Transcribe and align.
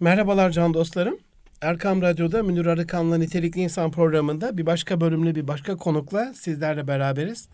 Merhabalar 0.00 0.50
can 0.50 0.74
dostlarım. 0.74 1.18
Erkam 1.60 2.02
Radyo'da 2.02 2.42
Münir 2.42 2.66
Arıkan'la 2.66 3.18
Nitelikli 3.18 3.60
İnsan 3.60 3.90
programında 3.90 4.58
bir 4.58 4.66
başka 4.66 5.00
bölümlü 5.00 5.34
bir 5.34 5.48
başka 5.48 5.76
konukla 5.76 6.34
sizlerle 6.34 6.88
beraberiz. 6.88 7.48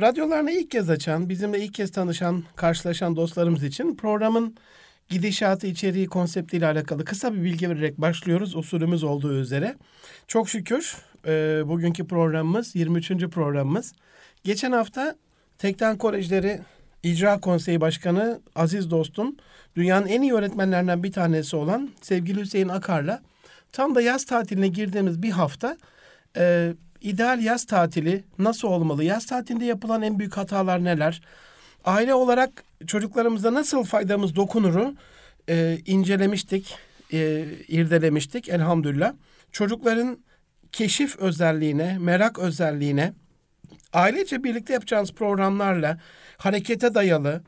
Radyolarını 0.00 0.50
ilk 0.50 0.70
kez 0.70 0.90
açan, 0.90 1.28
bizimle 1.28 1.60
ilk 1.60 1.74
kez 1.74 1.92
tanışan, 1.92 2.44
karşılaşan 2.56 3.16
dostlarımız 3.16 3.64
için 3.64 3.96
programın 3.96 4.56
gidişatı, 5.08 5.66
içeriği, 5.66 6.06
konseptiyle 6.06 6.66
alakalı 6.66 7.04
kısa 7.04 7.34
bir 7.34 7.44
bilgi 7.44 7.70
vererek 7.70 7.98
başlıyoruz 7.98 8.56
usulümüz 8.56 9.04
olduğu 9.04 9.34
üzere. 9.34 9.76
Çok 10.26 10.48
şükür 10.48 10.96
e, 11.26 11.62
bugünkü 11.66 12.06
programımız 12.06 12.76
23. 12.76 13.10
programımız. 13.10 13.92
Geçen 14.44 14.72
hafta 14.72 15.16
Tekten 15.58 15.98
Kolejleri 15.98 16.60
İcra 17.02 17.40
Konseyi 17.40 17.80
Başkanı 17.80 18.40
Aziz 18.54 18.90
dostum, 18.90 19.36
dünyanın 19.76 20.06
en 20.06 20.22
iyi 20.22 20.32
öğretmenlerinden 20.34 21.02
bir 21.02 21.12
tanesi 21.12 21.56
olan 21.56 21.90
sevgili 22.02 22.40
Hüseyin 22.40 22.68
Akar'la 22.68 23.22
tam 23.72 23.94
da 23.94 24.02
yaz 24.02 24.24
tatiline 24.24 24.68
girdiğimiz 24.68 25.22
bir 25.22 25.30
hafta 25.30 25.76
e, 26.36 26.72
ideal 27.00 27.40
yaz 27.42 27.66
tatili 27.66 28.24
nasıl 28.38 28.68
olmalı? 28.68 29.04
Yaz 29.04 29.26
tatilinde 29.26 29.64
yapılan 29.64 30.02
en 30.02 30.18
büyük 30.18 30.36
hatalar 30.36 30.84
neler? 30.84 31.22
Aile 31.84 32.14
olarak 32.14 32.64
çocuklarımıza 32.86 33.54
nasıl 33.54 33.84
faydamız 33.84 34.36
dokunuru 34.36 34.94
e, 35.48 35.78
incelemiştik, 35.86 36.74
e, 37.12 37.44
irdelemiştik 37.68 38.48
elhamdülillah. 38.48 39.12
Çocukların 39.52 40.18
keşif 40.72 41.18
özelliğine, 41.18 41.98
merak 41.98 42.38
özelliğine, 42.38 43.12
ailece 43.92 44.44
birlikte 44.44 44.72
yapacağınız 44.72 45.12
programlarla 45.12 45.98
harekete 46.36 46.94
dayalı, 46.94 47.42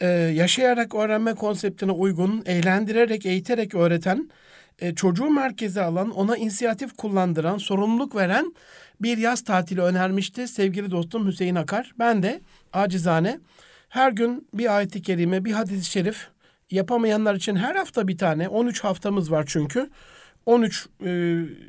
e, 0.00 0.06
yaşayarak 0.08 0.94
öğrenme 0.94 1.34
konseptine 1.34 1.92
uygun, 1.92 2.42
eğlendirerek, 2.46 3.26
eğiterek 3.26 3.74
öğreten, 3.74 4.30
e, 4.78 4.94
çocuğu 4.94 5.30
merkeze 5.30 5.82
alan, 5.82 6.10
ona 6.10 6.36
inisiyatif 6.36 6.96
kullandıran, 6.96 7.58
sorumluluk 7.58 8.16
veren 8.16 8.54
bir 9.00 9.18
yaz 9.18 9.44
tatili 9.44 9.80
önermişti 9.80 10.48
sevgili 10.48 10.90
dostum 10.90 11.26
Hüseyin 11.26 11.54
Akar. 11.54 11.94
Ben 11.98 12.22
de 12.22 12.40
acizane 12.72 13.38
her 13.88 14.12
gün 14.12 14.48
bir 14.54 14.76
ayet-i 14.76 15.02
kerime, 15.02 15.44
bir 15.44 15.52
hadis-i 15.52 15.84
şerif 15.90 16.28
yapamayanlar 16.70 17.34
için 17.34 17.56
her 17.56 17.74
hafta 17.74 18.08
bir 18.08 18.18
tane, 18.18 18.48
13 18.48 18.84
haftamız 18.84 19.30
var 19.30 19.44
çünkü. 19.46 19.90
13 20.46 20.86
e, 21.00 21.06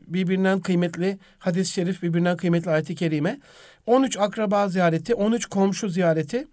birbirinden 0.07 0.59
kıymetli 0.59 1.17
hadis-i 1.39 1.73
şerif, 1.73 2.03
birbirinden 2.03 2.37
kıymetli 2.37 2.71
ayet-i 2.71 2.95
kerime. 2.95 3.39
13 3.87 4.17
akraba 4.17 4.67
ziyareti, 4.69 5.15
13 5.15 5.45
komşu 5.45 5.89
ziyareti, 5.89 6.47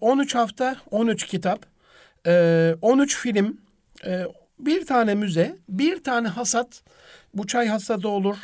13 0.00 0.34
e, 0.34 0.38
hafta, 0.38 0.76
13 0.90 1.26
kitap, 1.26 1.66
13 2.82 3.14
e, 3.14 3.18
film, 3.18 3.60
e, 4.06 4.24
bir 4.58 4.86
tane 4.86 5.14
müze, 5.14 5.56
bir 5.68 6.04
tane 6.04 6.28
hasat. 6.28 6.82
Bu 7.34 7.46
çay 7.46 7.68
hasadı 7.68 8.08
olur, 8.08 8.36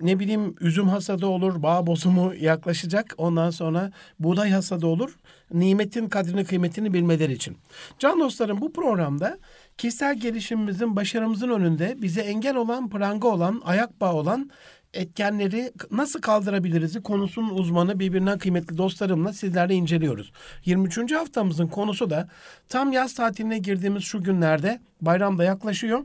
ne 0.00 0.18
bileyim 0.18 0.54
üzüm 0.60 0.88
hasadı 0.88 1.26
olur, 1.26 1.62
bağ 1.62 1.86
bozumu 1.86 2.34
yaklaşacak. 2.34 3.14
Ondan 3.18 3.50
sonra 3.50 3.92
buğday 4.18 4.50
hasadı 4.50 4.86
olur. 4.86 5.16
Nimetin 5.52 6.08
kadrini 6.08 6.44
kıymetini 6.44 6.92
bilmeleri 6.92 7.32
için. 7.32 7.56
Can 7.98 8.20
dostlarım 8.20 8.60
bu 8.60 8.72
programda 8.72 9.38
kişisel 9.78 10.18
gelişimimizin, 10.20 10.96
başarımızın 10.96 11.48
önünde 11.48 11.96
bize 12.02 12.20
engel 12.20 12.56
olan, 12.56 12.88
pranga 12.88 13.28
olan, 13.28 13.62
ayak 13.64 14.00
bağı 14.00 14.14
olan 14.14 14.50
etkenleri 14.94 15.72
nasıl 15.90 16.20
kaldırabiliriz 16.20 17.02
konusunun 17.02 17.50
uzmanı 17.50 17.98
birbirinden 17.98 18.38
kıymetli 18.38 18.78
dostlarımla 18.78 19.32
sizlerle 19.32 19.74
inceliyoruz. 19.74 20.32
23. 20.64 21.12
haftamızın 21.12 21.66
konusu 21.66 22.10
da 22.10 22.28
tam 22.68 22.92
yaz 22.92 23.14
tatiline 23.14 23.58
girdiğimiz 23.58 24.02
şu 24.04 24.22
günlerde 24.22 24.80
bayram 25.00 25.38
da 25.38 25.44
yaklaşıyor. 25.44 26.04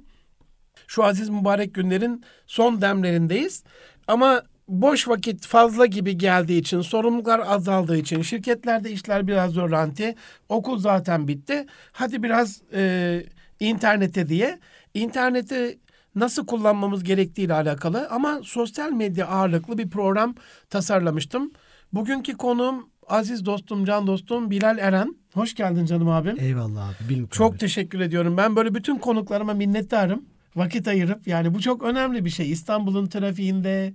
Şu 0.87 1.03
aziz 1.03 1.29
mübarek 1.29 1.73
günlerin 1.73 2.23
son 2.47 2.81
demlerindeyiz. 2.81 3.63
Ama 4.07 4.43
boş 4.67 5.07
vakit 5.07 5.47
fazla 5.47 5.85
gibi 5.85 6.17
geldiği 6.17 6.59
için, 6.59 6.81
sorumluluklar 6.81 7.39
azaldığı 7.39 7.97
için, 7.97 8.21
şirketlerde 8.21 8.91
işler 8.91 9.27
biraz 9.27 9.51
zorlanti, 9.51 10.15
okul 10.49 10.77
zaten 10.77 11.27
bitti. 11.27 11.65
Hadi 11.91 12.23
biraz 12.23 12.61
e, 12.73 13.23
internete 13.59 14.29
diye. 14.29 14.59
İnterneti 14.93 15.79
nasıl 16.15 16.45
kullanmamız 16.45 17.03
gerektiği 17.03 17.41
ile 17.41 17.53
alakalı 17.53 18.07
ama 18.09 18.39
sosyal 18.43 18.91
medya 18.91 19.27
ağırlıklı 19.27 19.77
bir 19.77 19.89
program 19.89 20.35
tasarlamıştım. 20.69 21.51
Bugünkü 21.93 22.33
konuğum 22.37 22.89
aziz 23.07 23.45
dostum, 23.45 23.85
can 23.85 24.07
dostum 24.07 24.51
Bilal 24.51 24.77
Eren. 24.77 25.15
Hoş 25.33 25.55
geldin 25.55 25.85
canım 25.85 26.09
abim. 26.09 26.35
Eyvallah 26.39 26.89
abi. 26.89 27.09
Bilmiyorum. 27.09 27.29
Çok 27.31 27.59
teşekkür 27.59 27.99
ediyorum. 27.99 28.37
Ben 28.37 28.55
böyle 28.55 28.75
bütün 28.75 28.97
konuklarıma 28.97 29.53
minnettarım. 29.53 30.25
Vakit 30.55 30.87
ayırıp 30.87 31.27
yani 31.27 31.53
bu 31.53 31.59
çok 31.59 31.83
önemli 31.83 32.25
bir 32.25 32.29
şey. 32.29 32.51
İstanbul'un 32.51 33.05
trafiğinde, 33.05 33.93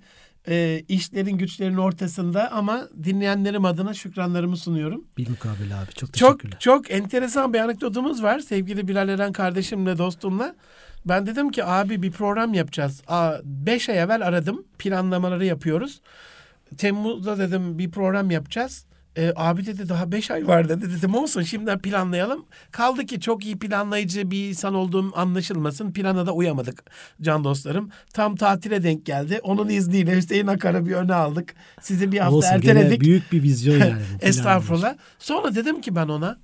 e, 0.49 0.83
işlerin 0.89 1.39
güçlerin 1.39 1.77
ortasında 1.77 2.53
ama 2.53 2.89
dinleyenlerim 3.05 3.65
adına 3.65 3.95
şükranlarımı 3.95 4.57
sunuyorum. 4.57 5.05
Bir 5.19 5.29
mukabele 5.29 5.75
abi. 5.75 5.93
Çok 5.95 6.13
teşekkürler. 6.13 6.59
Çok, 6.61 6.61
çok 6.61 6.91
enteresan 6.91 7.53
bir 7.53 7.61
anekdotumuz 7.61 8.23
var 8.23 8.39
sevgili 8.39 8.89
Bilal 8.89 9.09
Eren 9.09 9.33
kardeşimle, 9.33 9.99
dostumla. 9.99 10.55
Ben 11.09 11.27
dedim 11.27 11.51
ki 11.51 11.65
abi 11.65 12.03
bir 12.03 12.11
program 12.11 12.55
yapacağız. 12.55 13.03
Aa, 13.09 13.35
beş 13.45 13.89
ay 13.89 13.99
evvel 13.99 14.27
aradım. 14.27 14.65
Planlamaları 14.79 15.45
yapıyoruz. 15.45 16.01
Temmuz'da 16.79 17.39
dedim 17.39 17.79
bir 17.79 17.91
program 17.91 18.31
yapacağız. 18.31 18.87
E, 19.19 19.33
abi 19.37 19.67
dedi 19.67 19.89
daha 19.89 20.13
beş 20.13 20.31
ay 20.31 20.47
var 20.47 20.69
dedi. 20.69 20.91
Dedim 20.97 21.15
olsun 21.15 21.43
şimdiden 21.43 21.79
planlayalım. 21.79 22.45
Kaldı 22.71 23.07
ki 23.07 23.21
çok 23.21 23.45
iyi 23.45 23.59
planlayıcı 23.59 24.31
bir 24.31 24.49
insan 24.49 24.75
olduğum 24.75 25.13
anlaşılmasın. 25.15 25.93
Plana 25.93 26.27
da 26.27 26.33
uyamadık 26.33 26.85
can 27.23 27.45
dostlarım. 27.45 27.91
Tam 28.13 28.37
tatile 28.37 28.83
denk 28.83 29.07
geldi. 29.07 29.41
Onun 29.43 29.69
izniyle 29.69 30.17
Hüseyin 30.17 30.47
Akar'ı 30.47 30.87
bir 30.87 30.93
öne 30.93 31.15
aldık. 31.15 31.55
Sizi 31.81 32.13
bir 32.13 32.19
hafta 32.19 32.37
olsun, 32.37 32.49
erteledik. 32.49 33.01
büyük 33.01 33.33
bir 33.33 33.43
vizyon 33.43 33.79
yani. 33.79 34.03
Estağfurullah. 34.21 34.97
Sonra 35.19 35.55
dedim 35.55 35.81
ki 35.81 35.97
ben 35.97 36.09
ona 36.09 36.39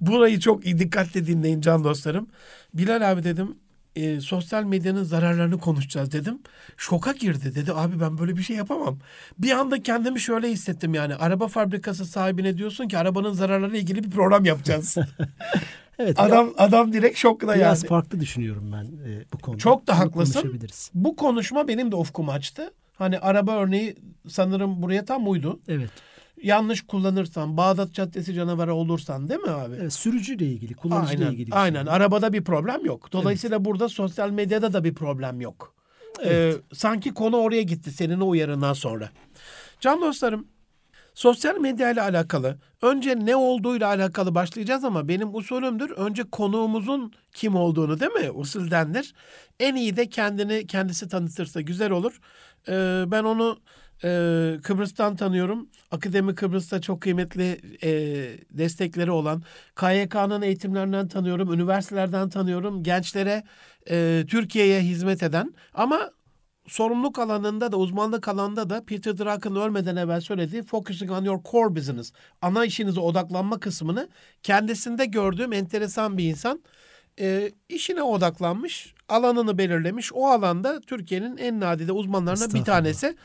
burayı 0.00 0.40
çok 0.40 0.66
iyi 0.66 0.78
dikkatle 0.78 1.26
dinleyin 1.26 1.60
can 1.60 1.84
dostlarım. 1.84 2.26
Bilal 2.74 3.12
abi 3.12 3.22
dedim 3.22 3.56
e, 3.96 4.20
sosyal 4.20 4.64
medyanın 4.64 5.04
zararlarını 5.04 5.58
konuşacağız 5.58 6.12
dedim. 6.12 6.38
Şoka 6.76 7.12
girdi 7.12 7.54
dedi 7.54 7.72
abi 7.72 8.00
ben 8.00 8.18
böyle 8.18 8.36
bir 8.36 8.42
şey 8.42 8.56
yapamam. 8.56 8.98
Bir 9.38 9.50
anda 9.50 9.82
kendimi 9.82 10.20
şöyle 10.20 10.50
hissettim 10.50 10.94
yani 10.94 11.14
araba 11.14 11.48
fabrikası 11.48 12.06
sahibine 12.06 12.58
diyorsun 12.58 12.88
ki 12.88 12.98
arabanın 12.98 13.32
zararlarıyla 13.32 13.78
ilgili 13.78 14.04
bir 14.04 14.10
program 14.10 14.44
yapacağız. 14.44 14.96
evet. 15.98 16.20
Adam 16.20 16.46
ya, 16.46 16.52
adam 16.56 16.92
direkt 16.92 17.18
şokla 17.18 17.46
biraz 17.46 17.60
yani. 17.60 17.60
Biraz 17.60 17.84
farklı 17.84 18.20
düşünüyorum 18.20 18.72
ben 18.72 19.10
e, 19.10 19.24
bu 19.32 19.38
konuda. 19.38 19.58
Çok 19.58 19.86
da 19.86 19.98
haklısın. 19.98 20.60
Bu 20.94 21.16
konuşma 21.16 21.68
benim 21.68 21.92
de 21.92 21.96
ufkumu 21.96 22.32
açtı. 22.32 22.74
Hani 22.94 23.18
araba 23.18 23.56
örneği 23.56 23.96
sanırım 24.28 24.82
buraya 24.82 25.04
tam 25.04 25.30
uydu. 25.30 25.60
Evet 25.68 25.90
yanlış 26.44 26.86
kullanırsan, 26.86 27.56
Bağdat 27.56 27.92
Caddesi 27.92 28.34
canavarı 28.34 28.74
olursan 28.74 29.28
değil 29.28 29.40
mi 29.40 29.50
abi? 29.50 29.74
Evet, 29.80 29.92
sürücüyle 29.92 30.46
ilgili, 30.46 30.74
kullanıcıyla 30.74 31.24
aynen, 31.24 31.34
ilgili. 31.34 31.50
Şey. 31.50 31.58
Aynen. 31.58 31.84
Şey. 31.84 31.92
Arabada 31.92 32.32
bir 32.32 32.44
problem 32.44 32.84
yok. 32.84 33.12
Dolayısıyla 33.12 33.56
evet. 33.56 33.66
burada 33.66 33.88
sosyal 33.88 34.30
medyada 34.30 34.72
da 34.72 34.84
bir 34.84 34.94
problem 34.94 35.40
yok. 35.40 35.74
Evet. 36.20 36.54
Ee, 36.54 36.74
sanki 36.74 37.14
konu 37.14 37.36
oraya 37.36 37.62
gitti 37.62 37.92
senin 37.92 38.20
o 38.20 38.28
uyarından 38.28 38.72
sonra. 38.72 39.10
Can 39.80 40.00
dostlarım, 40.00 40.46
sosyal 41.14 41.58
medya 41.58 41.90
ile 41.90 42.02
alakalı 42.02 42.58
önce 42.82 43.18
ne 43.18 43.36
olduğuyla 43.36 43.88
alakalı 43.88 44.34
başlayacağız 44.34 44.84
ama 44.84 45.08
benim 45.08 45.34
usulümdür. 45.34 45.90
Önce 45.90 46.22
konuğumuzun 46.22 47.12
kim 47.32 47.56
olduğunu 47.56 48.00
değil 48.00 48.12
mi? 48.12 48.30
Usuldendir. 48.30 49.14
En 49.60 49.74
iyi 49.74 49.96
de 49.96 50.08
kendini 50.08 50.66
kendisi 50.66 51.08
tanıtırsa 51.08 51.60
güzel 51.60 51.90
olur. 51.90 52.20
Ee, 52.68 53.04
ben 53.06 53.24
onu 53.24 53.58
ee, 54.04 54.58
Kıbrıs'tan 54.62 55.16
tanıyorum. 55.16 55.68
Akademi 55.90 56.34
Kıbrıs'ta 56.34 56.80
çok 56.80 57.00
kıymetli 57.00 57.60
e, 57.82 57.90
destekleri 58.50 59.10
olan. 59.10 59.42
KYK'nın 59.76 60.42
eğitimlerinden 60.42 61.08
tanıyorum. 61.08 61.52
Üniversitelerden 61.52 62.28
tanıyorum. 62.28 62.82
Gençlere, 62.82 63.44
e, 63.90 64.24
Türkiye'ye 64.28 64.80
hizmet 64.80 65.22
eden. 65.22 65.54
Ama 65.74 66.10
sorumluluk 66.66 67.18
alanında 67.18 67.72
da 67.72 67.76
uzmanlık 67.76 68.28
alanında 68.28 68.70
da 68.70 68.84
Peter 68.84 69.18
Drucker'ın 69.18 69.56
ölmeden 69.56 69.96
evvel 69.96 70.20
söylediği 70.20 70.62
focusing 70.62 71.10
on 71.10 71.24
your 71.24 71.42
core 71.50 71.76
business. 71.76 72.12
Ana 72.42 72.64
işinize 72.64 73.00
odaklanma 73.00 73.60
kısmını 73.60 74.08
kendisinde 74.42 75.06
gördüğüm 75.06 75.52
enteresan 75.52 76.18
bir 76.18 76.24
insan 76.24 76.62
e, 77.20 77.52
işine 77.68 78.02
odaklanmış, 78.02 78.93
alanını 79.08 79.58
belirlemiş. 79.58 80.12
O 80.12 80.26
alanda 80.26 80.80
Türkiye'nin 80.80 81.36
en 81.36 81.60
nadide 81.60 81.92
uzmanlarından 81.92 82.54
bir 82.54 82.64
tanesi. 82.64 83.16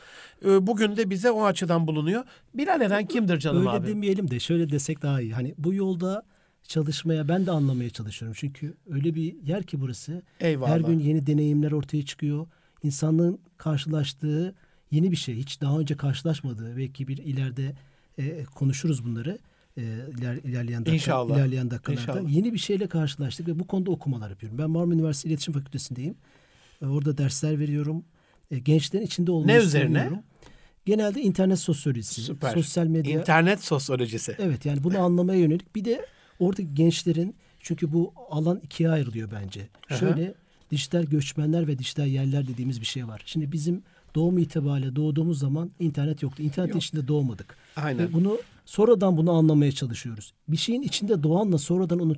E, 0.44 0.66
bugün 0.66 0.96
de 0.96 1.10
bize 1.10 1.30
o 1.30 1.44
açıdan 1.44 1.86
bulunuyor. 1.86 2.24
Bilal 2.54 2.80
Eren 2.80 3.06
kimdir 3.06 3.38
canım 3.38 3.60
Öyle 3.60 3.70
abi? 3.70 3.76
Öyle 3.76 3.88
demeyelim 3.88 4.30
de 4.30 4.40
şöyle 4.40 4.70
desek 4.70 5.02
daha 5.02 5.20
iyi. 5.20 5.32
Hani 5.32 5.54
bu 5.58 5.74
yolda 5.74 6.22
çalışmaya 6.62 7.28
ben 7.28 7.46
de 7.46 7.50
anlamaya 7.50 7.90
çalışıyorum. 7.90 8.36
Çünkü 8.40 8.74
öyle 8.90 9.14
bir 9.14 9.42
yer 9.42 9.62
ki 9.62 9.80
burası. 9.80 10.22
Eyvallah. 10.40 10.70
Her 10.70 10.80
gün 10.80 10.98
yeni 10.98 11.26
deneyimler 11.26 11.72
ortaya 11.72 12.04
çıkıyor. 12.04 12.46
İnsanlığın 12.82 13.40
karşılaştığı 13.56 14.54
yeni 14.90 15.10
bir 15.10 15.16
şey. 15.16 15.36
Hiç 15.36 15.60
daha 15.60 15.78
önce 15.78 15.96
karşılaşmadığı 15.96 16.76
belki 16.76 17.08
bir 17.08 17.16
ileride 17.16 17.74
e, 18.18 18.44
konuşuruz 18.44 19.04
bunları. 19.04 19.38
E, 19.76 19.82
iler, 20.18 20.34
ilerleyen 20.36 20.80
dakika, 20.80 20.94
İnşallah. 20.94 21.36
ilerleyen 21.36 21.70
dakikalarda 21.70 22.00
İnşallah. 22.00 22.30
yeni 22.36 22.52
bir 22.52 22.58
şeyle 22.58 22.86
karşılaştık 22.86 23.48
ve 23.48 23.58
bu 23.58 23.66
konuda 23.66 23.90
okumalar 23.90 24.30
yapıyorum. 24.30 24.58
Ben 24.58 24.70
Marmara 24.70 24.94
Üniversitesi 24.94 25.28
İletişim 25.28 25.54
Fakültesindeyim. 25.54 26.14
E, 26.82 26.86
orada 26.86 27.18
dersler 27.18 27.58
veriyorum. 27.58 28.04
E, 28.50 28.58
gençlerin 28.58 29.04
içinde 29.06 29.30
olmayı 29.30 29.58
Ne 29.58 29.62
üzerine? 29.62 30.22
Genelde 30.86 31.22
internet 31.22 31.58
sosyolojisi, 31.58 32.20
Süper. 32.20 32.54
sosyal 32.54 32.86
medya. 32.86 33.20
İnternet 33.20 33.64
sosyolojisi. 33.64 34.36
Evet 34.38 34.66
yani 34.66 34.84
bunu 34.84 34.98
anlamaya 35.02 35.40
yönelik. 35.40 35.74
Bir 35.74 35.84
de 35.84 36.06
orada 36.38 36.62
gençlerin 36.62 37.34
çünkü 37.60 37.92
bu 37.92 38.12
alan 38.30 38.60
ikiye 38.64 38.90
ayrılıyor 38.90 39.30
bence. 39.30 39.68
Aha. 39.90 39.98
Şöyle 39.98 40.34
dijital 40.70 41.02
göçmenler 41.02 41.66
ve 41.68 41.78
dijital 41.78 42.06
yerler 42.06 42.48
dediğimiz 42.48 42.80
bir 42.80 42.86
şey 42.86 43.08
var. 43.08 43.22
Şimdi 43.26 43.52
bizim 43.52 43.82
doğum 44.14 44.38
itibariyle 44.38 44.96
doğduğumuz 44.96 45.38
zaman 45.38 45.70
internet 45.78 46.22
yoktu. 46.22 46.42
İnternetin 46.42 46.74
Yok. 46.74 46.82
içinde 46.82 47.08
doğmadık. 47.08 47.56
Aynen. 47.76 48.08
Ve 48.08 48.12
bunu 48.12 48.38
sonradan 48.70 49.16
bunu 49.16 49.32
anlamaya 49.32 49.72
çalışıyoruz. 49.72 50.32
Bir 50.48 50.56
şeyin 50.56 50.82
içinde 50.82 51.22
doğanla 51.22 51.58
sonradan 51.58 51.98
onu 51.98 52.14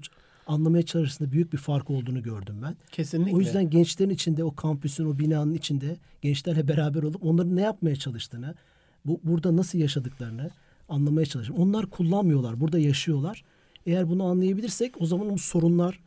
anlamaya 0.46 0.82
çalıştığında 0.82 1.32
büyük 1.32 1.52
bir 1.52 1.58
fark 1.58 1.90
olduğunu 1.90 2.22
gördüm 2.22 2.56
ben. 2.62 2.76
Kesinlikle. 2.90 3.36
O 3.36 3.40
yüzden 3.40 3.70
gençlerin 3.70 4.10
içinde 4.10 4.44
o 4.44 4.54
kampüsün 4.54 5.06
o 5.06 5.18
binanın 5.18 5.54
içinde 5.54 5.96
gençlerle 6.22 6.68
beraber 6.68 7.02
olup 7.02 7.24
onların 7.24 7.56
ne 7.56 7.60
yapmaya 7.60 7.96
çalıştığını, 7.96 8.54
bu 9.04 9.20
burada 9.24 9.56
nasıl 9.56 9.78
yaşadıklarını 9.78 10.50
anlamaya 10.88 11.26
çalışıyorum. 11.26 11.64
Onlar 11.64 11.86
kullanmıyorlar, 11.86 12.60
burada 12.60 12.78
yaşıyorlar. 12.78 13.44
Eğer 13.86 14.08
bunu 14.08 14.24
anlayabilirsek 14.24 15.00
o 15.00 15.06
zaman 15.06 15.30
bu 15.30 15.38
sorunlar 15.38 16.00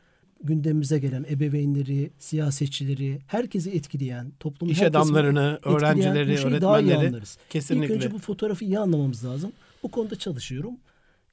gündemimize 0.44 1.00
gelen 1.00 1.26
ebeveynleri, 1.30 2.12
siyasetçileri, 2.20 3.20
herkesi 3.28 3.72
etkileyen, 3.72 4.32
toplumun 4.40 4.74
İş 4.74 4.82
adamlarını, 4.82 5.60
öğrencileri, 5.64 6.34
iyi 6.34 6.46
öğretmenleri 6.46 7.12
kesinlikle. 7.50 7.86
İlk 7.86 7.92
önce 7.96 8.12
bu 8.12 8.20
fotoğrafı 8.20 8.66
iyi 8.66 8.80
anlamamız 8.80 9.26
lazım. 9.26 9.52
Bu 9.86 9.92
konuda 9.92 10.16
çalışıyorum. 10.16 10.74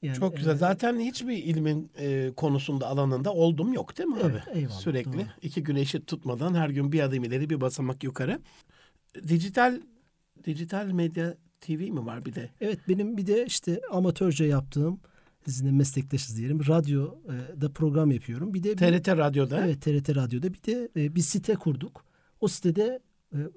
Yani, 0.02 0.16
Çok 0.18 0.36
güzel. 0.36 0.52
e, 0.52 0.56
Zaten 0.56 0.98
hiçbir 1.00 1.36
ilmin 1.36 1.90
e, 1.98 2.30
konusunda 2.36 2.86
alanında 2.86 3.32
oldum 3.32 3.72
yok 3.72 3.98
değil 3.98 4.08
mi 4.08 4.16
abi? 4.16 4.32
Evet, 4.32 4.56
eyvallah, 4.56 4.80
Sürekli 4.80 5.12
doğru. 5.12 5.22
iki 5.42 5.62
gün 5.62 5.76
eşit 5.76 6.06
tutmadan 6.06 6.54
her 6.54 6.68
gün 6.70 6.92
bir 6.92 7.00
adım 7.00 7.24
ileri 7.24 7.50
bir 7.50 7.60
basamak 7.60 8.04
yukarı. 8.04 8.38
Dijital 9.28 9.80
dijital 10.44 10.86
medya 10.86 11.34
TV 11.60 11.70
mi 11.70 12.06
var 12.06 12.24
bir 12.24 12.34
de? 12.34 12.50
Evet 12.60 12.78
benim 12.88 13.16
bir 13.16 13.26
de 13.26 13.46
işte 13.46 13.80
amatörce 13.92 14.44
yaptığım 14.44 15.00
sizinle 15.44 15.72
meslektaşız 15.72 16.36
diyelim. 16.36 16.66
Radyoda 16.66 17.72
program 17.74 18.10
yapıyorum. 18.10 18.54
Bir 18.54 18.62
de 18.62 18.70
bir, 18.72 18.76
TRT 18.76 19.08
Radyo'da. 19.08 19.66
evet 19.66 19.82
TRT 19.82 20.16
Radyo'da 20.16 20.52
bir 20.54 20.62
de 20.62 20.88
e, 20.96 21.14
bir 21.14 21.20
site 21.20 21.54
kurduk. 21.54 22.04
O 22.40 22.48
sitede 22.48 23.00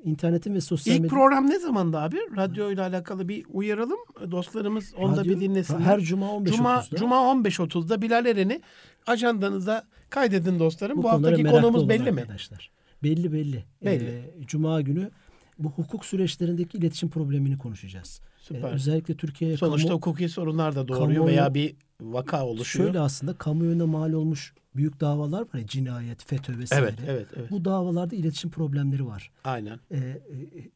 internetin 0.04 0.54
ve 0.54 0.62
sosyal 0.62 0.96
İlk 0.96 1.02
medya 1.02 1.18
program 1.18 1.50
ne 1.50 1.60
zamandı 1.60 1.98
abi? 1.98 2.18
Radyo 2.38 2.72
ile 2.72 2.82
alakalı 2.82 3.28
bir 3.28 3.46
uyaralım. 3.50 4.00
Dostlarımız 4.32 4.94
onu 4.98 5.16
da 5.16 5.22
Radyo, 5.22 5.36
bir 5.36 5.42
dinlesinler. 5.42 5.80
Her 5.80 6.00
cuma 6.00 6.26
15.30'da. 6.26 6.52
Cuma, 6.52 6.84
Cuma 6.96 7.16
15.30'da 7.16 8.02
Bilal 8.02 8.26
Eren'i 8.26 8.62
ajandanıza 9.08 9.84
kaydedin 10.10 10.60
dostlarım. 10.60 10.98
Bu, 10.98 11.02
konulara 11.02 11.32
haftaki 11.32 11.52
konumuz 11.52 11.90
belli 11.90 12.12
mi? 12.12 12.22
arkadaşlar. 12.22 12.72
Belli 13.04 13.34
belli. 13.34 13.66
Belli. 13.86 14.06
E, 14.06 14.48
cuma 14.48 14.82
günü 14.82 15.12
bu 15.60 15.70
hukuk 15.70 16.06
süreçlerindeki 16.06 16.78
iletişim 16.78 17.10
problemini 17.10 17.58
konuşacağız. 17.58 18.22
Süper. 18.48 18.70
E, 18.70 18.74
özellikle 18.74 19.14
Türkiye'ye 19.18 19.58
Sonuçta 19.58 19.88
kamu- 19.88 19.98
hukuki 19.98 20.30
sorunlar 20.30 20.76
da 20.76 20.88
doğuruyor 20.88 21.10
kamuoyu- 21.10 21.28
veya 21.28 21.54
bir 21.54 21.76
vaka 22.02 22.46
oluşuyor. 22.46 22.86
Şöyle 22.86 23.00
aslında 23.00 23.34
kamuoyuna 23.34 23.86
mal 23.86 24.14
olmuş 24.14 24.54
büyük 24.76 25.00
davalar 25.02 25.42
var 25.42 25.60
ya 25.60 25.68
cinayet, 25.68 26.26
FETÖ 26.26 26.58
vesaire. 26.58 26.84
evet, 26.86 27.00
evet, 27.08 27.28
evet. 27.36 27.52
Bu 27.52 27.66
davalarda 27.66 28.16
iletişim 28.16 28.50
problemleri 28.50 29.08
var. 29.08 29.32
Aynen. 29.44 29.80
Ee, 29.92 29.98
e, 29.98 30.20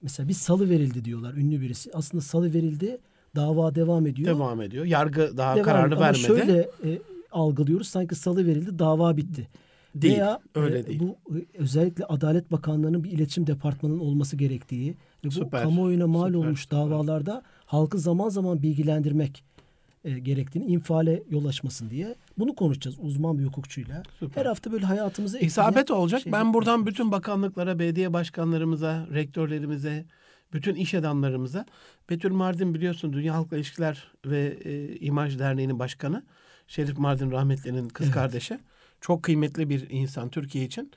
mesela 0.01 0.29
bir 0.29 0.33
salı 0.33 0.69
verildi 0.69 1.05
diyorlar 1.05 1.33
ünlü 1.33 1.61
birisi. 1.61 1.89
Aslında 1.93 2.21
salı 2.21 2.53
verildi, 2.53 2.97
dava 3.35 3.75
devam 3.75 4.07
ediyor. 4.07 4.35
Devam 4.35 4.61
ediyor. 4.61 4.85
Yargı 4.85 5.37
daha 5.37 5.55
Devam 5.55 5.65
kararını. 5.65 5.95
Ama 5.95 6.05
vermedi. 6.05 6.21
şöyle 6.23 6.59
e, 6.59 6.99
algılıyoruz 7.31 7.87
sanki 7.87 8.15
salı 8.15 8.45
verildi, 8.47 8.79
dava 8.79 9.17
bitti. 9.17 9.47
Değil, 9.95 10.13
Veya 10.13 10.39
öyle 10.55 10.79
e, 10.79 10.85
değil. 10.87 10.99
bu 10.99 11.35
e, 11.37 11.45
özellikle 11.57 12.05
Adalet 12.05 12.51
Bakanlığı'nın 12.51 13.03
bir 13.03 13.11
iletişim 13.11 13.47
departmanının 13.47 13.99
olması 13.99 14.37
gerektiği 14.37 14.91
ve 15.23 15.27
bu 15.27 15.31
Süper, 15.31 15.63
kamuoyuna 15.63 16.07
mal 16.07 16.27
süper, 16.27 16.39
olmuş 16.39 16.61
süper. 16.63 16.79
davalarda 16.79 17.43
halkı 17.69 17.99
zaman 17.99 18.29
zaman 18.29 18.61
bilgilendirmek 18.61 19.43
e, 20.03 20.19
gerektiğini, 20.19 20.65
infiale 20.65 21.23
yol 21.29 21.45
açmasın 21.45 21.89
diye 21.89 22.15
bunu 22.37 22.55
konuşacağız 22.55 22.97
uzman 22.99 23.39
bir 23.39 23.45
hukukçuyla. 23.45 24.03
Süper. 24.19 24.41
Her 24.41 24.45
hafta 24.45 24.71
böyle 24.71 24.85
hayatımızı 24.85 25.39
İsabet 25.39 25.91
olacak. 25.91 26.21
Ben 26.25 26.53
buradan 26.53 26.85
bütün 26.85 27.11
bakanlıklara, 27.11 27.79
belediye 27.79 28.13
başkanlarımıza, 28.13 29.07
rektörlerimize, 29.13 30.05
bütün 30.53 30.75
iş 30.75 30.93
adamlarımıza 30.93 31.65
Betül 32.09 32.31
Mardin 32.31 32.73
biliyorsun 32.73 33.13
Dünya 33.13 33.35
Halkla 33.35 33.57
İlişkiler 33.57 34.07
ve 34.25 34.57
e, 34.65 34.95
İmaj 34.95 35.39
Derneği'nin 35.39 35.79
başkanı. 35.79 36.23
Şerif 36.67 36.97
Mardin 36.97 37.31
rahmetlinin 37.31 37.89
kız 37.89 38.05
Evet. 38.05 38.13
kardeşi. 38.13 38.59
Çok 39.01 39.23
kıymetli 39.23 39.69
bir 39.69 39.89
insan 39.89 40.29
Türkiye 40.29 40.65
için. 40.65 40.91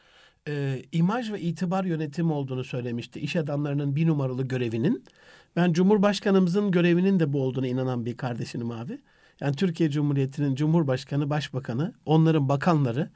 E, 0.48 0.82
imaj 0.92 1.32
ve 1.32 1.40
itibar 1.40 1.84
yönetimi 1.84 2.32
olduğunu 2.32 2.64
söylemişti. 2.64 3.20
İş 3.20 3.36
adamlarının 3.36 3.96
bir 3.96 4.06
numaralı 4.06 4.48
görevinin. 4.48 5.04
Ben 5.56 5.72
Cumhurbaşkanımızın 5.72 6.70
görevinin 6.70 7.20
de 7.20 7.32
bu 7.32 7.42
olduğuna 7.42 7.66
inanan 7.66 8.06
bir 8.06 8.16
kardeşinim 8.16 8.70
abi. 8.70 8.98
Yani 9.40 9.56
Türkiye 9.56 9.90
Cumhuriyeti'nin 9.90 10.54
Cumhurbaşkanı, 10.54 11.30
Başbakanı, 11.30 11.92
onların 12.06 12.48
bakanları 12.48 13.10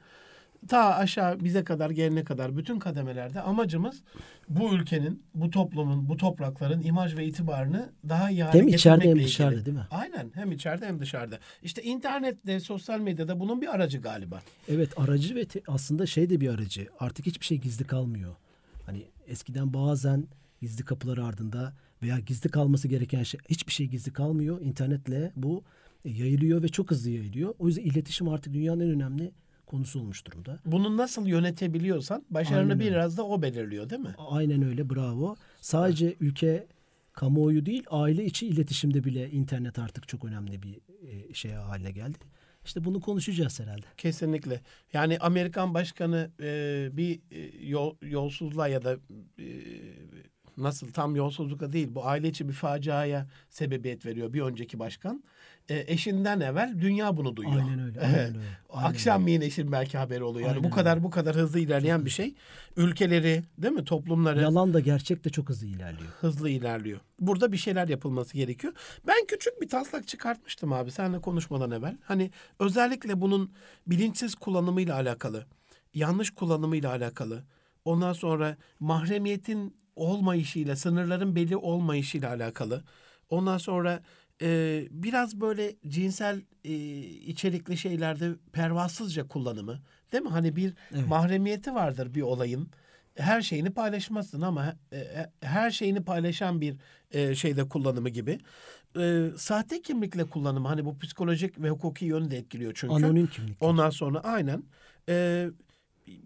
ta 0.67 0.95
aşağı 0.95 1.39
bize 1.39 1.63
kadar 1.63 1.89
gelene 1.89 2.23
kadar 2.23 2.57
bütün 2.57 2.79
kademelerde 2.79 3.41
amacımız 3.41 4.03
bu 4.49 4.73
ülkenin, 4.73 5.23
bu 5.35 5.49
toplumun, 5.49 6.09
bu 6.09 6.17
toprakların 6.17 6.81
imaj 6.81 7.17
ve 7.17 7.25
itibarını 7.25 7.89
daha 8.09 8.29
iyi 8.29 8.43
hale 8.43 8.59
Hem 8.59 8.67
içeride 8.67 9.09
hem 9.09 9.17
dışarıda 9.19 9.53
ilgili. 9.53 9.65
değil 9.65 9.77
mi? 9.77 9.87
Aynen 9.91 10.31
hem 10.33 10.51
içeride 10.51 10.85
hem 10.87 10.99
dışarıda. 10.99 11.39
İşte 11.63 11.83
internette, 11.83 12.59
sosyal 12.59 12.99
medyada 12.99 13.39
bunun 13.39 13.61
bir 13.61 13.75
aracı 13.75 13.97
galiba. 14.01 14.39
Evet 14.69 14.89
aracı 14.99 15.35
ve 15.35 15.45
te- 15.45 15.61
aslında 15.67 16.05
şey 16.05 16.29
de 16.29 16.41
bir 16.41 16.49
aracı. 16.49 16.87
Artık 16.99 17.25
hiçbir 17.25 17.45
şey 17.45 17.57
gizli 17.57 17.83
kalmıyor. 17.85 18.35
Hani 18.85 19.05
eskiden 19.27 19.73
bazen 19.73 20.27
gizli 20.61 20.85
kapılar 20.85 21.17
ardında 21.17 21.73
veya 22.01 22.19
gizli 22.19 22.49
kalması 22.49 22.87
gereken 22.87 23.23
şey 23.23 23.39
hiçbir 23.49 23.71
şey 23.73 23.87
gizli 23.87 24.13
kalmıyor. 24.13 24.61
İnternetle 24.61 25.31
bu 25.35 25.63
e, 26.05 26.09
yayılıyor 26.09 26.63
ve 26.63 26.67
çok 26.67 26.91
hızlı 26.91 27.09
yayılıyor. 27.09 27.55
O 27.59 27.67
yüzden 27.67 27.81
iletişim 27.81 28.29
artık 28.29 28.53
dünyanın 28.53 28.79
en 28.79 28.89
önemli 28.89 29.31
konusu 29.65 29.99
olmuş 29.99 30.25
durumda. 30.25 30.59
Bunu 30.65 30.97
nasıl 30.97 31.27
yönetebiliyorsan 31.27 32.25
başarını 32.29 32.59
Aynen 32.59 32.79
öyle. 32.79 32.89
biraz 32.89 33.17
da 33.17 33.27
o 33.27 33.41
belirliyor 33.41 33.89
değil 33.89 34.01
mi? 34.01 34.15
Aynen 34.17 34.61
öyle 34.61 34.89
bravo. 34.89 35.35
Sadece 35.61 36.15
ülke 36.19 36.67
kamuoyu 37.13 37.65
değil 37.65 37.83
aile 37.89 38.25
içi 38.25 38.47
iletişimde 38.47 39.03
bile 39.03 39.31
internet 39.31 39.79
artık 39.79 40.07
çok 40.07 40.25
önemli 40.25 40.63
bir 40.63 40.79
e, 41.07 41.33
şey 41.33 41.51
haline 41.51 41.91
geldi. 41.91 42.17
İşte 42.65 42.83
bunu 42.83 43.01
konuşacağız 43.01 43.59
herhalde. 43.59 43.85
Kesinlikle. 43.97 44.61
Yani 44.93 45.17
Amerikan 45.19 45.73
başkanı 45.73 46.31
e, 46.41 46.89
bir 46.93 47.19
e, 47.31 47.67
yol, 47.67 47.95
yolsuzluğa 48.01 48.67
ya 48.67 48.83
da 48.83 48.97
e, 49.39 49.45
nasıl 50.57 50.91
tam 50.91 51.15
yolsuzlukla 51.15 51.73
değil 51.73 51.87
bu 51.91 52.05
aile 52.05 52.27
içi 52.27 52.47
bir 52.47 52.53
faciaya 52.53 53.27
sebebiyet 53.49 54.05
veriyor 54.05 54.33
bir 54.33 54.41
önceki 54.41 54.79
başkan. 54.79 55.23
E, 55.69 55.85
eşinden 55.87 56.39
evvel 56.39 56.75
dünya 56.81 57.17
bunu 57.17 57.35
duyuyor. 57.35 57.61
Aynen 57.61 57.79
öyle. 57.79 58.01
Aynen 58.01 58.19
öyle. 58.19 58.39
Aynen 58.69 58.89
Akşamleyin 58.89 59.41
eşin 59.41 59.71
belki 59.71 59.97
haberi 59.97 60.23
oluyor. 60.23 60.47
Yani 60.47 60.57
Aynen 60.57 60.71
bu 60.71 60.75
kadar 60.75 61.03
bu 61.03 61.09
kadar 61.09 61.35
hızlı 61.35 61.59
ilerleyen 61.59 62.05
bir 62.05 62.09
şey. 62.09 62.35
Ülkeleri, 62.77 63.43
değil 63.57 63.73
mi? 63.73 63.85
Toplumları 63.85 64.41
Yalan 64.41 64.73
da 64.73 64.79
gerçek 64.79 65.25
de 65.25 65.29
çok 65.29 65.49
hızlı 65.49 65.67
ilerliyor. 65.67 66.09
hızlı 66.19 66.49
ilerliyor. 66.49 66.99
Burada 67.19 67.51
bir 67.51 67.57
şeyler 67.57 67.87
yapılması 67.87 68.33
gerekiyor. 68.33 68.73
Ben 69.07 69.25
küçük 69.27 69.61
bir 69.61 69.69
taslak 69.69 70.07
çıkartmıştım 70.07 70.73
abi 70.73 70.91
seninle 70.91 71.21
konuşmadan 71.21 71.71
evvel. 71.71 71.97
Hani 72.03 72.31
özellikle 72.59 73.21
bunun 73.21 73.51
bilinçsiz 73.87 74.35
kullanımıyla 74.35 74.95
alakalı, 74.95 75.45
yanlış 75.93 76.29
kullanımıyla 76.29 76.89
alakalı. 76.89 77.43
Ondan 77.85 78.13
sonra 78.13 78.57
mahremiyetin 78.79 79.75
olmayışıyla, 79.97 80.75
sınırların 80.75 81.35
belli 81.35 81.57
olmayışıyla 81.57 82.29
alakalı. 82.29 82.83
Ondan 83.29 83.57
sonra 83.57 84.01
e, 84.41 84.83
biraz 84.91 85.41
böyle 85.41 85.75
cinsel 85.87 86.41
e, 86.63 86.73
içerikli 87.03 87.77
şeylerde 87.77 88.31
pervasızca 88.53 89.27
kullanımı. 89.27 89.79
Değil 90.11 90.23
mi? 90.23 90.29
Hani 90.29 90.55
bir 90.55 90.73
Evet. 90.93 91.07
mahremiyeti 91.07 91.75
vardır 91.75 92.15
bir 92.15 92.21
olayın. 92.21 92.69
Her 93.15 93.41
şeyini 93.41 93.69
paylaşmazsın 93.69 94.41
ama 94.41 94.75
e, 94.91 94.97
e, 94.97 95.31
her 95.41 95.71
şeyini 95.71 96.03
paylaşan 96.03 96.61
bir 96.61 96.75
e, 97.11 97.35
şeyde 97.35 97.69
kullanımı 97.69 98.09
gibi. 98.09 98.39
E, 98.99 99.25
sahte 99.37 99.81
kimlikle 99.81 100.23
kullanımı 100.23 100.67
hani 100.67 100.85
bu 100.85 100.99
psikolojik 100.99 101.61
ve 101.61 101.69
hukuki 101.69 102.05
yönü 102.05 102.31
de 102.31 102.37
etkiliyor 102.37 102.71
çünkü. 102.75 102.93
Anonim 102.93 103.27
kimlik. 103.27 103.63
Ondan 103.63 103.89
sonra 103.89 104.19
aynen. 104.19 104.63
E, 105.09 105.47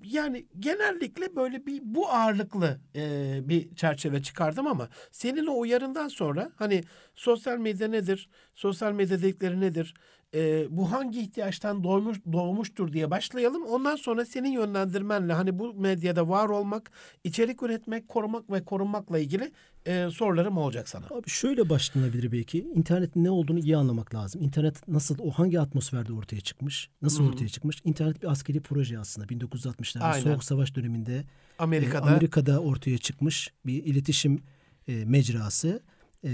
yani 0.04 0.46
genellikle 0.60 1.36
böyle 1.36 1.66
bir 1.66 1.80
bu 1.84 2.10
ağırlıklı 2.10 2.80
e, 2.96 3.40
bir 3.50 3.76
çerçeve 3.76 4.22
çıkardım 4.24 4.68
ama 4.68 4.90
senin 5.12 5.48
o 5.48 5.60
uyarından 5.60 6.08
sonra 6.08 6.52
hani 6.56 6.84
sosyal 7.16 7.58
medya 7.58 7.88
nedir? 7.88 8.30
Sosyal 8.56 8.92
medya 8.94 9.22
dedikleri 9.22 9.60
nedir? 9.62 9.94
E, 10.36 10.68
bu 10.70 10.92
hangi 10.92 11.22
ihtiyaçtan 11.22 11.84
doğmuş 11.84 12.18
doğmuştur 12.34 12.94
diye 12.94 13.12
başlayalım. 13.12 13.66
Ondan 13.66 13.96
sonra 13.96 14.26
senin 14.26 14.52
yönlendirmenle 14.52 15.34
hani 15.34 15.60
bu 15.60 15.74
medyada 15.74 16.30
var 16.30 16.50
olmak, 16.50 16.92
içerik 17.24 17.64
üretmek, 17.64 18.08
korumak 18.08 18.52
ve 18.52 18.66
korunmakla 18.66 19.20
ilgili 19.20 19.52
e, 19.86 20.10
sorularım 20.12 20.58
olacak 20.58 20.90
sana. 20.90 21.06
Abi 21.06 21.30
şöyle 21.30 21.70
başlanabilir 21.70 22.32
belki. 22.32 22.60
İnternetin 22.60 23.24
ne 23.24 23.30
olduğunu 23.30 23.60
iyi 23.60 23.78
anlamak 23.78 24.16
lazım. 24.16 24.42
İnternet 24.42 24.88
nasıl, 24.88 25.18
o 25.20 25.32
hangi 25.32 25.60
atmosferde 25.60 26.14
ortaya 26.14 26.42
çıkmış? 26.42 26.90
Nasıl 27.02 27.24
Hı-hı. 27.24 27.30
ortaya 27.32 27.48
çıkmış? 27.48 27.82
İnternet 27.86 28.22
bir 28.22 28.32
askeri 28.32 28.60
proje 28.60 29.00
aslında. 29.00 29.28
1960'larda 29.28 30.04
Aynen. 30.04 30.24
Soğuk 30.24 30.44
Savaş 30.44 30.76
döneminde 30.76 31.24
Amerika'da, 31.60 32.08
e, 32.08 32.10
Amerika'da 32.10 32.60
ortaya 32.60 32.98
çıkmış 32.98 33.54
bir 33.66 33.84
iletişim 33.84 34.44
e, 34.88 35.06
mecrası. 35.06 35.82
E, 36.26 36.32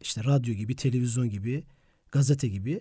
işte 0.00 0.24
radyo 0.24 0.54
gibi, 0.54 0.76
televizyon 0.76 1.30
gibi, 1.30 1.64
gazete 2.12 2.48
gibi, 2.48 2.80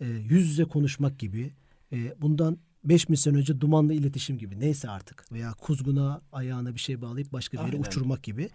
e, 0.00 0.06
yüz 0.06 0.48
yüze 0.48 0.64
konuşmak 0.64 1.18
gibi. 1.18 1.52
E, 1.92 2.14
bundan 2.20 2.58
5000 2.84 3.14
sene 3.14 3.36
önce 3.36 3.60
dumanlı 3.60 3.94
iletişim 3.94 4.38
gibi 4.38 4.60
neyse 4.60 4.90
artık 4.90 5.32
veya 5.32 5.52
kuzguna 5.52 6.22
ayağına 6.32 6.74
bir 6.74 6.80
şey 6.80 7.02
bağlayıp 7.02 7.32
başka 7.32 7.58
bir 7.58 7.62
yere 7.62 7.76
Aynen. 7.76 7.88
uçurmak 7.88 8.22
gibi. 8.22 8.50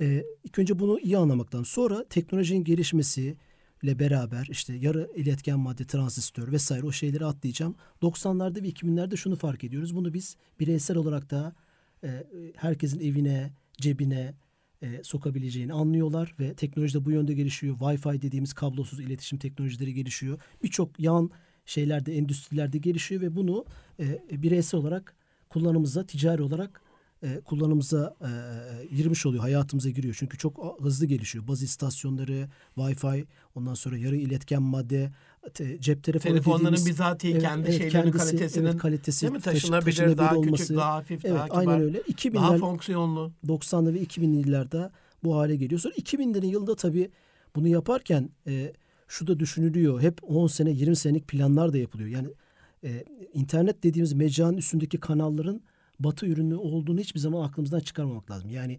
E, 0.00 0.24
ilk 0.44 0.58
önce 0.58 0.78
bunu 0.78 1.00
iyi 1.00 1.18
anlamaktan 1.18 1.62
sonra 1.62 2.04
teknolojinin 2.08 2.64
gelişmesi 2.64 3.36
ile 3.82 3.98
beraber 3.98 4.46
işte 4.50 4.74
yarı 4.74 5.10
iletken 5.16 5.58
madde, 5.58 5.84
transistör 5.84 6.52
vesaire 6.52 6.86
o 6.86 6.92
şeyleri 6.92 7.24
atlayacağım. 7.24 7.74
90'larda 8.02 8.62
ve 8.62 8.68
2000'lerde 8.68 9.16
şunu 9.16 9.36
fark 9.36 9.64
ediyoruz. 9.64 9.96
Bunu 9.96 10.14
biz 10.14 10.36
bireysel 10.60 10.96
olarak 10.96 11.30
da 11.30 11.54
e, 12.04 12.24
herkesin 12.56 13.00
evine, 13.00 13.52
cebine 13.72 14.34
e, 14.84 15.02
sokabileceğini 15.02 15.72
anlıyorlar 15.72 16.34
ve 16.40 16.54
teknoloji 16.54 16.94
de 16.94 17.04
bu 17.04 17.10
yönde 17.10 17.34
gelişiyor. 17.34 17.78
Wi-Fi 17.78 18.22
dediğimiz 18.22 18.52
kablosuz 18.52 19.00
iletişim 19.00 19.38
teknolojileri 19.38 19.94
gelişiyor. 19.94 20.38
Birçok 20.62 21.00
yan 21.00 21.30
şeylerde, 21.66 22.16
endüstrilerde 22.16 22.78
gelişiyor 22.78 23.20
ve 23.20 23.36
bunu 23.36 23.64
e, 24.00 24.42
bireysel 24.42 24.80
olarak 24.80 25.16
kullanımıza, 25.48 26.06
ticari 26.06 26.42
olarak 26.42 26.82
e, 27.22 27.40
kullanımıza 27.40 28.16
e, 28.20 28.96
girmiş 28.96 29.26
oluyor, 29.26 29.42
hayatımıza 29.42 29.90
giriyor. 29.90 30.16
Çünkü 30.18 30.38
çok 30.38 30.80
hızlı 30.82 31.06
gelişiyor. 31.06 31.48
Baz 31.48 31.62
istasyonları, 31.62 32.48
Wi-Fi, 32.76 33.26
ondan 33.54 33.74
sonra 33.74 33.98
yarı 33.98 34.16
iletken 34.16 34.62
madde, 34.62 35.12
te, 35.54 35.80
cep 35.80 36.04
telefonu 36.04 36.32
telefonların 36.32 36.64
dediğimiz, 36.64 36.86
bizatihi 36.86 37.32
Evet, 37.32 37.42
kendi 37.42 37.68
evet, 37.68 37.78
şeylerinin 37.78 38.10
kendisi, 38.10 38.26
kalitesinin 38.26 38.66
evet, 38.66 38.78
kalitesi, 38.78 39.22
değil 39.22 39.32
mi? 39.32 39.40
taşı- 39.40 39.60
taşınabilir, 39.60 39.90
taşınabilir 39.92 40.18
daha 40.18 40.36
olması. 40.36 40.62
küçük, 40.62 40.76
daha 40.76 40.94
hafif, 40.94 41.24
Evet, 41.24 41.36
daha 41.36 41.48
kibar, 41.48 41.58
aynen 41.58 41.80
öyle. 41.80 41.98
daha 41.98 42.08
2000'ler 42.12 42.58
fonksiyonlu. 42.58 43.32
90'lı 43.48 43.94
ve 43.94 44.02
2000'li 44.02 44.36
yıllarda 44.36 44.92
bu 45.24 45.36
hale 45.36 45.56
geliyor. 45.56 45.80
Sonra 45.80 45.94
2000'lerin 45.94 46.46
yılında 46.46 46.74
tabii 46.74 47.10
bunu 47.56 47.68
yaparken 47.68 48.30
e, 48.46 48.72
şu 49.08 49.26
da 49.26 49.38
düşünülüyor. 49.40 50.00
Hep 50.00 50.18
10 50.22 50.46
sene 50.46 50.70
20 50.70 50.96
senelik 50.96 51.28
planlar 51.28 51.72
da 51.72 51.78
yapılıyor. 51.78 52.08
Yani 52.08 52.28
e, 52.84 53.04
internet 53.34 53.82
dediğimiz 53.82 54.12
mecranın 54.12 54.56
üstündeki 54.56 55.00
kanalların 55.00 55.60
batı 56.00 56.26
ürünü 56.26 56.54
olduğunu 56.56 57.00
hiçbir 57.00 57.20
zaman 57.20 57.48
aklımızdan 57.48 57.80
çıkarmamak 57.80 58.30
lazım. 58.30 58.50
Yani 58.50 58.78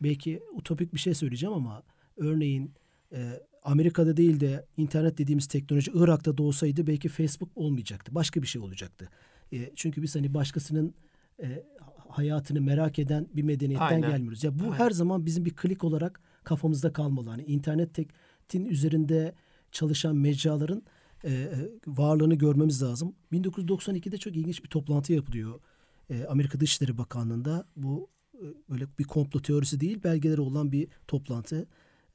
belki 0.00 0.42
utopik 0.54 0.94
bir 0.94 0.98
şey 0.98 1.14
söyleyeceğim 1.14 1.54
ama 1.54 1.82
örneğin 2.16 2.70
e, 3.12 3.40
Amerika'da 3.66 4.16
değil 4.16 4.40
de 4.40 4.66
internet 4.76 5.18
dediğimiz 5.18 5.46
teknoloji 5.46 5.90
Irak'ta 5.94 6.38
da 6.38 6.42
olsaydı 6.42 6.86
belki 6.86 7.08
Facebook 7.08 7.50
olmayacaktı. 7.54 8.14
Başka 8.14 8.42
bir 8.42 8.46
şey 8.46 8.62
olacaktı. 8.62 9.08
E, 9.52 9.70
çünkü 9.76 10.02
biz 10.02 10.16
hani 10.16 10.34
başkasının 10.34 10.94
e, 11.42 11.64
hayatını 12.08 12.60
merak 12.60 12.98
eden 12.98 13.26
bir 13.34 13.42
medeniyetten 13.42 13.86
Aynen. 13.86 14.10
gelmiyoruz. 14.10 14.44
Ya 14.44 14.58
bu 14.58 14.64
Aynen. 14.64 14.74
her 14.74 14.90
zaman 14.90 15.26
bizim 15.26 15.44
bir 15.44 15.54
klik 15.56 15.84
olarak 15.84 16.20
kafamızda 16.44 16.92
kalmalı. 16.92 17.30
Hani 17.30 17.42
internetin 17.42 18.64
üzerinde 18.64 19.34
çalışan 19.72 20.16
mecraların 20.16 20.82
e, 21.24 21.32
e, 21.32 21.48
varlığını 21.86 22.34
görmemiz 22.34 22.82
lazım. 22.82 23.14
1992'de 23.32 24.18
çok 24.18 24.36
ilginç 24.36 24.64
bir 24.64 24.68
toplantı 24.68 25.12
yapılıyor. 25.12 25.60
E, 26.10 26.24
Amerika 26.24 26.60
Dışişleri 26.60 26.98
Bakanlığı'nda 26.98 27.66
bu 27.76 28.08
e, 28.34 28.44
böyle 28.70 28.86
bir 28.98 29.04
komplo 29.04 29.42
teorisi 29.42 29.80
değil 29.80 30.02
belgeleri 30.04 30.40
olan 30.40 30.72
bir 30.72 30.88
toplantı. 31.08 31.66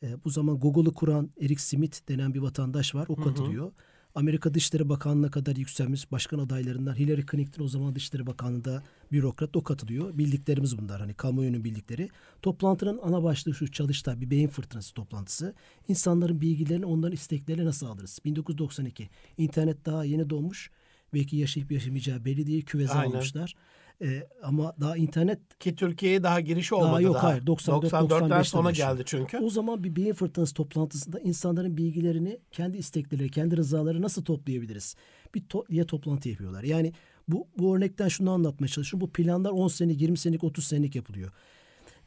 E, 0.03 0.23
bu 0.23 0.29
zaman 0.29 0.59
Google'ı 0.59 0.93
kuran 0.93 1.29
Eric 1.41 1.61
Smith 1.61 2.09
denen 2.09 2.33
bir 2.33 2.39
vatandaş 2.39 2.95
var. 2.95 3.05
O 3.09 3.17
Hı 3.17 3.21
hı. 3.21 3.25
katılıyor. 3.25 3.71
Amerika 4.15 4.53
Dışişleri 4.53 4.89
Bakanlığı'na 4.89 5.31
kadar 5.31 5.55
yükselmiş 5.55 6.11
başkan 6.11 6.39
adaylarından 6.39 6.95
Hillary 6.95 7.21
Clinton 7.31 7.63
o 7.63 7.67
zaman 7.67 7.95
Dışişleri 7.95 8.25
Bakanlığı'nda 8.27 8.83
bürokrat 9.11 9.55
o 9.55 9.63
katılıyor. 9.63 10.17
Bildiklerimiz 10.17 10.77
bunlar 10.77 11.01
hani 11.01 11.13
kamuoyunun 11.13 11.63
bildikleri. 11.63 12.09
Toplantının 12.41 12.99
ana 13.03 13.23
başlığı 13.23 13.53
şu 13.53 13.71
çalıştay 13.71 14.21
bir 14.21 14.29
beyin 14.29 14.47
fırtınası 14.47 14.93
toplantısı. 14.93 15.53
İnsanların 15.87 16.41
bilgilerini 16.41 16.85
onların 16.85 17.13
isteklerine 17.13 17.65
nasıl 17.65 17.87
alırız? 17.87 18.19
1992 18.25 19.09
internet 19.37 19.85
daha 19.85 20.05
yeni 20.05 20.29
doğmuş. 20.29 20.71
Belki 21.13 21.37
yaşayıp 21.37 21.71
yaşamayacağı 21.71 22.25
belli 22.25 22.47
değil 22.47 22.65
küveze 22.65 22.93
Aynen. 22.93 23.11
almışlar. 23.11 23.55
E, 24.01 24.27
ama 24.43 24.73
daha 24.79 24.97
internet 24.97 25.39
Ki 25.59 25.75
Türkiye'ye 25.75 26.23
daha 26.23 26.39
girişi 26.39 26.75
olmadı 26.75 26.91
Daha 26.91 27.01
yok, 27.01 27.15
hayır. 27.15 27.47
94, 27.47 27.93
94'ten 27.93 28.29
95'te 28.29 28.43
sonra 28.43 28.71
geldi 28.71 29.03
çünkü. 29.05 29.37
O 29.37 29.49
zaman 29.49 29.83
bir 29.83 29.95
beyin 29.95 30.13
fırtınası 30.13 30.53
toplantısında 30.53 31.19
insanların 31.19 31.77
bilgilerini, 31.77 32.39
kendi 32.51 32.77
istekleri, 32.77 33.31
kendi 33.31 33.57
rızaları 33.57 34.01
nasıl 34.01 34.25
toplayabiliriz? 34.25 34.95
Bir 35.35 35.41
to- 35.41 35.69
diye 35.69 35.85
toplantı 35.85 36.29
yapıyorlar. 36.29 36.63
Yani 36.63 36.93
bu, 37.27 37.47
bu 37.57 37.75
örnekten 37.75 38.07
şunu 38.07 38.31
anlatmaya 38.31 38.67
çalışıyorum. 38.67 39.07
Bu 39.07 39.11
planlar 39.11 39.51
10 39.51 39.67
senelik, 39.67 40.01
20 40.01 40.17
senelik, 40.17 40.43
30 40.43 40.67
senelik 40.67 40.95
yapılıyor. 40.95 41.31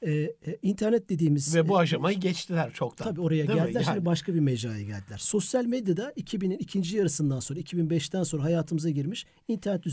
Ee, 0.02 0.12
e, 0.12 0.36
internet 0.62 1.08
dediğimiz... 1.08 1.54
Ve 1.54 1.68
bu 1.68 1.74
e, 1.74 1.78
aşamayı 1.78 2.20
geçtiler 2.20 2.72
çoktan. 2.72 3.04
Tabii 3.04 3.20
oraya 3.20 3.42
mi? 3.42 3.54
geldiler. 3.54 3.80
Yani 3.80 3.84
Şimdi 3.84 4.06
başka 4.06 4.34
bir 4.34 4.40
mecraya 4.40 4.82
geldiler. 4.82 5.18
Sosyal 5.18 5.64
medyada 5.64 6.10
2000'in 6.10 6.58
ikinci 6.58 6.96
yarısından 6.96 7.40
sonra, 7.40 7.60
2005'ten 7.60 8.22
sonra 8.22 8.42
hayatımıza 8.42 8.90
girmiş 8.90 9.26
internet 9.48 9.86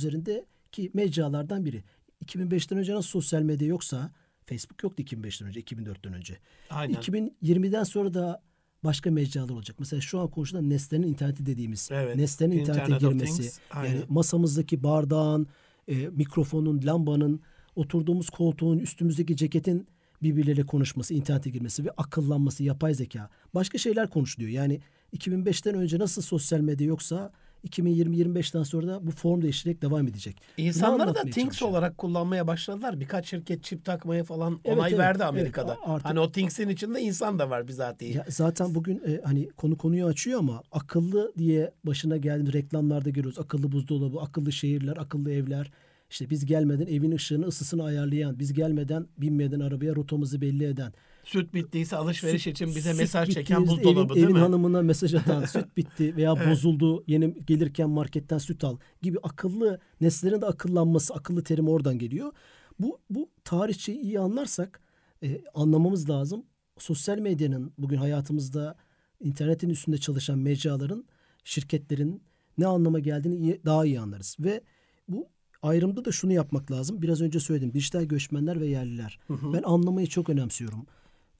üzerindeki 0.72 0.98
mecralardan 0.98 1.66
biri. 1.66 1.84
2005'ten 2.25 2.78
önce 2.78 2.94
nasıl 2.94 3.10
sosyal 3.10 3.42
medya 3.42 3.68
yoksa 3.68 4.12
Facebook 4.46 4.84
yoktu 4.84 5.04
2005'ten 5.04 5.48
önce, 5.48 5.60
2004'ten 5.60 6.13
önce. 6.13 6.38
Aynen. 6.70 6.94
2020'den 6.94 7.84
sonra 7.84 8.13
da 8.13 8.42
başka 8.84 9.12
mecralar 9.12 9.50
olacak. 9.50 9.75
Mesela 9.80 10.01
şu 10.01 10.20
an 10.20 10.28
konuşulan 10.28 10.70
Nesne'nin 10.70 11.08
interneti 11.08 11.46
dediğimiz. 11.46 11.90
Evet. 11.92 12.16
Nesne'nin 12.16 12.58
internete 12.58 12.96
Internet 12.96 13.01
girmesi. 13.01 13.62
Yani 13.75 14.01
masamızdaki 14.10 14.84
bardağın, 14.84 15.48
e, 15.88 15.96
mikrofonun, 15.96 16.82
lambanın, 16.84 17.42
oturduğumuz 17.75 18.30
koltuğun, 18.30 18.80
üstümüzdeki 18.80 19.36
ceketin 19.36 19.88
birbirleriyle 20.22 20.66
konuşması, 20.66 21.13
internete 21.13 21.50
girmesi 21.50 21.86
ve 21.86 21.92
akıllanması, 21.98 22.63
yapay 22.63 22.94
zeka. 22.94 23.30
Başka 23.54 23.78
şeyler 23.78 24.10
konuşuluyor. 24.10 24.51
Yani 24.51 24.82
2005'ten 25.18 25.75
önce 25.75 26.00
nasıl 26.00 26.22
sosyal 26.22 26.60
medya 26.60 26.88
yoksa 26.88 27.32
2020-25'ten 27.68 28.63
sonra 28.63 28.88
da 28.88 29.08
bu 29.08 29.12
form 29.12 29.41
değiştirerek 29.41 29.82
devam 29.82 30.08
edecek. 30.08 30.41
İnsanları 30.58 31.15
da 31.15 31.22
Things 31.22 31.62
olarak 31.62 31.98
kullanmaya 31.98 32.48
başladılar. 32.48 33.00
Birkaç 33.00 33.27
şirket 33.30 33.63
çip 33.63 33.86
takmaya 33.86 34.24
falan 34.24 34.60
Evet, 34.65 34.77
onay 34.77 34.89
evet, 34.89 35.00
verdi 35.00 35.18
evet. 35.24 35.30
Amerika'da. 35.30 35.77
Artık- 35.86 36.10
Hani 36.10 36.20
o 36.20 36.32
Things'in 36.32 36.70
içinde 36.70 37.01
insan 37.01 37.39
da 37.39 37.50
var 37.50 37.68
bizatihi. 37.68 38.18
Ya 38.18 38.25
zaten 38.30 38.75
bugün 38.75 38.96
e, 39.08 39.22
hani 39.24 39.50
konu 39.50 39.77
konuyu 39.77 40.06
açıyor 40.06 40.39
ama 40.39 40.63
akıllı 40.72 41.34
diye 41.38 41.72
başına 41.84 42.18
geldiğimiz 42.18 42.53
reklamlarda 42.53 43.10
görüyoruz. 43.10 43.39
Akıllı 43.39 43.72
buzdolabı, 43.72 44.20
akıllı 44.22 44.51
şehirler, 44.51 44.98
akıllı 44.98 45.32
evler. 45.32 45.72
İşte 46.12 46.30
biz 46.30 46.46
gelmeden 46.46 46.88
evin 46.88 47.12
ışığını, 47.12 47.46
ısısını 47.46 47.84
ayarlayan, 47.84 48.39
biz 48.39 48.53
gelmeden 48.53 49.08
binmeden 49.18 49.60
arabaya 49.60 49.96
rotamızı 49.96 50.41
belli 50.41 50.63
eden. 50.65 50.94
Süt 51.24 51.53
bittiyse 51.53 51.96
alışveriş 51.96 52.44
Süt- 52.44 52.51
için 52.51 52.75
bize 52.75 52.94
mesaj 52.94 53.30
çeken 53.30 53.68
buzdolabı 53.68 54.00
evin, 54.00 54.10
değil 54.15 54.25
evin 54.25 54.34
mi? 54.36 54.39
hanımına 54.39 54.82
mesaj 54.82 55.13
atan 55.13 55.46
süt 55.46 55.77
bitti 55.77 56.15
veya 56.15 56.50
bozuldu 56.50 57.03
yeni 57.08 57.46
gelirken 57.46 57.89
marketten 57.89 58.38
süt 58.38 58.63
al 58.63 58.77
gibi 59.01 59.18
akıllı 59.24 59.80
nesnelerin 60.01 60.41
de 60.41 60.46
akıllanması 60.46 61.13
akıllı 61.13 61.44
terim 61.44 61.68
oradan 61.68 61.98
geliyor. 61.98 62.32
Bu 62.80 63.00
bu 63.10 63.30
tarihçeyi 63.44 64.00
iyi 64.00 64.20
anlarsak 64.20 64.82
e, 65.24 65.41
anlamamız 65.53 66.10
lazım. 66.10 66.46
Sosyal 66.77 67.18
medyanın 67.20 67.74
bugün 67.77 67.98
hayatımızda 67.98 68.75
internetin 69.20 69.70
üstünde 69.70 69.98
çalışan 69.98 70.39
mecraların 70.39 71.06
şirketlerin 71.44 72.24
ne 72.58 72.65
anlama 72.68 73.00
geldiğini 73.00 73.36
iyi- 73.36 73.62
daha 73.65 73.86
iyi 73.86 74.00
anlarız 74.00 74.38
ve 74.39 74.62
bu 75.08 75.27
ayrımda 75.62 76.06
da 76.06 76.12
şunu 76.12 76.34
yapmak 76.34 76.72
lazım. 76.72 77.01
Biraz 77.01 77.22
önce 77.22 77.39
söyledim. 77.39 77.74
Dijital 77.74 78.03
göçmenler 78.03 78.62
ve 78.62 78.68
yerliler. 78.68 79.20
Ben 79.30 79.63
anlamayı 79.63 80.08
çok 80.08 80.30
önemsiyorum. 80.30 80.86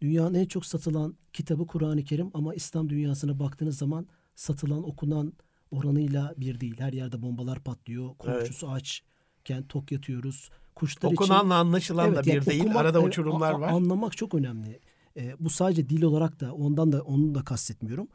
Dünyanın 0.02 0.34
en 0.34 0.46
çok 0.46 0.66
satılan 0.66 1.16
kitabı 1.34 1.68
Kur'an-ı 1.68 2.04
Kerim 2.04 2.32
ama 2.34 2.56
İslam 2.56 2.90
dünyasına 2.90 3.40
baktığınız 3.40 3.78
zaman 3.78 4.08
satılan, 4.36 4.90
okunan 4.90 5.34
oranıyla 5.72 6.34
bir 6.38 6.60
değil. 6.60 6.76
Her 6.80 6.94
yerde 6.94 7.22
bombalar 7.22 7.60
patlıyor. 7.60 8.16
Komşusu 8.18 8.70
açken 8.70 9.64
tok 9.70 9.92
yatıyoruz. 9.92 10.50
Kuşlar 10.76 11.12
için... 11.12 11.24
Okunanla 11.24 11.56
anlaşılan 11.56 12.16
da 12.16 12.24
bir 12.24 12.34
yani 12.34 12.46
değil. 12.46 12.62
okumak, 12.62 12.78
Arada 12.78 13.00
evet, 13.00 13.08
uçurumlar 13.08 13.54
var. 13.54 13.72
Anlamak 13.72 14.18
çok 14.18 14.36
önemli. 14.36 14.80
E, 15.18 15.36
bu 15.40 15.50
sadece 15.50 15.90
dil 15.90 16.04
olarak 16.04 16.40
da 16.40 16.54
ondan 16.54 16.92
da 16.92 17.02
onu 17.02 17.36
da 17.36 17.44
kastetmiyorum. 17.44 18.08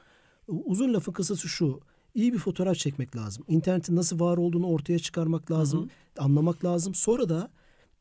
Uzun 0.48 0.94
lafın 0.94 1.12
kısası 1.12 1.48
şu. 1.48 1.80
İyi 2.16 2.32
bir 2.32 2.38
fotoğraf 2.38 2.76
çekmek 2.76 3.16
lazım. 3.16 3.44
İnternetin 3.48 3.96
nasıl 3.96 4.20
var 4.20 4.36
olduğunu 4.36 4.66
ortaya 4.66 4.98
çıkarmak 4.98 5.50
lazım. 5.50 5.90
Anlamak 6.18 6.64
lazım. 6.64 6.94
Sonra 6.94 7.28
da 7.28 7.50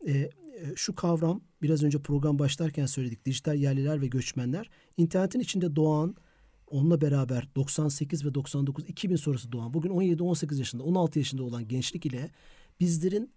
e, 0.08 0.12
e, 0.12 0.32
şu 0.76 0.96
kavram 0.96 1.42
biraz 1.62 1.84
önce 1.84 2.00
program 2.00 2.40
başlarken 2.40 2.86
söyledik. 2.86 3.26
Dijital 3.26 3.58
yerliler 3.58 4.02
ve 4.02 4.08
göçmenler. 4.08 4.70
internetin 4.98 5.40
içinde 5.40 5.76
doğan 5.76 6.16
onunla 6.68 7.02
beraber 7.02 7.48
98 7.56 8.26
ve 8.26 8.34
99 8.34 8.86
2000 8.88 9.16
sonrası 9.16 9.52
doğan 9.52 9.74
bugün 9.74 9.90
17 9.90 10.24
18 10.24 10.60
yaşında 10.60 10.84
16 10.84 11.20
yaşında 11.20 11.44
olan 11.44 11.68
gençlik 11.68 12.06
ile 12.06 12.32
bizlerin 12.80 13.32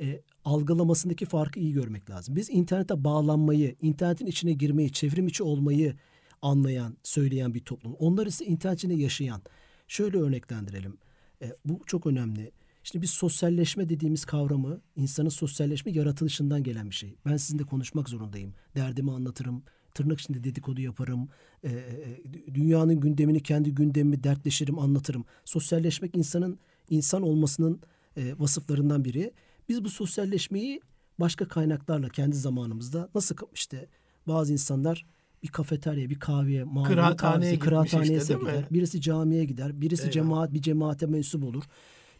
e, 0.00 0.22
algılamasındaki 0.44 1.26
farkı 1.26 1.60
iyi 1.60 1.72
görmek 1.72 2.10
lazım. 2.10 2.36
Biz 2.36 2.50
internete 2.50 3.04
bağlanmayı, 3.04 3.76
internetin 3.82 4.26
içine 4.26 4.52
girmeyi, 4.52 4.92
çevrim 4.92 5.26
içi 5.26 5.42
olmayı 5.42 5.94
anlayan, 6.42 6.96
söyleyen 7.02 7.54
bir 7.54 7.60
toplum. 7.60 7.94
Onlar 7.94 8.26
ise 8.26 8.44
internet 8.44 8.78
içinde 8.78 8.94
yaşayan. 8.94 9.42
Şöyle 9.88 10.18
örneklendirelim. 10.18 10.98
E, 11.42 11.52
bu 11.64 11.80
çok 11.86 12.06
önemli. 12.06 12.52
Şimdi 12.82 13.02
biz 13.02 13.10
sosyalleşme 13.10 13.88
dediğimiz 13.88 14.24
kavramı, 14.24 14.80
insanın 14.96 15.28
sosyalleşme 15.28 15.92
yaratılışından 15.92 16.62
gelen 16.62 16.90
bir 16.90 16.94
şey. 16.94 17.16
Ben 17.26 17.36
sizinle 17.36 17.62
konuşmak 17.62 18.08
zorundayım. 18.08 18.54
Derdimi 18.76 19.12
anlatırım, 19.12 19.62
tırnak 19.94 20.20
içinde 20.20 20.44
dedikodu 20.44 20.80
yaparım. 20.80 21.28
E, 21.62 21.68
e, 21.70 22.54
dünyanın 22.54 23.00
gündemini 23.00 23.40
kendi 23.42 23.74
gündemimi 23.74 24.24
dertleşirim, 24.24 24.78
anlatırım. 24.78 25.24
Sosyalleşmek 25.44 26.16
insanın 26.16 26.58
insan 26.90 27.22
olmasının 27.22 27.80
e, 28.16 28.38
vasıflarından 28.38 29.04
biri. 29.04 29.32
Biz 29.68 29.84
bu 29.84 29.90
sosyalleşmeyi 29.90 30.80
başka 31.20 31.48
kaynaklarla 31.48 32.08
kendi 32.08 32.36
zamanımızda 32.36 33.08
nasıl 33.14 33.36
işte 33.54 33.88
bazı 34.26 34.52
insanlar 34.52 35.06
bir 35.44 35.48
kafeterya, 35.48 36.10
bir 36.10 36.18
kahveye, 36.18 36.64
mağaza, 36.64 36.88
kıraathaneye, 36.88 37.58
kıraathaneye 37.58 38.18
işte, 38.18 38.34
gider. 38.34 38.64
Birisi 38.70 39.00
camiye 39.00 39.44
gider, 39.44 39.80
birisi 39.80 40.02
Eyvallah. 40.02 40.12
cemaat 40.12 40.54
bir 40.54 40.62
cemaate 40.62 41.06
mensup 41.06 41.44
olur. 41.44 41.64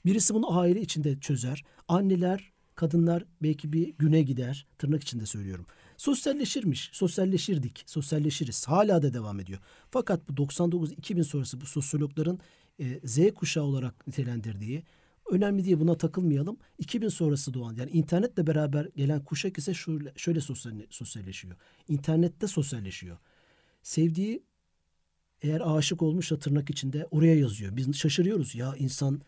Birisi 0.07 0.35
bunu 0.35 0.59
aile 0.59 0.81
içinde 0.81 1.21
çözer. 1.21 1.65
Anneler, 1.89 2.53
kadınlar 2.75 3.25
belki 3.43 3.73
bir 3.73 3.89
güne 3.99 4.23
gider. 4.23 4.67
Tırnak 4.79 5.03
içinde 5.03 5.27
söylüyorum. 5.27 5.67
Sosyalleşirmiş, 5.97 6.91
sosyalleşirdik, 6.93 7.85
sosyalleşiriz. 7.87 8.69
Hala 8.69 9.03
da 9.03 9.15
devam 9.15 9.41
ediyor. 9.41 9.59
Fakat 9.91 10.29
bu 10.29 10.33
99-2000 10.33 11.25
sonrası 11.25 11.61
bu 11.61 11.67
sosyologların 11.67 12.39
e, 12.81 13.01
Z 13.05 13.35
kuşağı 13.35 13.65
olarak 13.65 14.07
nitelendirdiği 14.07 14.83
önemli 15.31 15.65
diye 15.65 15.81
buna 15.81 15.97
takılmayalım. 15.97 16.57
2000 16.79 17.09
sonrası 17.09 17.55
doğan 17.55 17.77
yani 17.77 17.91
internetle 17.91 18.47
beraber 18.47 18.89
gelen 18.97 19.25
kuşak 19.25 19.59
ise 19.59 19.75
şöyle, 19.75 20.13
şöyle 20.17 20.41
sosyalleşiyor. 20.91 21.57
İnternette 21.89 22.47
sosyalleşiyor. 22.47 23.17
Sevdiği 23.83 24.43
eğer 25.43 25.63
aşık 25.65 26.03
olmuşsa 26.03 26.39
tırnak 26.39 26.71
içinde 26.71 27.07
oraya 27.11 27.35
yazıyor. 27.35 27.77
Biz 27.77 27.97
şaşırıyoruz 27.97 28.55
ya 28.55 28.75
insan 28.79 29.21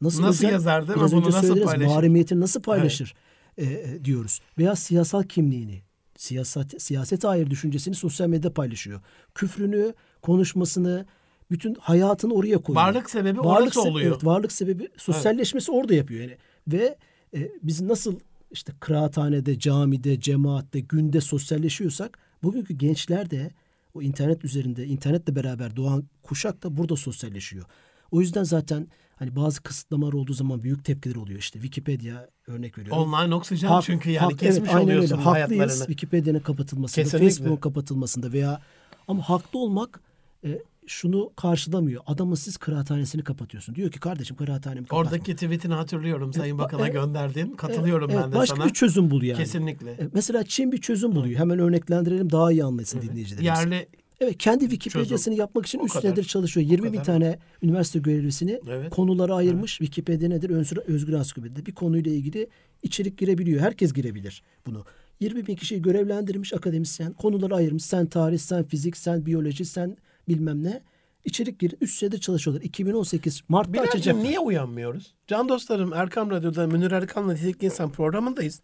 nasıl, 0.00 0.22
nasıl 0.22 0.44
özel, 0.44 0.52
yazar 0.52 0.88
değil 0.88 0.98
mi? 0.98 1.10
Bunu 1.12 1.30
nasıl 1.30 1.64
paylaşır? 1.64 1.86
Mahremiyetini 1.86 2.40
nasıl 2.40 2.62
paylaşır 2.62 3.14
evet. 3.58 3.86
e, 3.88 4.04
diyoruz. 4.04 4.40
Veya 4.58 4.76
siyasal 4.76 5.22
kimliğini, 5.22 5.82
siyaset, 6.16 6.82
siyasete 6.82 7.28
hayır 7.28 7.50
düşüncesini 7.50 7.94
sosyal 7.94 8.28
medyada 8.28 8.54
paylaşıyor. 8.54 9.00
Küfrünü, 9.34 9.94
konuşmasını, 10.22 11.06
bütün 11.50 11.74
hayatını 11.74 12.34
oraya 12.34 12.58
koyuyor. 12.58 12.86
Varlık 12.86 13.10
sebebi 13.10 13.38
varlık 13.38 13.76
orası 13.76 13.80
se- 13.80 13.90
oluyor. 13.90 14.12
Evet, 14.12 14.24
varlık 14.24 14.52
sebebi 14.52 14.88
sosyalleşmesi 14.96 15.72
evet. 15.72 15.80
orada 15.80 15.94
yapıyor 15.94 16.20
yani. 16.20 16.36
Ve 16.68 16.96
e, 17.34 17.50
biz 17.62 17.80
nasıl 17.80 18.16
işte 18.50 18.72
kıraathanede, 18.80 19.58
camide, 19.58 20.20
cemaatte, 20.20 20.80
günde 20.80 21.20
sosyalleşiyorsak 21.20 22.18
bugünkü 22.42 22.74
gençler 22.74 23.30
de 23.30 23.50
o 23.94 24.02
internet 24.02 24.44
üzerinde, 24.44 24.86
internetle 24.86 25.36
beraber 25.36 25.76
doğan 25.76 26.04
kuşak 26.22 26.62
da 26.62 26.76
burada 26.76 26.96
sosyalleşiyor. 26.96 27.64
O 28.10 28.20
yüzden 28.20 28.44
zaten 28.44 28.88
hani 29.16 29.36
bazı 29.36 29.62
kısıtlamalar 29.62 30.12
olduğu 30.12 30.32
zaman 30.32 30.62
büyük 30.62 30.84
tepkiler 30.84 31.16
oluyor. 31.16 31.38
İşte 31.38 31.60
Wikipedia 31.60 32.26
örnek 32.46 32.78
veriyorum. 32.78 33.02
Online 33.02 33.34
oksijen 33.34 33.68
hak, 33.68 33.84
çünkü 33.84 34.10
yani 34.10 34.32
hak, 34.32 34.38
kesmiş 34.38 34.70
evet, 34.72 34.84
oluyorsun 34.84 35.14
öyle. 35.14 35.24
hayatlarını. 35.24 35.62
Haklıyız 35.62 35.86
Wikipedia'nın 35.86 36.40
kapatılmasında, 36.40 37.04
Facebook'un 37.04 37.56
kapatılmasında 37.56 38.32
veya 38.32 38.60
ama 39.08 39.22
haklı 39.22 39.58
olmak 39.58 40.00
e, 40.44 40.58
şunu 40.90 41.32
karşılamıyor. 41.36 42.02
Adamın 42.06 42.34
siz 42.34 42.56
kıraathanesini 42.56 43.24
kapatıyorsun. 43.24 43.74
Diyor 43.74 43.90
ki 43.90 44.00
kardeşim 44.00 44.36
kıraathanemi 44.36 44.86
kapatma. 44.86 44.98
Oradaki 44.98 45.34
tweetini 45.34 45.74
hatırlıyorum 45.74 46.32
Sayın 46.32 46.54
e, 46.54 46.58
Bakan'a 46.58 46.88
e, 46.88 46.90
gönderdiğin. 46.90 47.50
Katılıyorum 47.50 48.10
e, 48.10 48.14
ben 48.14 48.32
de 48.32 48.36
başka 48.36 48.54
sana. 48.54 48.58
Başka 48.58 48.68
bir 48.68 48.74
çözüm 48.74 49.10
bul 49.10 49.22
yani. 49.22 49.38
Kesinlikle. 49.38 49.90
E, 49.90 50.08
mesela 50.12 50.44
Çin 50.44 50.72
bir 50.72 50.78
çözüm 50.78 51.14
buluyor. 51.14 51.40
Hemen 51.40 51.58
örneklendirelim 51.58 52.32
daha 52.32 52.52
iyi 52.52 52.64
anlasın 52.64 52.98
evet. 52.98 53.10
dinleyicilerimiz. 53.10 53.46
Yerli 53.46 53.88
Evet 54.20 54.38
kendi 54.38 54.68
Wikipedia'sını 54.68 55.34
yapmak 55.34 55.66
için 55.66 55.78
3 55.78 55.92
senedir 55.92 56.24
çalışıyor. 56.24 56.66
20 56.66 56.92
bin 56.92 57.02
tane 57.02 57.38
üniversite 57.62 57.98
görevlisini 57.98 58.60
evet. 58.68 58.90
konulara 58.90 59.34
ayırmış. 59.34 59.80
Evet. 59.80 59.86
Wikipedia 59.86 60.28
nedir? 60.28 60.50
Özgür, 60.50 60.76
özgür 60.76 61.12
ansiklopedide 61.12 61.66
bir 61.66 61.72
konuyla 61.72 62.12
ilgili 62.12 62.48
içerik 62.82 63.18
girebiliyor. 63.18 63.60
Herkes 63.60 63.92
girebilir 63.92 64.42
bunu. 64.66 64.84
20 65.20 65.46
bin 65.46 65.56
kişiyi 65.56 65.82
görevlendirmiş 65.82 66.52
akademisyen. 66.52 67.12
Konuları 67.12 67.54
ayırmış. 67.54 67.84
Sen 67.84 68.06
tarih, 68.06 68.38
sen 68.38 68.64
fizik, 68.64 68.96
sen 68.96 69.26
biyoloji, 69.26 69.64
sen 69.64 69.96
bilmem 70.30 70.64
ne 70.64 70.80
içerik 71.24 71.58
girin. 71.58 71.78
Üst 71.80 71.98
sene 71.98 72.18
çalışıyorlar. 72.18 72.62
2018 72.62 73.42
Mart'ta 73.48 73.72
Bilal'cim 73.72 73.90
açacak. 73.90 74.16
niye 74.16 74.38
uyanmıyoruz? 74.38 75.14
Can 75.26 75.48
dostlarım 75.48 75.92
Erkam 75.92 76.30
Radyo'da 76.30 76.66
Münir 76.66 76.90
Erkan'la 76.90 77.32
Nitelikli 77.32 77.64
İnsan 77.64 77.92
programındayız. 77.92 78.60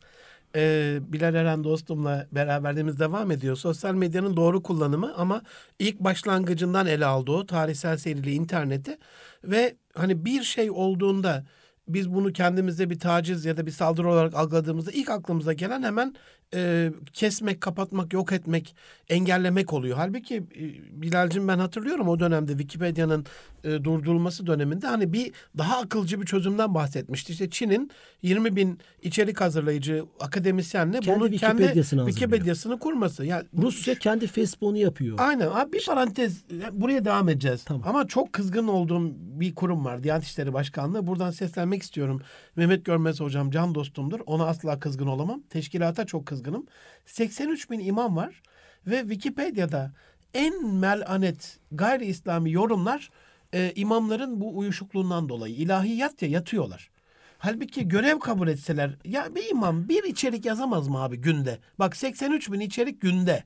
Ee, 0.57 0.99
Bilal 1.09 1.35
Eren 1.35 1.65
dostumla 1.65 2.27
beraberliğimiz 2.33 2.99
devam 2.99 3.31
ediyor. 3.31 3.57
Sosyal 3.57 3.95
medyanın 3.95 4.37
doğru 4.37 4.63
kullanımı 4.63 5.15
ama 5.17 5.43
ilk 5.79 6.01
başlangıcından 6.01 6.87
ele 6.87 7.07
aldığı 7.07 7.47
tarihsel 7.47 7.97
serili 7.97 8.33
interneti 8.33 8.99
ve 9.45 9.77
hani 9.95 10.25
bir 10.25 10.43
şey 10.43 10.71
olduğunda 10.71 11.45
biz 11.89 12.15
bunu 12.15 12.33
kendimizde 12.33 12.91
bir 12.91 12.99
taciz 12.99 13.45
ya 13.45 13.57
da 13.57 13.67
bir 13.67 13.71
saldırı 13.71 14.11
olarak 14.11 14.35
algıladığımızda 14.35 14.91
ilk 14.91 15.11
aklımıza 15.11 15.53
gelen 15.53 15.83
hemen 15.83 16.15
e, 16.55 16.93
kesmek, 17.13 17.61
kapatmak, 17.61 18.13
yok 18.13 18.33
etmek, 18.33 18.75
engellemek 19.09 19.73
oluyor. 19.73 19.97
Halbuki 19.97 20.37
e, 20.37 21.03
Bilal'cim 21.03 21.49
ben 21.49 21.59
hatırlıyorum 21.59 22.09
o 22.09 22.19
dönemde 22.19 22.53
Wikipedia'nın 22.53 23.27
e, 23.65 23.85
durdurulması 23.85 24.47
döneminde 24.47 24.87
hani 24.87 25.13
bir 25.13 25.33
daha 25.59 25.79
akılcı 25.79 26.21
bir 26.21 26.27
çözümden 26.27 26.75
bahsetmişti. 26.75 27.33
İşte 27.33 27.51
Çin'in 27.51 27.91
20 28.23 28.57
bin 28.57 28.79
içerik 29.03 29.41
hazırlayıcı 29.41 30.05
akademisyenle 30.21 31.01
kendi 31.01 31.21
bunu 31.21 31.31
Wikipedia'sını 31.31 32.01
kendi 32.01 32.11
Wikipedia'sını 32.11 32.79
kurması. 32.79 33.25
Yani 33.25 33.45
Rusya 33.63 33.95
kendi 33.95 34.27
Facebook'unu 34.27 34.79
yapıyor. 34.79 35.19
Aynen. 35.21 35.47
Abi 35.47 35.73
bir 35.73 35.85
parantez 35.87 36.45
buraya 36.73 37.05
devam 37.05 37.29
edeceğiz. 37.29 37.65
Tamam. 37.65 37.83
Ama 37.89 38.07
çok 38.07 38.33
kızgın 38.33 38.69
olduğum 38.69 39.13
bir 39.41 39.55
kurum 39.55 39.85
var. 39.85 40.03
Diyanet 40.03 40.25
İşleri 40.25 40.53
Başkanlığı. 40.53 41.07
Buradan 41.07 41.31
seslenmek 41.31 41.83
istiyorum. 41.83 42.23
Mehmet 42.57 42.85
Görmez 42.85 43.21
hocam 43.21 43.51
can 43.51 43.75
dostumdur. 43.75 44.21
Ona 44.27 44.47
asla 44.47 44.81
kızgın 44.81 45.07
olamam. 45.07 45.43
Teşkilata 45.51 46.07
çok 46.07 46.27
kızgınım. 46.37 46.67
83 47.07 47.71
bin 47.71 47.81
imam 47.81 48.17
var 48.17 48.43
ve 48.87 49.01
Wikipedia'da 49.01 49.93
en 50.35 50.67
melanet 50.67 51.59
gayri 51.73 52.07
İslami 52.07 52.53
yorumlar 52.53 53.11
e, 53.55 53.73
imamların 53.75 54.41
bu 54.41 54.59
uyuşukluğundan 54.59 55.29
dolayı 55.29 55.55
ilahiyat 55.55 56.23
ya 56.23 56.29
yatıyorlar. 56.29 56.91
Halbuki 57.39 57.89
görev 57.89 58.19
kabul 58.19 58.49
etseler 58.49 58.97
ya 59.05 59.35
bir 59.35 59.51
imam 59.51 59.89
bir 59.89 60.05
içerik 60.05 60.45
yazamaz 60.45 60.89
mı 60.89 61.03
abi 61.03 61.17
günde? 61.17 61.59
Bak 61.79 61.97
83 61.97 62.53
bin 62.53 62.61
içerik 62.61 63.01
günde. 63.01 63.45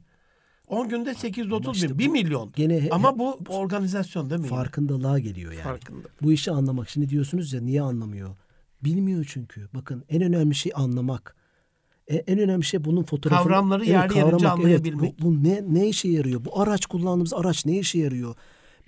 10 0.68 0.88
günde 0.88 1.14
830 1.14 1.76
işte 1.76 1.88
bin, 1.88 1.98
1 1.98 2.08
milyon. 2.08 2.52
Gene 2.56 2.88
Ama 2.90 3.18
bu 3.18 3.38
organizasyon 3.48 4.30
değil 4.30 4.40
mi? 4.40 4.46
Farkındalığa 4.46 5.18
geliyor 5.18 5.52
yani. 5.52 5.62
Farkında. 5.62 6.08
Bu 6.22 6.32
işi 6.32 6.50
anlamak. 6.50 6.88
Şimdi 6.88 7.08
diyorsunuz 7.08 7.52
ya 7.52 7.60
niye 7.60 7.82
anlamıyor? 7.82 8.36
Bilmiyor 8.84 9.26
çünkü. 9.28 9.68
Bakın 9.74 10.04
en 10.08 10.22
önemli 10.22 10.54
şey 10.54 10.72
anlamak. 10.74 11.36
E, 12.10 12.16
en 12.16 12.38
önemli 12.38 12.64
şey 12.64 12.84
bunun 12.84 13.02
fotoğrafını... 13.02 13.48
Kavramları 13.48 13.84
evet, 13.84 13.92
yerli 13.92 14.18
yerince 14.18 14.48
anlayabilmek. 14.48 15.10
Evet, 15.10 15.22
bu, 15.22 15.26
bu 15.26 15.44
ne, 15.44 15.64
ne 15.68 15.88
işe 15.88 16.08
yarıyor? 16.08 16.44
Bu 16.44 16.60
araç 16.60 16.86
kullandığımız 16.86 17.34
araç 17.34 17.66
ne 17.66 17.78
işe 17.78 17.98
yarıyor? 17.98 18.34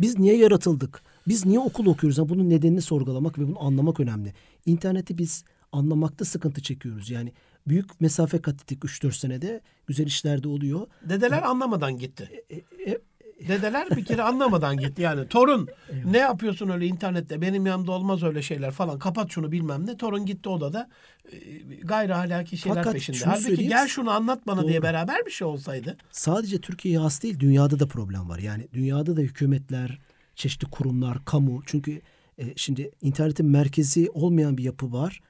Biz 0.00 0.18
niye 0.18 0.36
yaratıldık? 0.36 1.02
Biz 1.28 1.46
niye 1.46 1.60
okul 1.60 1.86
okuyoruz? 1.86 2.18
Yani 2.18 2.28
bunun 2.28 2.50
nedenini 2.50 2.82
sorgulamak 2.82 3.38
ve 3.38 3.48
bunu 3.48 3.62
anlamak 3.64 4.00
önemli. 4.00 4.34
İnterneti 4.66 5.18
biz 5.18 5.44
anlamakta 5.72 6.24
sıkıntı 6.24 6.62
çekiyoruz. 6.62 7.10
Yani 7.10 7.32
büyük 7.68 8.00
mesafe 8.00 8.42
kat 8.42 8.54
ettik 8.54 8.84
3-4 8.84 9.12
senede. 9.12 9.60
Güzel 9.86 10.06
işler 10.06 10.42
de 10.42 10.48
oluyor. 10.48 10.86
Dedeler 11.08 11.42
anlamadan 11.42 11.98
gitti. 11.98 12.44
E, 12.50 12.56
e, 12.56 12.90
e 12.90 13.00
Dedeler 13.48 13.90
bir 13.90 14.04
kere 14.04 14.22
anlamadan 14.22 14.76
gitti 14.76 15.02
yani. 15.02 15.28
Torun 15.28 15.68
ne 16.04 16.18
yapıyorsun 16.18 16.68
öyle 16.68 16.86
internette 16.86 17.40
benim 17.40 17.66
yanımda 17.66 17.92
olmaz 17.92 18.22
öyle 18.22 18.42
şeyler 18.42 18.70
falan 18.70 18.98
kapat 18.98 19.30
şunu 19.30 19.52
bilmem 19.52 19.86
ne. 19.86 19.96
Torun 19.96 20.26
gitti 20.26 20.48
odada 20.48 20.88
e, 21.32 21.36
gayri 21.82 22.14
ahlaki 22.14 22.56
şeyler 22.56 22.76
Fakat 22.76 22.92
peşinde. 22.92 23.18
Halbuki 23.24 23.68
gel 23.68 23.88
şunu 23.88 24.10
anlat 24.10 24.46
bana 24.46 24.62
doğru. 24.62 24.68
diye 24.68 24.82
beraber 24.82 25.26
bir 25.26 25.30
şey 25.30 25.46
olsaydı. 25.46 25.96
Sadece 26.10 26.60
Türkiye'ye 26.60 26.98
has 26.98 27.22
değil 27.22 27.40
dünyada 27.40 27.80
da 27.80 27.88
problem 27.88 28.28
var. 28.28 28.38
Yani 28.38 28.68
dünyada 28.72 29.16
da 29.16 29.20
hükümetler, 29.20 29.98
çeşitli 30.34 30.70
kurumlar, 30.70 31.24
kamu. 31.24 31.62
Çünkü 31.66 32.00
e, 32.38 32.44
şimdi 32.56 32.90
internetin 33.02 33.46
merkezi 33.46 34.10
olmayan 34.10 34.58
bir 34.58 34.64
yapı 34.64 34.92
var 34.92 35.20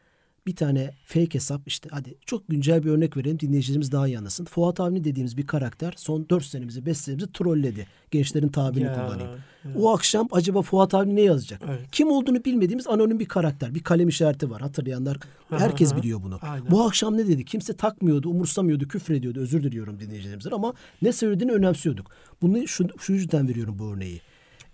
bir 0.46 0.56
tane 0.56 0.90
fake 1.04 1.34
hesap 1.34 1.60
işte 1.66 1.88
hadi 1.92 2.14
çok 2.26 2.48
güncel 2.48 2.84
bir 2.84 2.90
örnek 2.90 3.16
verelim 3.16 3.40
dinleyicilerimiz 3.40 3.92
daha 3.92 4.06
iyi 4.06 4.18
anlasın. 4.18 4.44
Fuat 4.44 4.80
Avni 4.80 5.04
dediğimiz 5.04 5.36
bir 5.36 5.46
karakter 5.46 5.94
son 5.96 6.26
4 6.30 6.44
senemizi 6.44 6.86
5 6.86 6.98
senemizi 6.98 7.32
trolledi. 7.32 7.86
Gençlerin 8.10 8.48
tabirini 8.48 8.86
ya, 8.86 8.94
kullanayım. 8.94 9.30
Ya. 9.64 9.70
O 9.76 9.94
akşam 9.94 10.28
acaba 10.32 10.62
Fuat 10.62 10.94
Avni 10.94 11.16
ne 11.16 11.20
yazacak? 11.20 11.62
Evet. 11.68 11.80
Kim 11.92 12.10
olduğunu 12.10 12.44
bilmediğimiz 12.44 12.86
anonim 12.86 13.20
bir 13.20 13.28
karakter. 13.28 13.74
Bir 13.74 13.82
kalem 13.82 14.08
işareti 14.08 14.50
var 14.50 14.60
hatırlayanlar. 14.60 15.18
Herkes 15.50 15.96
biliyor 15.96 16.22
bunu. 16.22 16.38
Aynen. 16.42 16.70
Bu 16.70 16.82
akşam 16.82 17.16
ne 17.16 17.28
dedi? 17.28 17.44
Kimse 17.44 17.76
takmıyordu, 17.76 18.30
umursamıyordu, 18.30 18.88
küfür 18.88 19.14
ediyordu. 19.14 19.40
Özür 19.40 19.62
diliyorum 19.62 20.00
dinleyicilerimizden 20.00 20.50
ama 20.50 20.74
ne 21.02 21.12
söylediğini 21.12 21.52
önemsiyorduk. 21.52 22.10
Bunu 22.42 22.68
şu, 22.68 22.86
şu 23.00 23.12
yüzden 23.12 23.48
veriyorum 23.48 23.78
bu 23.78 23.92
örneği. 23.92 24.20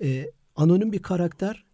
E, 0.03 0.31
anonim 0.57 0.93
bir 0.93 1.03
karakter 1.03 1.65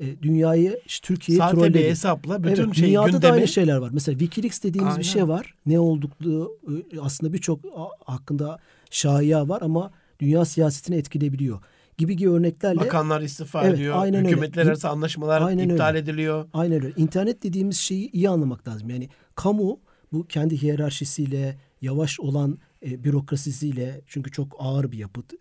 e, 0.00 0.22
dünyayı 0.22 0.80
işte 0.86 1.06
Türkiye'yi 1.06 1.38
Sahte 1.38 1.56
trolledi. 1.56 1.74
bir 1.74 1.84
hesapla 1.84 2.44
bütün 2.44 2.64
evet, 2.64 2.74
şey 2.74 2.88
dünyada 2.88 3.06
da 3.06 3.10
gündemi 3.10 3.32
aynı 3.32 3.48
şeyler 3.48 3.76
var. 3.76 3.90
Mesela 3.92 4.18
Wikileaks 4.18 4.62
dediğimiz 4.62 4.92
Aynen. 4.92 5.00
bir 5.00 5.04
şey 5.04 5.28
var. 5.28 5.54
Ne 5.66 5.78
oldukluğu 5.80 6.58
e, 6.92 7.00
aslında 7.00 7.32
birçok 7.32 7.60
hakkında 8.04 8.58
şaya 8.90 9.48
var 9.48 9.62
ama 9.62 9.90
dünya 10.20 10.44
siyasetini 10.44 10.96
etkileyebiliyor. 10.96 11.60
Gibi 11.98 12.16
gibi 12.16 12.30
örneklerle 12.30 12.80
bakanlar 12.80 13.20
istifa 13.20 13.62
Evet, 13.64 13.74
ediyor. 13.74 13.94
aynen 13.98 14.18
öyle. 14.18 14.28
Hükümetler 14.28 14.66
arası 14.66 14.88
anlaşmalar 14.88 15.42
Aynen 15.42 15.68
iptal 15.68 15.88
öyle. 15.88 15.98
ediliyor. 15.98 16.46
Aynen 16.52 16.84
öyle. 16.84 16.94
İnternet 16.96 17.42
dediğimiz 17.42 17.76
şeyi 17.76 18.10
iyi 18.10 18.28
anlamak 18.28 18.68
lazım. 18.68 18.90
Yani 18.90 19.08
kamu 19.34 19.80
bu 20.12 20.26
kendi 20.26 20.62
hiyerarşisiyle, 20.62 21.56
yavaş 21.82 22.20
olan 22.20 22.58
e, 22.86 23.04
bürokrasisiyle 23.04 24.00
çünkü 24.06 24.30
çok 24.30 24.56
ağır 24.58 24.92
bir 24.92 24.98
yapıt 24.98 25.32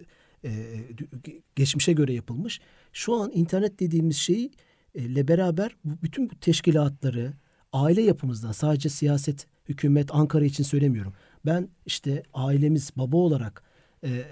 e, 0.45 0.51
geçmişe 1.55 1.93
göre 1.93 2.13
yapılmış. 2.13 2.59
Şu 2.93 3.15
an 3.15 3.31
internet 3.33 3.79
dediğimiz 3.79 4.17
şey 4.17 4.51
ile 4.93 5.27
beraber 5.27 5.75
bütün 5.85 6.29
bu 6.29 6.35
teşkilatları 6.35 7.33
aile 7.73 8.01
yapımızdan 8.01 8.51
sadece 8.51 8.89
siyaset, 8.89 9.47
hükümet, 9.69 10.15
Ankara 10.15 10.45
için 10.45 10.63
söylemiyorum. 10.63 11.13
Ben 11.45 11.69
işte 11.85 12.23
ailemiz 12.33 12.91
baba 12.97 13.17
olarak 13.17 13.63
e, 14.03 14.23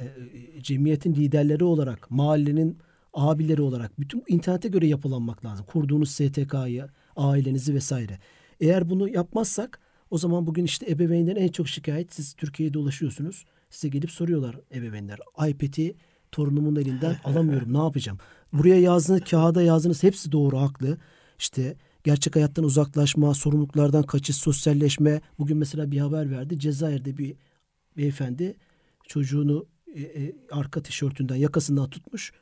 cemiyetin 0.62 1.15
liderleri 1.15 1.63
olarak, 1.63 2.12
mahallenin 2.12 2.78
abileri 3.13 3.62
olarak 3.62 3.99
bütün 3.99 4.23
internete 4.28 4.67
göre 4.67 4.88
yapılanmak 4.88 5.45
lazım. 5.45 5.65
Kurduğunuz 5.65 6.12
STK'yı, 6.12 6.88
ailenizi 7.15 7.73
vesaire. 7.73 8.19
Eğer 8.60 8.89
bunu 8.89 9.10
yapmazsak 9.10 9.80
o 10.10 10.17
zaman 10.17 10.47
bugün 10.47 10.63
işte 10.63 10.91
ebeveynlerin 10.91 11.41
en 11.41 11.47
çok 11.47 11.67
şikayet 11.67 12.13
siz 12.13 12.34
Türkiye'ye 12.34 12.73
dolaşıyorsunuz. 12.73 13.45
Size 13.73 13.88
gelip 13.88 14.12
soruyorlar 14.12 14.55
ebeveynler. 14.73 15.19
iPad'i 15.47 15.95
torunumun 16.31 16.75
elinden 16.75 17.17
alamıyorum 17.23 17.73
ne 17.73 17.77
yapacağım? 17.77 18.17
Buraya 18.53 18.79
yazdığınız 18.79 19.21
kağıda 19.21 19.62
yazdığınız 19.62 20.03
hepsi 20.03 20.31
doğru 20.31 20.57
haklı. 20.59 20.97
İşte 21.39 21.75
gerçek 22.03 22.36
hayattan 22.36 22.65
uzaklaşma, 22.65 23.33
sorumluluklardan 23.33 24.03
kaçış, 24.03 24.36
sosyalleşme. 24.36 25.21
Bugün 25.39 25.57
mesela 25.57 25.91
bir 25.91 25.99
haber 25.99 26.31
verdi. 26.31 26.59
Cezayir'de 26.59 27.17
bir 27.17 27.36
beyefendi 27.97 28.55
çocuğunu 29.07 29.65
e, 29.95 30.01
e, 30.01 30.36
arka 30.51 30.83
tişörtünden 30.83 31.36
yakasından 31.36 31.89
tutmuş. 31.89 32.33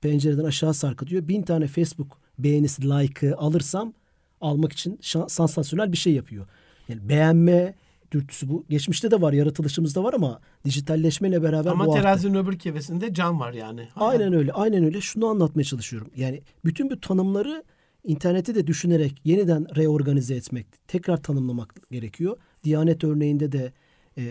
Pencereden 0.00 0.44
aşağı 0.44 0.74
sarkıtıyor. 0.74 1.28
Bin 1.28 1.42
tane 1.42 1.66
Facebook 1.66 2.18
beğenisi, 2.38 2.82
like'ı 2.82 3.36
alırsam 3.36 3.92
almak 4.40 4.72
için 4.72 4.96
şan- 5.02 5.28
sansasyonel 5.28 5.92
bir 5.92 5.96
şey 5.96 6.12
yapıyor. 6.12 6.46
Yani 6.88 7.08
beğenme 7.08 7.74
dürtüsü 8.12 8.48
bu. 8.48 8.64
Geçmişte 8.68 9.10
de 9.10 9.20
var, 9.20 9.32
yaratılışımızda 9.32 10.04
var 10.04 10.14
ama 10.14 10.40
dijitalleşmeyle 10.64 11.42
beraber 11.42 11.70
Ama 11.70 11.86
bu 11.86 11.92
arttı. 11.92 12.02
terazinin 12.02 12.34
öbür 12.34 12.58
kefesinde 12.58 13.14
can 13.14 13.40
var 13.40 13.52
yani. 13.52 13.88
Aynen 13.96 14.32
öyle. 14.32 14.52
Aynen 14.52 14.84
öyle. 14.84 15.00
Şunu 15.00 15.26
anlatmaya 15.26 15.64
çalışıyorum. 15.64 16.10
Yani 16.16 16.42
bütün 16.64 16.90
bu 16.90 17.00
tanımları 17.00 17.64
interneti 18.04 18.54
de 18.54 18.66
düşünerek 18.66 19.20
yeniden 19.24 19.76
reorganize 19.76 20.34
etmek, 20.34 20.66
tekrar 20.88 21.22
tanımlamak 21.22 21.74
gerekiyor. 21.90 22.36
Diyanet 22.64 23.04
örneğinde 23.04 23.52
de 23.52 23.72
e, 24.18 24.22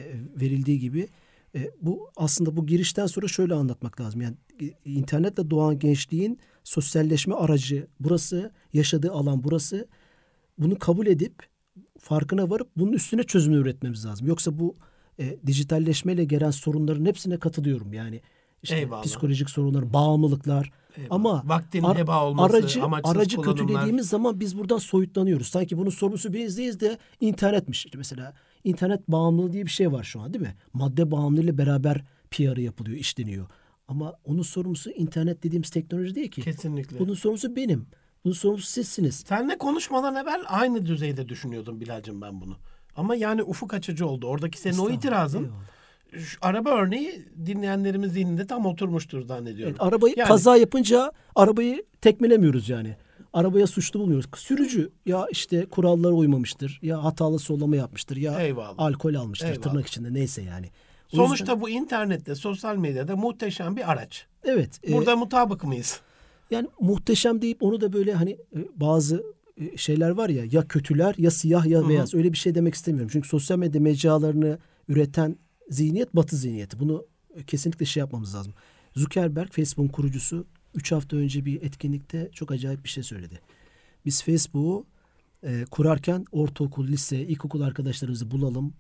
verildiği 0.41 0.79
gibi 0.79 1.07
e, 1.55 1.71
bu 1.81 2.09
aslında 2.15 2.57
bu 2.57 2.65
girişten 2.65 3.07
sonra 3.07 3.27
şöyle 3.27 3.53
anlatmak 3.53 4.01
lazım. 4.01 4.21
Yani 4.21 4.35
e, 4.61 4.91
internetle 4.91 5.49
doğan 5.49 5.79
gençliğin 5.79 6.39
sosyalleşme 6.63 7.35
aracı 7.35 7.87
burası, 7.99 8.51
yaşadığı 8.73 9.11
alan 9.11 9.43
burası. 9.43 9.87
Bunu 10.57 10.79
kabul 10.79 11.07
edip 11.07 11.33
farkına 12.09 12.49
varıp 12.49 12.67
bunun 12.77 12.91
üstüne 12.93 13.23
çözümü 13.23 13.57
üretmemiz 13.57 14.05
lazım. 14.05 14.27
Yoksa 14.27 14.59
bu 14.59 14.75
e, 15.19 15.37
dijitalleşmeyle 15.47 16.25
gelen 16.25 16.51
sorunların 16.51 17.05
hepsine 17.05 17.37
katılıyorum. 17.37 17.93
Yani 17.93 18.21
işte 18.63 18.77
Eyvallah. 18.77 19.03
psikolojik 19.03 19.49
sorunlar, 19.49 19.93
bağımlılıklar. 19.93 20.71
Eyvallah. 20.97 21.07
Ama 21.15 21.43
Vaktin 21.45 21.83
ar- 21.83 21.97
heba 21.97 22.25
olması, 22.25 22.55
aracı, 22.57 22.83
aracı 23.03 23.35
kullanımlar. 23.37 23.67
kötülediğimiz 23.67 24.09
zaman 24.09 24.39
biz 24.39 24.57
buradan 24.57 24.77
soyutlanıyoruz. 24.77 25.47
Sanki 25.47 25.77
bunun 25.77 25.89
sorumlusu 25.89 26.33
bizdeyiz 26.33 26.79
de 26.79 26.97
internetmiş. 27.21 27.85
İşte 27.85 27.97
mesela 27.97 28.33
internet 28.63 29.07
bağımlılığı 29.07 29.53
diye 29.53 29.65
bir 29.65 29.71
şey 29.71 29.91
var 29.91 30.03
şu 30.03 30.21
an 30.21 30.33
değil 30.33 30.41
mi? 30.43 30.55
Madde 30.73 31.11
bağımlılığıyla 31.11 31.57
beraber 31.57 32.03
PR'ı 32.31 32.61
yapılıyor, 32.61 32.97
işleniyor. 32.97 33.47
Ama 33.87 34.13
onun 34.25 34.41
sorumlusu 34.41 34.91
internet 34.91 35.43
dediğimiz 35.43 35.69
teknoloji 35.69 36.15
değil 36.15 36.31
ki. 36.31 36.41
Kesinlikle. 36.41 36.99
Bunun 36.99 37.13
sorumlusu 37.13 37.55
benim. 37.55 37.85
Bunun 38.25 38.33
sorumlusu 38.33 38.67
sizsiniz. 38.67 39.23
Seninle 39.27 39.57
konuşmadan 39.57 40.15
evvel 40.15 40.41
aynı 40.47 40.85
düzeyde 40.85 41.29
düşünüyordum 41.29 41.81
Bilal'cim 41.81 42.21
ben 42.21 42.41
bunu. 42.41 42.57
Ama 42.95 43.15
yani 43.15 43.43
ufuk 43.43 43.73
açıcı 43.73 44.07
oldu. 44.07 44.27
Oradaki 44.27 44.57
senin 44.59 44.77
o 44.77 44.89
itirazın 44.89 45.43
eyvallah. 45.43 46.25
şu 46.25 46.37
araba 46.41 46.69
örneği 46.69 47.25
dinleyenlerimiz 47.45 48.13
zihninde 48.13 48.47
tam 48.47 48.65
oturmuştur 48.65 49.21
zannediyorum. 49.21 49.75
Evet, 49.79 49.81
arabayı 49.93 50.13
Yani- 50.17 50.27
kaza 50.27 50.57
yapınca 50.57 51.11
arabayı 51.35 51.85
tekmelemiyoruz 52.01 52.69
yani. 52.69 52.95
Arabaya 53.33 53.67
suçlu 53.67 53.99
bulmuyoruz. 53.99 54.25
Sürücü 54.35 54.89
ya 55.05 55.27
işte 55.31 55.65
kurallara 55.65 56.13
uymamıştır. 56.13 56.79
Ya 56.81 57.03
hatalı 57.03 57.39
sollama 57.39 57.75
yapmıştır. 57.75 58.17
Ya 58.17 58.39
Eyvallah. 58.41 58.73
alkol 58.77 59.13
almıştır 59.13 59.47
Eyvallah. 59.47 59.61
tırnak 59.61 59.87
içinde 59.87 60.13
neyse 60.13 60.41
yani. 60.41 60.69
O 61.13 61.15
Sonuçta 61.15 61.43
yüzden- 61.43 61.61
bu 61.61 61.69
internette, 61.69 62.35
sosyal 62.35 62.75
medyada 62.75 63.15
muhteşem 63.15 63.75
bir 63.75 63.91
araç. 63.91 64.25
evet. 64.43 64.79
e, 64.87 64.93
Burada 64.93 65.15
mutabık 65.15 65.63
mıyız? 65.63 65.99
Yani 66.51 66.67
muhteşem 66.79 67.41
deyip 67.41 67.63
onu 67.63 67.81
da 67.81 67.93
böyle 67.93 68.13
hani 68.13 68.31
e, 68.31 68.67
bazı 68.75 69.23
e, 69.57 69.77
şeyler 69.77 70.09
var 70.09 70.29
ya 70.29 70.45
ya 70.51 70.67
kötüler 70.67 71.15
ya 71.17 71.31
siyah 71.31 71.65
ya 71.65 71.79
Hı 71.79 71.85
hı. 71.85 71.89
beyaz 71.89 72.13
öyle 72.13 72.33
bir 72.33 72.37
şey 72.37 72.55
demek 72.55 72.73
istemiyorum. 72.73 73.09
Çünkü 73.13 73.27
sosyal 73.27 73.57
medya 73.57 73.81
mecralarını 73.81 74.59
üreten 74.87 75.35
zihniyet 75.69 76.15
batı 76.15 76.35
zihniyeti. 76.35 76.79
Bunu 76.79 77.05
e, 77.35 77.43
kesinlikle 77.43 77.85
şey 77.85 78.01
yapmamız 78.01 78.35
lazım. 78.35 78.53
Zuckerberg 78.95 79.51
Facebook'un 79.51 79.87
kurucusu 79.87 80.45
3 80.75 80.91
hafta 80.91 81.17
önce 81.17 81.45
bir 81.45 81.61
etkinlikte 81.61 82.29
çok 82.33 82.51
acayip 82.51 82.83
bir 82.83 82.89
şey 82.89 83.03
söyledi. 83.03 83.39
Biz 84.05 84.23
Facebook'u 84.23 84.85
e, 85.43 85.65
kurarken 85.71 86.25
ortaokul, 86.31 86.87
lise, 86.87 87.17
ilkokul 87.17 87.61
arkadaşlarımızı 87.61 88.31
bulalım. 88.31 88.73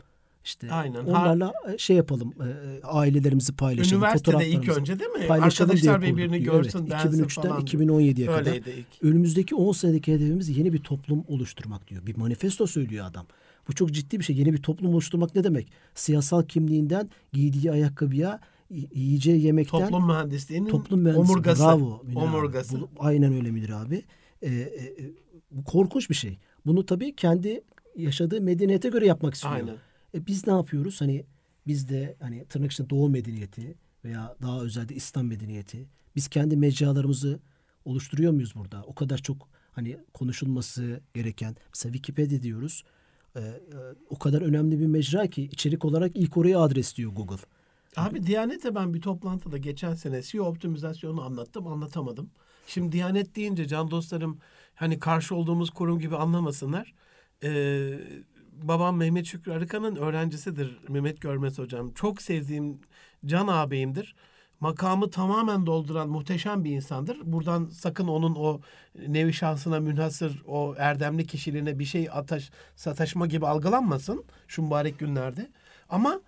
İşte 0.45 0.71
Aynen. 0.71 1.05
onlarla 1.05 1.53
e, 1.73 1.77
şey 1.77 1.95
yapalım. 1.95 2.33
e, 2.41 2.43
e, 2.49 2.81
ailelerimizi 2.83 3.55
paylaşalım. 3.55 4.03
Üniversitede 4.03 4.47
ilk 4.49 4.77
önce 4.77 4.99
değil 4.99 5.09
mi? 5.09 5.25
Arkadaşlar 5.29 6.01
birbirini 6.01 6.35
Evet, 6.35 6.45
görsün, 6.45 6.89
beğensin 6.89 7.23
2003'ten 7.23 7.49
falan. 7.49 7.61
2017'ye 7.61 8.25
kadar. 8.25 8.39
Öyleydi 8.39 8.69
ilk. 8.77 9.03
Önümüzdeki 9.03 9.55
10 9.55 9.71
senedeki 9.71 10.13
hedefimiz 10.13 10.57
yeni 10.57 10.73
bir 10.73 10.79
toplum 10.83 11.23
oluşturmak 11.27 11.87
diyor. 11.87 12.05
Bir 12.05 12.17
manifesto 12.17 12.67
söylüyor 12.67 13.05
adam. 13.05 13.25
Bu 13.67 13.73
çok 13.73 13.91
ciddi 13.91 14.19
bir 14.19 14.23
şey. 14.23 14.35
Yeni 14.37 14.53
bir 14.53 14.61
toplum 14.61 14.93
oluşturmak 14.93 15.35
ne 15.35 15.43
demek? 15.43 15.71
Siyasal 15.95 16.43
kimliğinden 16.43 17.09
giydiği 17.33 17.71
ayakkabıya, 17.71 18.39
yiyeceği 18.93 19.41
yemekten 19.45 19.79
Toplum 19.79 20.07
mühendisliğinin 20.07 20.69
toplum 20.69 20.99
mühendisi. 21.01 21.31
omurgası. 21.31 21.63
Bravo. 21.63 22.01
Münir 22.03 22.15
abi. 22.17 22.25
Omurgası. 22.25 22.81
Bu- 22.81 22.89
aynen 22.99 23.33
öyle 23.33 23.51
Münir 23.51 23.69
abi. 23.69 24.03
Ee, 24.41 24.47
e, 24.49 24.71
bu 25.51 25.63
korkunç 25.63 26.09
bir 26.09 26.15
şey. 26.15 26.37
Bunu 26.65 26.85
tabii 26.85 27.15
kendi 27.15 27.61
yaşadığı 27.95 28.41
medeniyete 28.41 28.89
göre 28.89 29.05
yapmak 29.07 29.33
istiyor. 29.33 29.53
Aynen. 29.53 29.75
E, 30.15 30.27
biz 30.27 30.47
ne 30.47 30.53
yapıyoruz? 30.53 31.01
Hani 31.01 31.25
biz 31.67 31.89
de 31.89 32.15
hani 32.19 32.45
tırnak 32.45 32.71
içinde 32.71 32.89
Doğu 32.89 33.09
medeniyeti 33.09 33.75
veya 34.05 34.35
daha 34.41 34.61
özelde 34.61 34.95
İslam 34.95 35.27
medeniyeti 35.27 35.87
biz 36.15 36.27
kendi 36.27 36.57
mecralarımızı 36.57 37.39
oluşturuyor 37.85 38.31
muyuz 38.31 38.55
burada? 38.55 38.83
O 38.83 38.95
kadar 38.95 39.17
çok 39.17 39.49
hani 39.71 39.97
konuşulması 40.13 41.01
gereken 41.13 41.55
mesela 41.73 41.93
Wikipedia 41.93 42.41
diyoruz. 42.41 42.83
E, 43.35 43.39
e, 43.39 43.55
o 44.09 44.19
kadar 44.19 44.41
önemli 44.41 44.79
bir 44.79 44.85
mecra 44.85 45.27
ki 45.27 45.43
içerik 45.43 45.85
olarak 45.85 46.11
ilk 46.15 46.37
oraya 46.37 46.59
adresliyor 46.59 47.11
Google. 47.11 47.43
Abi 47.95 48.25
Diyanet'e 48.25 48.75
ben 48.75 48.93
bir 48.93 49.01
toplantıda 49.01 49.57
geçen 49.57 49.93
sene 49.93 50.21
SEO 50.21 50.45
optimizasyonu 50.45 51.21
anlattım, 51.21 51.67
anlatamadım. 51.67 52.29
Şimdi 52.67 52.91
Diyanet 52.91 53.35
deyince 53.35 53.67
can 53.67 53.91
dostlarım 53.91 54.39
hani 54.75 54.99
karşı 54.99 55.35
olduğumuz 55.35 55.69
kurum 55.69 55.99
gibi 55.99 56.15
anlamasınlar. 56.15 56.93
Ee, 57.43 57.99
babam 58.63 58.97
Mehmet 58.97 59.25
Şükrü 59.25 59.51
Arıkan'ın 59.51 59.95
öğrencisidir 59.95 60.79
Mehmet 60.89 61.21
Görmez 61.21 61.59
hocam. 61.59 61.91
Çok 61.93 62.21
sevdiğim 62.21 62.79
can 63.25 63.47
ağabeyimdir. 63.47 64.15
Makamı 64.59 65.09
tamamen 65.09 65.65
dolduran 65.65 66.09
muhteşem 66.09 66.63
bir 66.63 66.71
insandır. 66.71 67.17
Buradan 67.23 67.65
sakın 67.65 68.07
onun 68.07 68.35
o 68.35 68.61
nevi 69.07 69.33
şahsına 69.33 69.79
münhasır 69.79 70.43
o 70.47 70.75
erdemli 70.77 71.27
kişiliğine 71.27 71.79
bir 71.79 71.85
şey 71.85 72.09
ataş, 72.11 72.51
sataşma 72.75 73.27
gibi 73.27 73.47
algılanmasın 73.47 74.23
şu 74.47 74.61
mübarek 74.61 74.99
günlerde. 74.99 75.51
Ama 75.89 76.21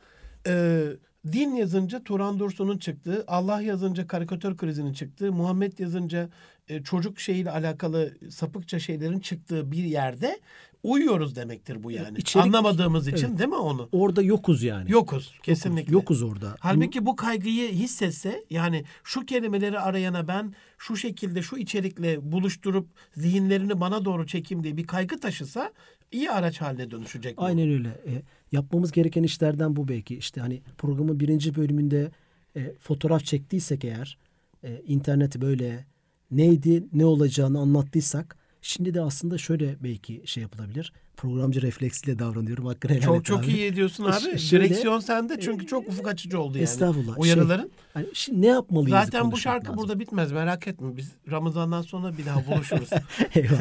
e, 0.48 0.84
din 1.32 1.56
yazınca 1.56 2.04
Turan 2.04 2.40
Dursun'un 2.40 2.78
çıktığı, 2.78 3.24
Allah 3.28 3.62
yazınca 3.62 4.08
karikatür 4.08 4.58
krizinin 4.58 4.94
çıktığı, 4.94 5.32
Muhammed 5.32 5.80
yazınca 5.80 6.30
e, 6.70 6.84
çocuk 6.84 7.20
şeyiyle 7.20 7.52
alakalı 7.52 8.14
sapıkça 8.30 8.80
şeylerin 8.80 9.20
çıktığı 9.20 9.72
bir 9.72 9.84
yerde 9.84 10.40
uyuyoruz 10.84 11.36
demektir 11.36 11.84
bu 11.84 11.92
yani. 11.92 12.18
içerik- 12.18 12.42
Anlamadığımız 12.44 13.08
için 13.08 13.28
Evet. 13.28 13.38
değil 13.40 13.50
mi 13.50 13.56
onu? 13.56 13.90
Orada 13.92 14.22
yokuz 14.22 14.64
yani. 14.64 14.92
Yokuz 14.92 15.34
kesinlikle. 15.44 15.94
Yokuz 15.94 16.24
orada. 16.24 16.56
Halbuki 16.60 17.06
bu 17.06 17.16
kaygıyı 17.16 17.72
hissetse 17.72 18.44
yani 18.50 18.84
şu 19.04 19.26
kelimeleri 19.26 19.80
arayana 19.80 20.28
ben 20.28 20.54
şu 20.78 20.98
şekilde 20.98 21.42
şu 21.42 21.58
içerikle 21.58 22.32
buluşturup 22.32 22.88
zihinlerini 23.14 23.80
bana 23.80 24.06
doğru 24.06 24.28
çekeyim 24.28 24.64
diye 24.64 24.78
bir 24.78 24.88
kaygı 24.88 25.20
taşısa 25.20 25.72
iyi 26.12 26.32
araç 26.32 26.62
haline 26.62 26.92
dönüşecek 26.92 27.38
bu. 27.38 27.44
Aynen 27.44 27.70
öyle. 27.70 27.88
E, 27.90 28.22
yapmamız 28.52 28.92
gereken 28.92 29.24
işlerden 29.24 29.76
bu 29.76 29.88
belki. 29.88 30.18
İşte 30.18 30.42
hani 30.42 30.62
programın 30.78 31.20
birinci 31.20 31.56
bölümünde 31.56 32.12
e, 32.56 32.74
fotoğraf 32.80 33.24
çektiysek 33.26 33.86
eğer 33.86 34.18
e, 34.64 34.82
interneti 34.88 35.42
böyle 35.42 35.86
neydi 36.32 36.84
ne 36.94 37.06
olacağını 37.06 37.60
anlattıysak 37.60 38.36
şimdi 38.62 38.94
de 38.94 39.02
aslında 39.02 39.38
şöyle 39.38 39.76
belki 39.84 40.22
şey 40.26 40.42
yapılabilir. 40.44 40.94
Programcı 41.18 41.62
refleksiyle 41.62 42.20
davranıyorum. 42.20 42.66
Hakkını 42.66 42.92
helal 42.92 43.02
Çok 43.02 43.18
et 43.18 43.26
çok 43.26 43.40
abi. 43.40 43.48
iyi 43.48 43.66
ediyorsun 43.66 44.04
abi. 44.06 44.14
Ş- 44.22 44.38
şöyle- 44.38 44.66
Direksiyon 44.66 45.00
sende 45.00 45.40
çünkü 45.40 45.68
çok 45.68 45.88
ufuk 45.88 46.08
açıcı 46.08 46.40
oldu 46.40 46.58
yani. 46.58 46.64
Estağfurullah. 46.64 47.20
Uyarıların. 47.20 47.72
Hani 47.94 48.06
şimdi 48.14 48.42
ne 48.42 48.48
yapmalıyız? 48.48 48.92
Zaten 48.92 49.32
bu 49.32 49.38
şarkı 49.38 49.66
lazım. 49.66 49.78
burada 49.78 50.00
bitmez 50.00 50.32
merak 50.32 50.68
etme. 50.68 50.98
Biz 50.98 51.12
Ramazan'dan 51.32 51.82
sonra 51.82 52.18
bir 52.18 52.26
daha 52.26 52.48
buluşuruz. 52.48 52.90
Eyvallah. 53.36 53.60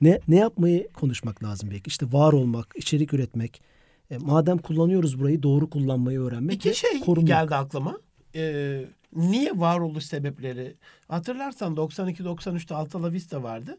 ne 0.00 0.20
ne 0.28 0.36
yapmayı 0.36 0.88
konuşmak 0.92 1.42
lazım 1.44 1.70
belki? 1.70 1.88
İşte 1.88 2.06
var 2.12 2.32
olmak, 2.32 2.74
içerik 2.76 3.14
üretmek. 3.14 3.62
E, 4.10 4.18
madem 4.18 4.58
kullanıyoruz 4.58 5.20
burayı 5.20 5.42
doğru 5.42 5.70
kullanmayı 5.70 6.20
öğrenmek 6.20 6.66
İki 6.66 6.78
şey 6.78 7.00
korumak. 7.00 7.28
geldi 7.28 7.54
aklıma. 7.54 7.98
Ee, 8.34 8.84
niye 9.14 9.52
varoluş 9.54 10.04
sebepleri? 10.04 10.76
Hatırlarsan 11.08 11.74
92-93'te 11.74 12.74
Alta 12.74 13.12
Vista 13.12 13.42
vardı. 13.42 13.78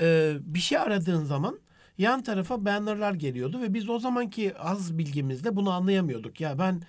Ee, 0.00 0.32
bir 0.40 0.58
şey 0.58 0.78
aradığın 0.78 1.24
zaman 1.24 1.58
yan 1.98 2.22
tarafa 2.22 2.64
bannerlar 2.64 3.14
geliyordu 3.14 3.60
ve 3.62 3.74
biz 3.74 3.88
o 3.88 3.98
zamanki 3.98 4.58
az 4.58 4.98
bilgimizle 4.98 5.56
bunu 5.56 5.70
anlayamıyorduk. 5.70 6.40
Ya 6.40 6.58
ben 6.58 6.82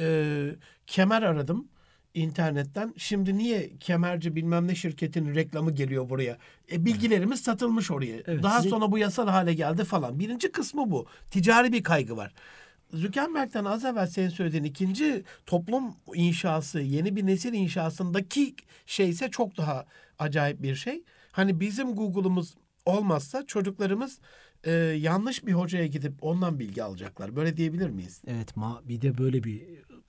e, 0.00 0.56
kemer 0.86 1.22
aradım 1.22 1.68
internetten. 2.14 2.94
Şimdi 2.96 3.38
niye 3.38 3.70
kemerci 3.80 4.36
bilmem 4.36 4.68
ne 4.68 4.74
şirketin 4.74 5.34
reklamı 5.34 5.70
geliyor 5.70 6.10
buraya? 6.10 6.38
E, 6.72 6.84
bilgilerimiz 6.84 7.40
satılmış 7.40 7.90
oraya. 7.90 8.16
Evet, 8.26 8.42
Daha 8.42 8.56
sizin- 8.56 8.70
sonra 8.70 8.92
bu 8.92 8.98
yasal 8.98 9.28
hale 9.28 9.54
geldi 9.54 9.84
falan. 9.84 10.18
Birinci 10.18 10.52
kısmı 10.52 10.90
bu. 10.90 11.06
Ticari 11.30 11.72
bir 11.72 11.82
kaygı 11.82 12.16
var. 12.16 12.32
Zuckerberg'den 12.92 13.64
az 13.64 13.84
evvel 13.84 14.06
senin 14.06 14.28
söylediğin 14.28 14.64
ikinci 14.64 15.24
toplum 15.46 15.94
inşası, 16.14 16.80
yeni 16.80 17.16
bir 17.16 17.26
nesil 17.26 17.52
inşasındaki 17.52 18.54
şey 18.86 19.08
ise 19.08 19.30
çok 19.30 19.56
daha 19.56 19.84
acayip 20.18 20.62
bir 20.62 20.74
şey. 20.74 21.02
Hani 21.32 21.60
bizim 21.60 21.94
Google'umuz 21.94 22.54
olmazsa 22.86 23.46
çocuklarımız 23.46 24.18
e, 24.64 24.70
yanlış 24.72 25.46
bir 25.46 25.52
hocaya 25.52 25.86
gidip 25.86 26.12
ondan 26.20 26.58
bilgi 26.58 26.82
alacaklar. 26.82 27.36
Böyle 27.36 27.56
diyebilir 27.56 27.90
miyiz? 27.90 28.22
Evet 28.26 28.56
ma 28.56 28.82
bir 28.84 29.00
de 29.02 29.18
böyle 29.18 29.44
bir 29.44 29.62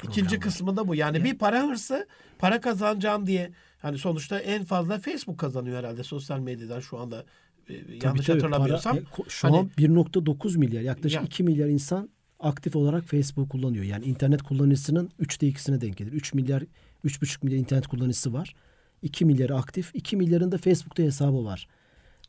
İkinci 0.03 0.35
var. 0.35 0.41
kısmı 0.41 0.77
da 0.77 0.87
bu. 0.87 0.95
Yani 0.95 1.23
bir 1.23 1.37
para 1.37 1.63
hırsı, 1.67 2.07
para 2.39 2.61
kazanacağım 2.61 3.27
diye 3.27 3.51
hani 3.79 3.97
sonuçta 3.97 4.39
en 4.39 4.63
fazla 4.63 4.99
Facebook 4.99 5.37
kazanıyor 5.39 5.77
herhalde 5.77 6.03
sosyal 6.03 6.39
medyadan 6.39 6.79
şu 6.79 6.97
anda 6.97 7.25
e, 7.69 7.73
yanlış 7.73 7.99
Tabii, 7.99 8.21
tabii, 8.23 8.41
hatırlamıyorsam. 8.41 8.95
para- 8.97 9.25
e, 9.25 9.29
şu 9.29 9.47
Hani- 9.47 9.57
an 9.57 9.69
1.9 9.77 10.57
milyar 10.57 10.81
yaklaşık 10.81 11.19
Ya- 11.21 11.25
2 11.25 11.43
milyar 11.43 11.67
insan 11.67 12.09
aktif 12.39 12.75
olarak 12.75 13.03
Facebook 13.03 13.49
kullanıyor. 13.49 13.83
Yani 13.83 14.05
internet 14.05 14.41
kullanıcısının 14.41 15.09
3'te 15.21 15.47
2'sine 15.47 15.81
denk 15.81 15.97
gelir. 15.97 16.11
3 16.11 16.33
milyar 16.33 16.63
3,5 17.05 17.45
milyar 17.45 17.57
internet 17.57 17.87
kullanıcısı 17.87 18.33
var. 18.33 18.55
2 19.01 19.25
milyarı 19.25 19.55
aktif. 19.55 19.91
2 19.93 20.17
milyarın 20.17 20.51
da 20.51 20.57
Facebook'ta 20.57 21.03
hesabı 21.03 21.45
var. 21.45 21.67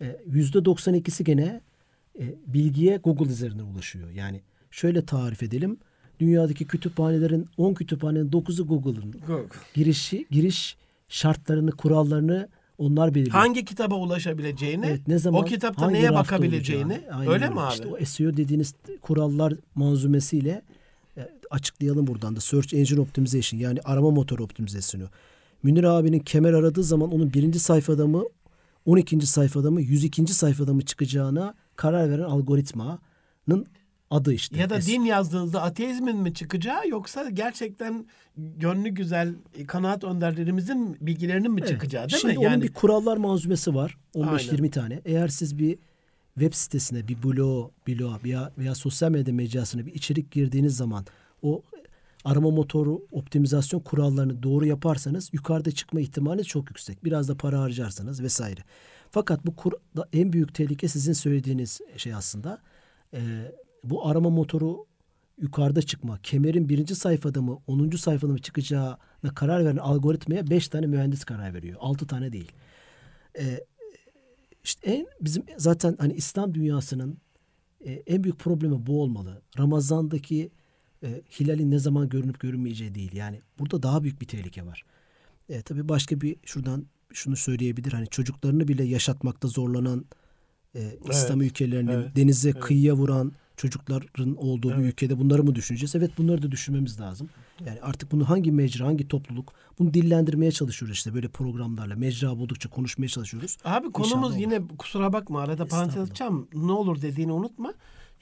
E, 0.01 0.07
%92'si 0.31 1.25
gene 1.25 1.61
e, 2.21 2.35
bilgiye 2.47 2.97
Google 2.97 3.31
üzerinden 3.31 3.65
ulaşıyor. 3.65 4.11
Yani 4.11 4.43
şöyle 4.71 5.07
tarif 5.07 5.43
edelim. 5.43 5.79
Dünyadaki 6.21 6.67
kütüphanelerin 6.67 7.49
10 7.57 7.75
kütüphanenin 7.75 8.31
9'u 8.31 8.67
Google'ın. 8.67 9.15
Girişi, 9.75 10.27
giriş 10.31 10.77
şartlarını, 11.09 11.71
kurallarını 11.71 12.49
onlar 12.79 13.15
belirliyor. 13.15 13.37
Hangi 13.37 13.65
kitaba 13.65 13.95
ulaşabileceğini, 13.95 14.87
Evet, 14.87 15.09
ne 15.09 15.19
zaman 15.19 15.43
o 15.43 15.45
kitapta 15.45 15.91
neye 15.91 16.15
bakabileceğini. 16.15 17.01
Aynen 17.13 17.33
öyle 17.33 17.49
mi 17.49 17.61
abi? 17.61 17.73
İşte 17.73 17.87
o 17.87 18.05
SEO 18.05 18.37
dediğiniz 18.37 18.75
kurallar 19.03 19.55
manzumesiyle 19.75 20.63
e, 21.17 21.29
açıklayalım 21.51 22.07
buradan 22.07 22.37
da. 22.37 22.41
Search 22.41 22.75
Engine 22.75 23.01
Optimization 23.01 23.61
yani 23.61 23.81
arama 23.85 24.11
motoru 24.11 24.45
optimizasyonu. 24.45 25.05
Münir 25.63 25.85
abinin 25.85 26.19
kemer 26.19 26.53
aradığı 26.53 26.83
zaman 26.83 27.13
onun 27.13 27.33
birinci 27.33 27.59
sayfada 27.59 28.07
mı 28.07 28.25
12. 28.87 29.27
sayfada 29.27 29.71
mı 29.71 29.81
102. 29.81 30.27
sayfada 30.27 30.75
mı 30.75 30.83
çıkacağına 30.83 31.55
karar 31.77 32.11
veren 32.11 32.23
algoritmanın 32.23 33.67
adı 34.11 34.33
işte. 34.33 34.59
Ya 34.59 34.71
da 34.71 34.83
din 34.83 35.03
yazdığınızda 35.03 35.63
ateizmin 35.63 36.17
mi 36.17 36.35
çıkacağı 36.35 36.89
yoksa 36.89 37.31
gerçekten 37.31 38.07
gönlü 38.37 38.89
güzel 38.89 39.35
e, 39.59 39.67
kanaat 39.67 40.05
önderlerimizin 40.05 40.97
bilgilerinin 41.01 41.53
mi 41.53 41.61
Evet. 41.61 41.71
çıkacağı 41.71 42.09
değil 42.09 42.21
Şimdi 42.21 42.35
mi? 42.35 42.39
onun 42.39 42.51
Yani 42.51 42.63
bir 42.63 42.73
kurallar 42.73 43.17
manzumesi 43.17 43.75
var. 43.75 43.99
Aynen. 44.17 44.29
15-20 44.29 44.71
tane. 44.71 45.01
Eğer 45.05 45.29
siz 45.29 45.59
bir 45.59 45.79
web 46.35 46.55
sitesine, 46.55 47.09
bir 47.09 47.23
blog, 47.23 47.73
blog 47.89 48.25
veya, 48.25 48.53
veya 48.59 48.75
sosyal 48.75 49.11
medya 49.11 49.35
mecrasına 49.35 49.87
bir 49.87 49.95
içerik 49.95 50.31
girdiğiniz 50.31 50.77
zaman 50.77 51.07
o 51.43 51.63
arama 52.25 52.51
motoru 52.51 53.07
optimizasyon 53.13 53.81
kurallarını 53.81 54.43
doğru 54.43 54.67
yaparsanız 54.67 55.31
yukarıda 55.33 55.71
çıkma 55.71 56.01
ihtimali 56.01 56.45
çok 56.45 56.71
yüksek. 56.71 57.05
Biraz 57.05 57.29
da 57.29 57.37
para 57.37 57.61
harcarsanız 57.61 58.23
vesaire. 58.23 58.61
Fakat 59.11 59.47
bu 59.47 59.57
kur, 59.57 59.73
en 60.13 60.33
büyük 60.33 60.55
tehlike 60.55 60.89
sizin 60.89 61.13
söylediğiniz 61.13 61.81
şey 61.97 62.15
aslında. 62.15 62.59
Ee, 63.15 63.19
bu 63.85 64.07
arama 64.07 64.31
motoru 64.31 64.87
yukarıda 65.39 65.83
çıkma. 65.83 66.19
Kemerin 66.23 66.69
birinci 66.69 66.95
sayfada 66.95 67.43
mı, 67.43 67.59
10. 67.67 67.91
sayfada 67.91 68.33
mı 68.33 68.39
çıkacağına 68.39 69.35
karar 69.35 69.65
veren 69.65 69.77
algoritmaya 69.77 70.51
5 70.51 70.69
tane 70.69 70.87
mühendis 70.87 71.25
karar 71.25 71.55
veriyor. 71.55 71.79
6 71.81 72.07
tane 72.07 72.33
değil. 72.33 72.53
Ee, 73.39 73.65
işte 74.65 74.91
en 74.91 75.07
bizim 75.21 75.45
zaten 75.57 75.97
hani 76.01 76.13
İslam 76.13 76.55
dünyasının 76.55 77.19
e, 77.85 77.93
en 77.93 78.25
büyük 78.25 78.39
problemi 78.39 78.87
bu 78.87 79.03
olmalı. 79.03 79.43
Ramazan'daki 79.59 80.51
e, 81.03 81.23
hilalin 81.41 81.71
ne 81.71 81.79
zaman 81.79 82.09
görünüp 82.09 82.41
görünmeyeceği 82.41 82.95
değil. 82.95 83.17
Yani 83.17 83.41
burada 83.59 83.83
daha 83.83 84.03
büyük 84.03 84.21
bir 84.21 84.27
tehlike 84.27 84.67
var. 84.67 84.85
E, 85.49 85.63
tabii 85.63 85.89
başka 85.89 86.21
bir 86.21 86.37
şuradan 86.45 86.87
şunu 87.13 87.37
söyleyebilir. 87.37 87.93
Hani 87.93 88.07
çocuklarını 88.07 88.69
bile 88.69 88.85
yaşatmakta 88.85 89.49
zorlanan 89.49 90.05
e, 90.75 90.99
İslam 91.11 91.41
ülkelerinin 91.41 91.93
evet, 91.93 92.17
denize 92.17 92.53
kıyıya 92.53 92.95
vuran 92.95 93.33
çocukların 93.59 94.37
olduğu 94.37 94.69
bir 94.69 94.75
Evet. 94.75 94.85
ülkede 94.93 95.19
bunları 95.19 95.45
mı 95.45 95.55
düşüneceğiz? 95.55 95.95
Evet 95.97 96.11
bunları 96.19 96.43
da 96.43 96.51
düşünmemiz 96.51 97.01
lazım. 97.01 97.29
Yani 97.67 97.79
artık 97.83 98.13
bunu 98.13 98.29
hangi 98.29 98.53
mecra, 98.53 98.87
hangi 98.87 99.09
topluluk 99.09 99.53
bunu 99.79 99.95
dillendirmeye 99.95 100.53
çalışıyoruz 100.53 100.97
işte 100.97 101.15
böyle 101.15 101.29
programlarla. 101.29 101.97
Mecra 101.97 102.39
buldukça 102.39 102.69
konuşmaya 102.71 103.09
çalışıyoruz. 103.09 103.57
Abi 103.65 103.93
konumuz 103.93 104.13
İnşallah 104.13 104.27
olur. 104.31 104.37
yine 104.41 104.77
kusura 104.79 105.13
bakma 105.13 105.41
arada 105.41 105.67
parantez 105.67 106.03
açacağım. 106.03 106.49
Ne 106.55 106.73
olur 106.73 107.03
dediğini 107.03 107.33
unutma. 107.33 107.73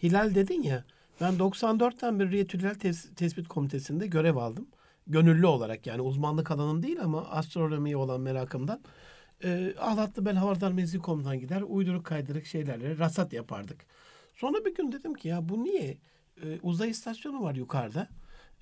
Hilal 0.03 0.35
dedin 0.35 0.62
ya. 0.62 0.85
Ben 1.20 1.35
94'ten 1.38 2.18
beri 2.20 2.31
Riyetül 2.31 2.61
Hilal 2.61 2.70
Tes- 2.75 3.14
Tespit 3.14 3.49
Komitesi'nde 3.49 4.07
görev 4.07 4.37
aldım. 4.37 4.66
Gönüllü 5.07 5.46
olarak 5.46 5.87
yani 5.87 6.01
uzmanlık 6.01 6.51
alanım 6.51 6.83
değil 6.83 6.99
ama 7.03 7.25
astronomiye 7.25 7.96
olan 7.96 8.20
merakımdan. 8.20 8.81
Ee, 9.44 9.75
Ahlatlı 9.81 10.25
Bel 10.27 10.35
Havardar 10.37 10.72
Mezgi 10.72 10.99
Komutan 10.99 11.40
gider 11.40 11.62
uyduruk 11.68 12.05
kaydırık 12.05 12.46
şeylerle 12.46 12.99
rasat 12.99 13.33
yapardık. 13.33 13.77
Sonra 14.37 14.64
bir 14.64 14.75
gün 14.75 14.92
dedim 14.92 15.14
ki 15.14 15.29
ya 15.29 15.49
bu 15.49 15.64
niye? 15.64 15.99
Ee, 16.42 16.59
uzay 16.62 16.90
istasyonu 16.90 17.42
var 17.42 17.55
yukarıda. 17.55 18.09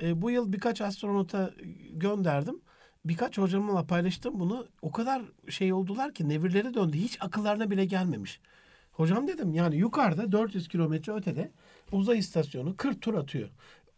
Ee, 0.03 0.23
bu 0.23 0.31
yıl 0.31 0.53
birkaç 0.53 0.81
astronota 0.81 1.51
gönderdim. 1.91 2.61
Birkaç 3.05 3.39
hocamla 3.39 3.87
paylaştım 3.87 4.41
bunu. 4.41 4.69
O 4.83 4.93
kadar 4.93 5.23
şey 5.49 5.73
oldular 5.73 6.15
ki 6.15 6.29
nevirleri 6.29 6.75
döndü. 6.75 6.99
Hiç 6.99 7.19
akıllarına 7.21 7.71
bile 7.71 7.85
gelmemiş. 7.85 8.41
Hocam 8.93 9.29
dedim 9.29 9.55
yani 9.55 9.77
yukarıda 9.77 10.33
400 10.33 10.69
kilometre 10.69 11.13
ötede 11.13 11.53
uzay 11.93 12.19
istasyonu 12.19 12.77
40 12.77 13.03
tur 13.03 13.15
atıyor. 13.15 13.49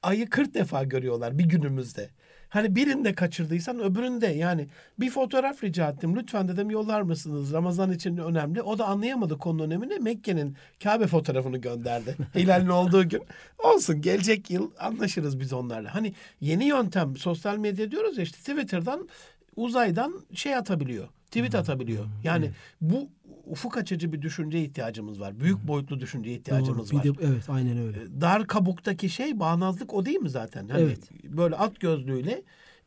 Ayı 0.03 0.31
40 0.31 0.55
defa 0.55 0.85
görüyorlar 0.85 1.39
bir 1.39 1.45
günümüzde. 1.45 2.11
Hani 2.49 2.77
birinde 2.77 3.15
kaçırdıysan 3.15 3.81
öbüründe 3.81 4.27
yani 4.27 4.67
bir 5.01 5.11
fotoğraf 5.11 5.65
rica 5.65 5.89
ettim. 5.89 6.17
Lütfen 6.17 6.49
dedim 6.49 6.71
yollar 6.71 7.03
mısınız? 7.03 7.53
Ramazan 7.53 7.93
için 7.93 8.17
önemli. 8.17 8.63
O 8.63 8.79
da 8.79 8.87
anlayamadı 8.87 9.39
konunun 9.39 9.65
önemini. 9.65 9.99
Mekke'nin 9.99 10.57
Kabe 10.83 11.07
fotoğrafını 11.07 11.59
gönderdi. 11.59 12.17
Hilal'in 12.35 12.69
olduğu 12.69 13.09
gün. 13.09 13.23
Olsun 13.59 14.01
gelecek 14.01 14.51
yıl 14.51 14.71
anlaşırız 14.79 15.41
biz 15.41 15.53
onlarla. 15.53 15.95
Hani 15.95 16.15
yeni 16.41 16.65
yöntem 16.65 17.17
sosyal 17.17 17.57
medya 17.57 17.91
diyoruz 17.91 18.19
ya 18.19 18.25
işte 18.25 18.39
Twitter'dan 18.39 19.09
uzaydan 19.57 20.21
şey 20.35 20.57
atabiliyor. 20.57 21.09
Tweet 21.27 21.55
atabiliyor. 21.55 22.05
Yani 22.25 22.51
bu 22.81 23.09
ufuk 23.47 23.77
açıcı 23.77 24.13
bir 24.13 24.23
düşünceye 24.23 24.65
ihtiyacımız 24.65 25.21
var. 25.21 25.41
Büyük 25.41 25.69
boyutlu 25.69 26.01
düşünceye 26.01 26.37
ihtiyacımız 26.37 26.93
Doğru. 26.93 26.99
var. 26.99 27.05
Bir 27.05 27.15
de- 27.15 27.25
evet 27.27 27.51
aynen 27.51 27.79
öyle. 27.79 28.21
Dar 28.21 28.47
kabuktaki 28.47 29.09
şey 29.09 29.41
bağnazlık 29.41 29.95
o 29.95 30.05
değil 30.07 30.19
mi 30.19 30.31
zaten? 30.31 30.69
Hani 30.69 30.83
Evet. 30.83 31.11
Böyle 31.25 31.57
at 31.57 31.81
gözlüğüyle 31.81 32.43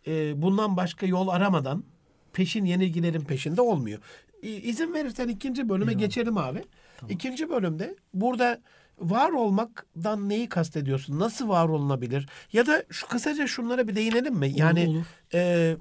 e, 0.08 0.41
bundan 0.41 0.78
başka 0.78 1.06
yol 1.06 1.28
aramadan 1.28 1.84
peşin 2.34 2.65
yenilgilerin 2.65 3.22
peşinde 3.22 3.62
olmuyor. 3.62 4.00
İ, 4.41 4.48
izin 4.50 4.93
verirsen 4.93 5.28
ikinci 5.28 5.69
bölüme 5.69 5.93
geçelim 5.93 6.38
abi. 6.38 6.63
İkinci 7.10 7.50
bölümde 7.50 7.95
burada 8.13 8.62
var 9.00 9.30
olmaktan 9.32 10.30
neyi 10.30 10.50
kastediyorsun? 10.50 11.19
Nasıl 11.19 11.50
var 11.50 11.69
olunabilir? 11.69 12.30
Ya 12.54 12.67
da 12.67 12.84
şu 12.89 13.08
kısaca 13.08 13.48
şunlara 13.48 13.88
bir 13.88 13.95
değinelim 13.95 14.36
mi? 14.36 14.52
Yani 14.56 14.88
olur. 14.88 15.06
e, 15.34 15.76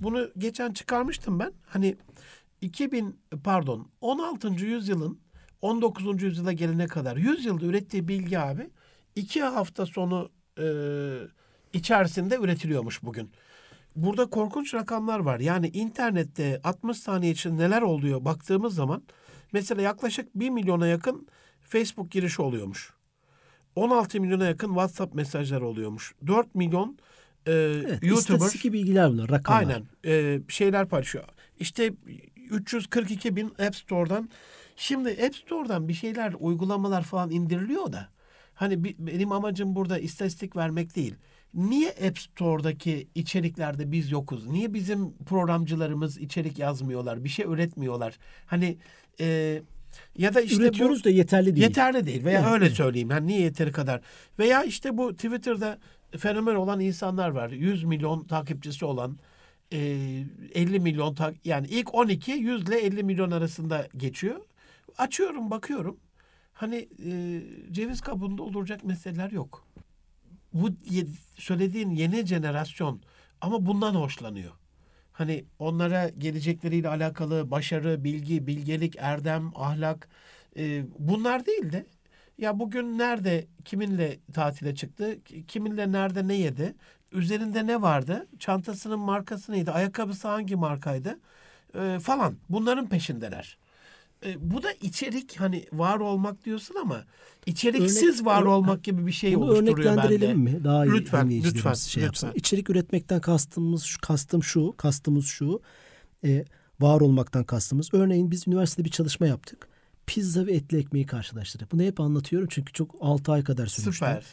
bunu 0.00 0.28
geçen 0.38 0.72
çıkarmıştım 0.72 1.38
ben. 1.38 1.52
Hani 1.66 1.96
2000 2.60 3.20
pardon 3.44 3.88
16. 4.00 4.48
yüzyılın 4.64 5.20
19. 5.62 6.22
yüzyıla 6.22 6.52
gelene 6.52 6.86
kadar 6.86 7.16
100 7.16 7.44
yılda 7.44 7.66
ürettiği 7.66 8.08
bilgi 8.08 8.38
abi 8.38 8.70
iki 9.16 9.42
hafta 9.42 9.86
sonu 9.86 10.30
e, 10.58 10.66
içerisinde 11.72 12.36
üretiliyormuş 12.36 13.02
bugün. 13.02 13.30
burada 13.96 14.26
korkunç 14.30 14.74
rakamlar 14.74 15.18
var. 15.20 15.40
Yani 15.40 15.68
internette 15.68 16.60
60 16.64 16.96
saniye 16.96 17.32
için 17.32 17.58
neler 17.58 17.82
oluyor 17.82 18.24
baktığımız 18.24 18.74
zaman 18.74 19.02
mesela 19.52 19.82
yaklaşık 19.82 20.34
1 20.34 20.50
milyona 20.50 20.86
yakın 20.86 21.28
Facebook 21.60 22.10
girişi 22.10 22.42
oluyormuş. 22.42 22.92
16 23.76 24.20
milyona 24.20 24.44
yakın 24.44 24.68
WhatsApp 24.68 25.14
mesajları 25.14 25.66
oluyormuş. 25.66 26.14
4 26.26 26.54
milyon 26.54 26.98
e, 27.46 27.52
Evet, 27.52 28.02
YouTuber 28.02 28.34
istatistik 28.34 28.72
bilgiler 28.72 29.10
bunlar, 29.10 29.28
rakamlar. 29.30 29.60
aynen 29.60 29.82
e, 30.06 30.40
şeyler 30.48 30.88
paylaşıyor. 30.88 31.24
İşte 31.58 31.92
342 32.50 33.36
bin 33.36 33.46
App 33.66 33.76
Store'dan 33.76 34.28
şimdi 34.76 35.08
App 35.26 35.36
Store'dan 35.36 35.88
bir 35.88 35.94
şeyler 35.94 36.34
uygulamalar 36.40 37.02
falan 37.02 37.30
indiriliyor 37.30 37.92
da 37.92 38.08
hani 38.54 38.84
benim 38.98 39.32
amacım 39.32 39.74
burada 39.74 39.98
istatistik 39.98 40.56
vermek 40.56 40.96
değil. 40.96 41.14
Niye 41.54 41.90
App 42.08 42.18
Store'daki 42.18 43.08
içeriklerde 43.14 43.92
biz 43.92 44.10
yokuz? 44.10 44.46
Niye 44.46 44.74
bizim 44.74 45.12
programcılarımız 45.26 46.18
içerik 46.18 46.58
yazmıyorlar, 46.58 47.24
bir 47.24 47.28
şey 47.28 47.44
üretmiyorlar? 47.46 48.18
Hani 48.46 48.78
e, 49.20 49.62
ya 50.18 50.34
da 50.34 50.40
işte 50.40 50.56
bu- 50.58 50.62
Üretiyoruz 50.62 51.04
da 51.04 51.10
yeterli 51.10 51.46
değil. 51.56 51.62
Yeterli 51.66 52.06
değil 52.06 52.24
veya 52.24 52.40
Evet, 52.40 52.52
öyle 52.52 52.64
evet. 52.64 52.76
söyleyeyim. 52.76 53.10
Yani 53.10 53.26
niye 53.26 53.40
yeteri 53.40 53.72
kadar? 53.72 54.00
Veya 54.38 54.64
işte 54.64 54.96
bu 54.96 55.12
Twitter'da 55.16 55.78
fenomen 56.18 56.54
olan 56.54 56.80
insanlar 56.80 57.28
var. 57.28 57.50
100 57.50 57.84
milyon 57.84 58.24
takipçisi 58.24 58.84
olan 58.84 59.18
e, 59.72 59.78
50 60.54 60.80
milyon 60.80 61.14
tak 61.14 61.46
yani 61.46 61.66
ilk 61.66 61.94
12 61.94 62.32
100 62.32 62.62
ile 62.62 62.78
50 62.80 63.02
milyon 63.04 63.30
arasında 63.30 63.88
geçiyor. 63.96 64.40
Açıyorum 64.98 65.50
bakıyorum. 65.50 66.00
Hani 66.52 66.88
e, 67.06 67.42
ceviz 67.72 68.00
kabuğunda 68.00 68.42
olacak 68.42 68.84
meseleler 68.84 69.30
yok. 69.30 69.66
Bu 70.52 70.68
ye- 70.90 71.06
söylediğin 71.36 71.90
yeni 71.90 72.26
jenerasyon 72.26 73.00
ama 73.40 73.66
bundan 73.66 73.94
hoşlanıyor. 73.94 74.52
Hani 75.12 75.44
onlara 75.58 76.08
gelecekleriyle 76.08 76.88
alakalı 76.88 77.50
başarı, 77.50 78.04
bilgi, 78.04 78.46
bilgelik, 78.46 78.96
erdem, 78.98 79.52
ahlak 79.54 80.08
e, 80.56 80.84
bunlar 80.98 81.46
değil 81.46 81.72
de 81.72 81.86
ya 82.40 82.58
bugün 82.58 82.98
nerede 82.98 83.46
kiminle 83.64 84.18
tatile 84.32 84.74
çıktı, 84.74 85.18
kiminle 85.48 85.92
nerede 85.92 86.28
ne 86.28 86.34
yedi, 86.34 86.74
üzerinde 87.12 87.66
ne 87.66 87.82
vardı, 87.82 88.26
çantasının 88.38 88.98
markası 88.98 89.52
neydi, 89.52 89.70
ayakkabısı 89.70 90.28
hangi 90.28 90.56
markaydı 90.56 91.18
e, 91.74 91.98
falan 92.02 92.36
bunların 92.48 92.88
peşindeler. 92.88 93.58
E, 94.26 94.50
bu 94.50 94.62
da 94.62 94.72
içerik 94.72 95.40
hani 95.40 95.66
var 95.72 96.00
olmak 96.00 96.44
diyorsun 96.44 96.74
ama 96.82 97.04
içeriksiz 97.46 98.20
Örnek- 98.20 98.26
var 98.26 98.42
olmak 98.42 98.84
gibi 98.84 99.06
bir 99.06 99.12
şey 99.12 99.34
Bunu 99.36 99.44
oluşturuyor 99.44 99.78
örneklendirelim 99.78 100.46
bende. 100.46 100.56
mi? 100.58 100.64
Daha 100.64 100.86
iyi 100.86 100.92
Lütfen, 100.92 101.30
lütfen, 101.30 101.74
şey 101.74 102.02
yapsın. 102.02 102.26
lütfen. 102.26 102.38
İçerik 102.38 102.70
üretmekten 102.70 103.20
kastımız 103.20 103.82
şu, 103.82 104.00
kastım 104.00 104.42
şu, 104.42 104.74
kastımız 104.76 105.26
şu. 105.26 105.60
e, 106.24 106.44
var 106.80 107.00
olmaktan 107.00 107.44
kastımız. 107.44 107.88
Örneğin 107.94 108.30
biz 108.30 108.48
üniversitede 108.48 108.84
bir 108.84 108.90
çalışma 108.90 109.26
yaptık. 109.26 109.69
Pizza 110.10 110.46
ve 110.46 110.52
etli 110.52 110.78
ekmeği 110.78 111.06
karşılaştırdık. 111.06 111.72
Bunu 111.72 111.82
hep 111.82 112.00
anlatıyorum 112.00 112.48
çünkü 112.50 112.72
çok 112.72 112.94
6 113.00 113.32
ay 113.32 113.44
kadar 113.44 113.66
sürmüştü. 113.66 113.92
Süper. 114.04 114.24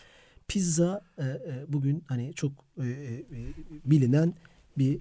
Pizza 0.48 1.02
e, 1.18 1.24
e, 1.24 1.66
bugün 1.68 2.04
hani 2.08 2.34
çok 2.34 2.52
e, 2.82 2.84
e, 2.88 3.24
bilinen 3.86 4.34
bir 4.78 5.00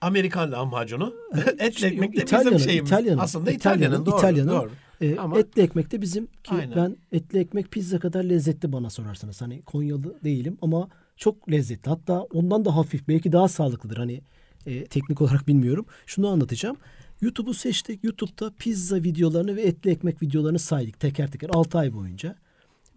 Amerikan 0.00 0.52
lahmacunu. 0.52 1.14
Etli 1.58 1.68
işte 1.68 1.86
ekmek 1.86 2.16
de 2.16 2.22
İtalya'nın- 2.22 2.44
bizim 2.54 2.58
şeyimiz. 2.70 2.90
İtalya'nın- 2.92 3.20
Aslında 3.20 3.50
İtalya'nın- 3.52 3.56
İtalya'nın, 3.56 4.06
doğru. 4.06 4.16
İtalya'nın, 4.18 4.50
doğru. 4.50 4.70
E, 5.00 5.16
Ama- 5.18 5.38
etli 5.38 5.62
ekmek 5.62 5.92
de 5.92 6.00
bizim 6.02 6.26
ki 6.26 6.32
Aynen. 6.50 6.76
ben 6.76 6.96
etli 7.12 7.38
ekmek 7.38 7.70
pizza 7.70 7.98
kadar 7.98 8.24
lezzetli 8.24 8.72
bana 8.72 8.90
sorarsanız. 8.90 9.42
Hani 9.42 9.62
Konyalı 9.62 10.24
değilim 10.24 10.58
ama 10.62 10.88
çok 11.16 11.50
lezzetli. 11.50 11.88
Hatta 11.88 12.20
ondan 12.22 12.64
da 12.64 12.76
hafif 12.76 13.08
belki 13.08 13.32
daha 13.32 13.48
sağlıklıdır. 13.48 13.96
Hani 13.96 14.20
e, 14.66 14.84
teknik 14.84 15.20
olarak 15.20 15.48
bilmiyorum. 15.48 15.86
Şunu 16.06 16.28
anlatacağım. 16.28 16.76
YouTube'u 17.20 17.54
seçtik. 17.54 18.04
YouTube'da 18.04 18.52
pizza 18.58 18.96
videolarını 18.96 19.56
ve 19.56 19.62
etli 19.62 19.90
ekmek 19.90 20.22
videolarını 20.22 20.58
saydık 20.58 21.00
teker 21.00 21.30
teker 21.30 21.50
6 21.52 21.78
ay 21.78 21.92
boyunca. 21.92 22.36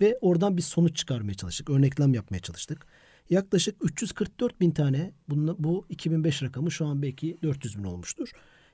Ve 0.01 0.17
oradan 0.21 0.57
bir 0.57 0.61
sonuç 0.61 0.97
çıkarmaya 0.97 1.33
çalıştık. 1.33 1.69
Örneklem 1.69 2.13
yapmaya 2.13 2.39
çalıştık. 2.39 2.87
Yaklaşık 3.29 3.75
344 3.81 4.61
bin 4.61 4.71
tane 4.71 5.11
bununla, 5.29 5.55
bu 5.59 5.85
2005 5.89 6.43
rakamı 6.43 6.71
şu 6.71 6.85
an 6.85 7.01
belki 7.01 7.37
400 7.43 7.77
bin 7.77 7.83
olmuştur. 7.83 8.29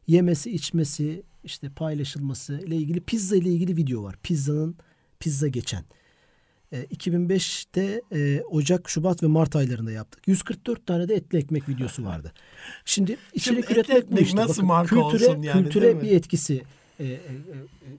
Yemesi, 0.08 0.52
içmesi, 0.52 1.24
işte 1.44 1.70
paylaşılması 1.70 2.60
ile 2.60 2.76
ilgili 2.76 3.00
pizza 3.00 3.36
ile 3.36 3.50
ilgili 3.50 3.78
video 3.78 4.04
var. 4.04 4.16
Pizzanın 4.24 4.76
pizza 5.20 5.48
geçen. 5.48 5.84
E, 6.76 6.96
2005'te 6.96 8.02
e, 8.12 8.42
Ocak, 8.42 8.90
Şubat 8.90 9.24
ve 9.24 9.28
Mart 9.28 9.56
aylarında 9.56 9.92
yaptık. 9.92 10.28
144 10.28 10.86
tane 10.86 11.08
de 11.10 11.16
etli 11.16 11.38
ekmek 11.38 11.70
videosu 11.70 12.06
vardı. 12.06 12.34
Şimdi 12.86 13.18
içerik 13.34 13.64
etli 13.64 13.74
üretmek 13.74 14.12
bu 14.12 14.20
işte. 14.20 14.38
nasıl 14.38 14.54
Bakın, 14.54 14.66
marka 14.66 14.96
kültüre, 14.96 15.30
olsun 15.30 15.42
yani, 15.42 15.64
kültüre 15.64 15.86
değil 15.86 15.96
mi? 15.96 16.02
bir 16.02 16.12
etkisi. 16.12 16.64
e, 17.00 17.06
e, 17.06 17.14
e, 17.14 17.18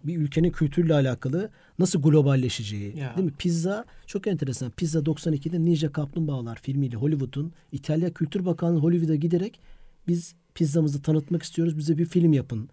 bir 0.05 0.17
ülkenin 0.17 0.51
kültürle 0.51 0.95
alakalı 0.95 1.51
nasıl 1.79 2.03
globalleşeceği. 2.03 2.99
Ya. 2.99 3.17
Değil 3.17 3.25
mi? 3.27 3.35
Pizza 3.39 3.85
çok 4.07 4.27
enteresan. 4.27 4.71
Pizza 4.71 4.99
92'de 4.99 5.65
Ninja 5.65 5.93
Kaplumbağalar 5.93 6.59
filmiyle 6.63 6.97
Hollywood'un 6.97 7.53
İtalya 7.73 8.15
Kültür 8.15 8.47
Bakanlığı 8.47 8.81
Hollywood'a 8.81 9.15
giderek 9.15 9.61
biz 10.09 10.35
pizzamızı 10.55 11.03
tanıtmak 11.03 11.43
istiyoruz. 11.43 11.79
Bize 11.79 11.99
bir 11.99 12.07
film 12.07 12.33
yapın 12.33 12.69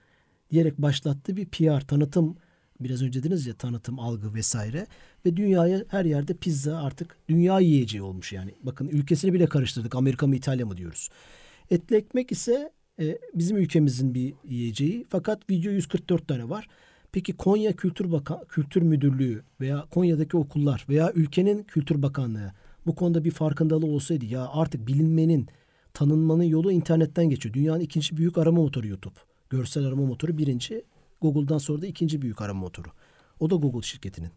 diyerek 0.52 0.78
başlattığı 0.78 1.38
bir 1.38 1.46
PR 1.46 1.82
tanıtım 1.82 2.36
biraz 2.80 3.02
önce 3.02 3.24
dediniz 3.24 3.48
ya 3.48 3.54
tanıtım 3.54 4.00
algı 4.00 4.34
vesaire 4.34 4.88
ve 5.26 5.38
dünyaya 5.38 5.84
her 5.88 6.06
yerde 6.06 6.34
pizza 6.34 6.78
artık 6.78 7.18
dünya 7.30 7.60
yiyeceği 7.60 8.02
olmuş 8.02 8.34
yani. 8.34 8.52
Bakın 8.64 8.88
ülkesini 8.88 9.34
bile 9.34 9.46
karıştırdık. 9.46 9.96
Amerika 9.96 10.28
mı 10.28 10.36
İtalya 10.36 10.66
mı 10.66 10.78
diyoruz. 10.78 11.10
Etli 11.72 11.96
ekmek 11.96 12.32
ise 12.32 12.72
e, 13.00 13.18
bizim 13.34 13.58
ülkemizin 13.58 14.14
bir 14.14 14.34
yiyeceği 14.44 15.06
fakat 15.10 15.50
video 15.50 15.72
144 15.72 16.28
tane 16.28 16.50
var. 16.50 16.68
Peki 17.12 17.34
Konya 17.34 17.74
Kültür 17.74 18.12
Bakan 18.12 18.46
Kültür 18.50 18.82
Müdürlüğü 18.82 19.44
veya 19.62 19.86
Konya'daki 19.92 20.38
okullar 20.38 20.86
veya 20.90 21.12
ülkenin 21.14 21.64
Kültür 21.64 22.02
Bakanlığı 22.02 22.52
bu 22.86 22.96
konuda 22.96 23.24
bir 23.24 23.32
farkındalığı 23.32 23.86
olsaydı 23.86 24.26
ya 24.26 24.50
artık 24.54 24.88
bilinmenin 24.88 25.48
tanınmanın 25.94 26.44
yolu 26.44 26.72
internetten 26.72 27.30
geçiyor. 27.30 27.54
Dünyanın 27.54 27.80
ikinci 27.80 28.18
büyük 28.18 28.38
arama 28.38 28.62
motoru 28.62 28.88
YouTube. 28.88 29.16
Görsel 29.50 29.86
arama 29.86 30.06
motoru 30.06 30.38
birinci. 30.38 30.84
Google'dan 31.24 31.58
sonra 31.58 31.82
da 31.82 31.88
ikinci 31.88 32.22
büyük 32.22 32.42
arama 32.42 32.60
motoru. 32.60 32.88
O 33.40 33.50
da 33.50 33.56
Google 33.56 33.82
şirketinin. 33.82 34.30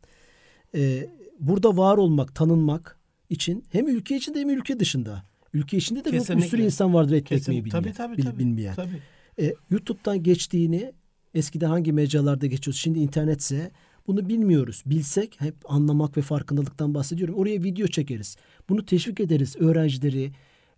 Ee, 0.75 1.07
burada 1.41 1.77
var 1.77 1.97
olmak, 1.97 2.35
tanınmak 2.35 2.99
için 3.31 3.65
hem 3.73 3.89
ülke 3.89 4.17
içinde 4.17 4.41
hem 4.41 4.51
ülke 4.51 4.81
dışında. 4.81 5.23
Ülke 5.55 5.77
içinde 5.77 6.05
de 6.05 6.13
bir 6.13 6.19
Kesinlikle. 6.19 6.49
sürü 6.49 6.63
insan 6.63 6.95
vardır 6.95 7.21
Kesin- 7.25 7.35
ekmeği 7.43 7.65
bilmeyen. 7.65 7.83
tabii, 7.83 7.93
tabii, 7.95 8.23
tabii, 8.23 8.39
bilmeyen. 8.39 8.75
tabii. 8.75 9.03
E, 9.41 9.55
YouTube'dan 9.71 10.23
geçtiğini 10.23 10.93
eskiden 11.35 11.69
hangi 11.69 11.93
mecralarda 11.93 12.47
geçiyoruz 12.47 12.81
şimdi 12.81 12.99
internetse 12.99 13.71
bunu 14.07 14.29
bilmiyoruz. 14.29 14.83
Bilsek 14.87 15.41
hep 15.41 15.55
anlamak 15.69 16.17
ve 16.17 16.23
farkındalıktan 16.23 16.95
bahsediyorum. 16.95 17.35
Oraya 17.35 17.63
video 17.63 17.87
çekeriz. 17.87 18.37
Bunu 18.69 18.85
teşvik 18.87 19.21
ederiz 19.21 19.57
öğrencileri, 19.57 20.33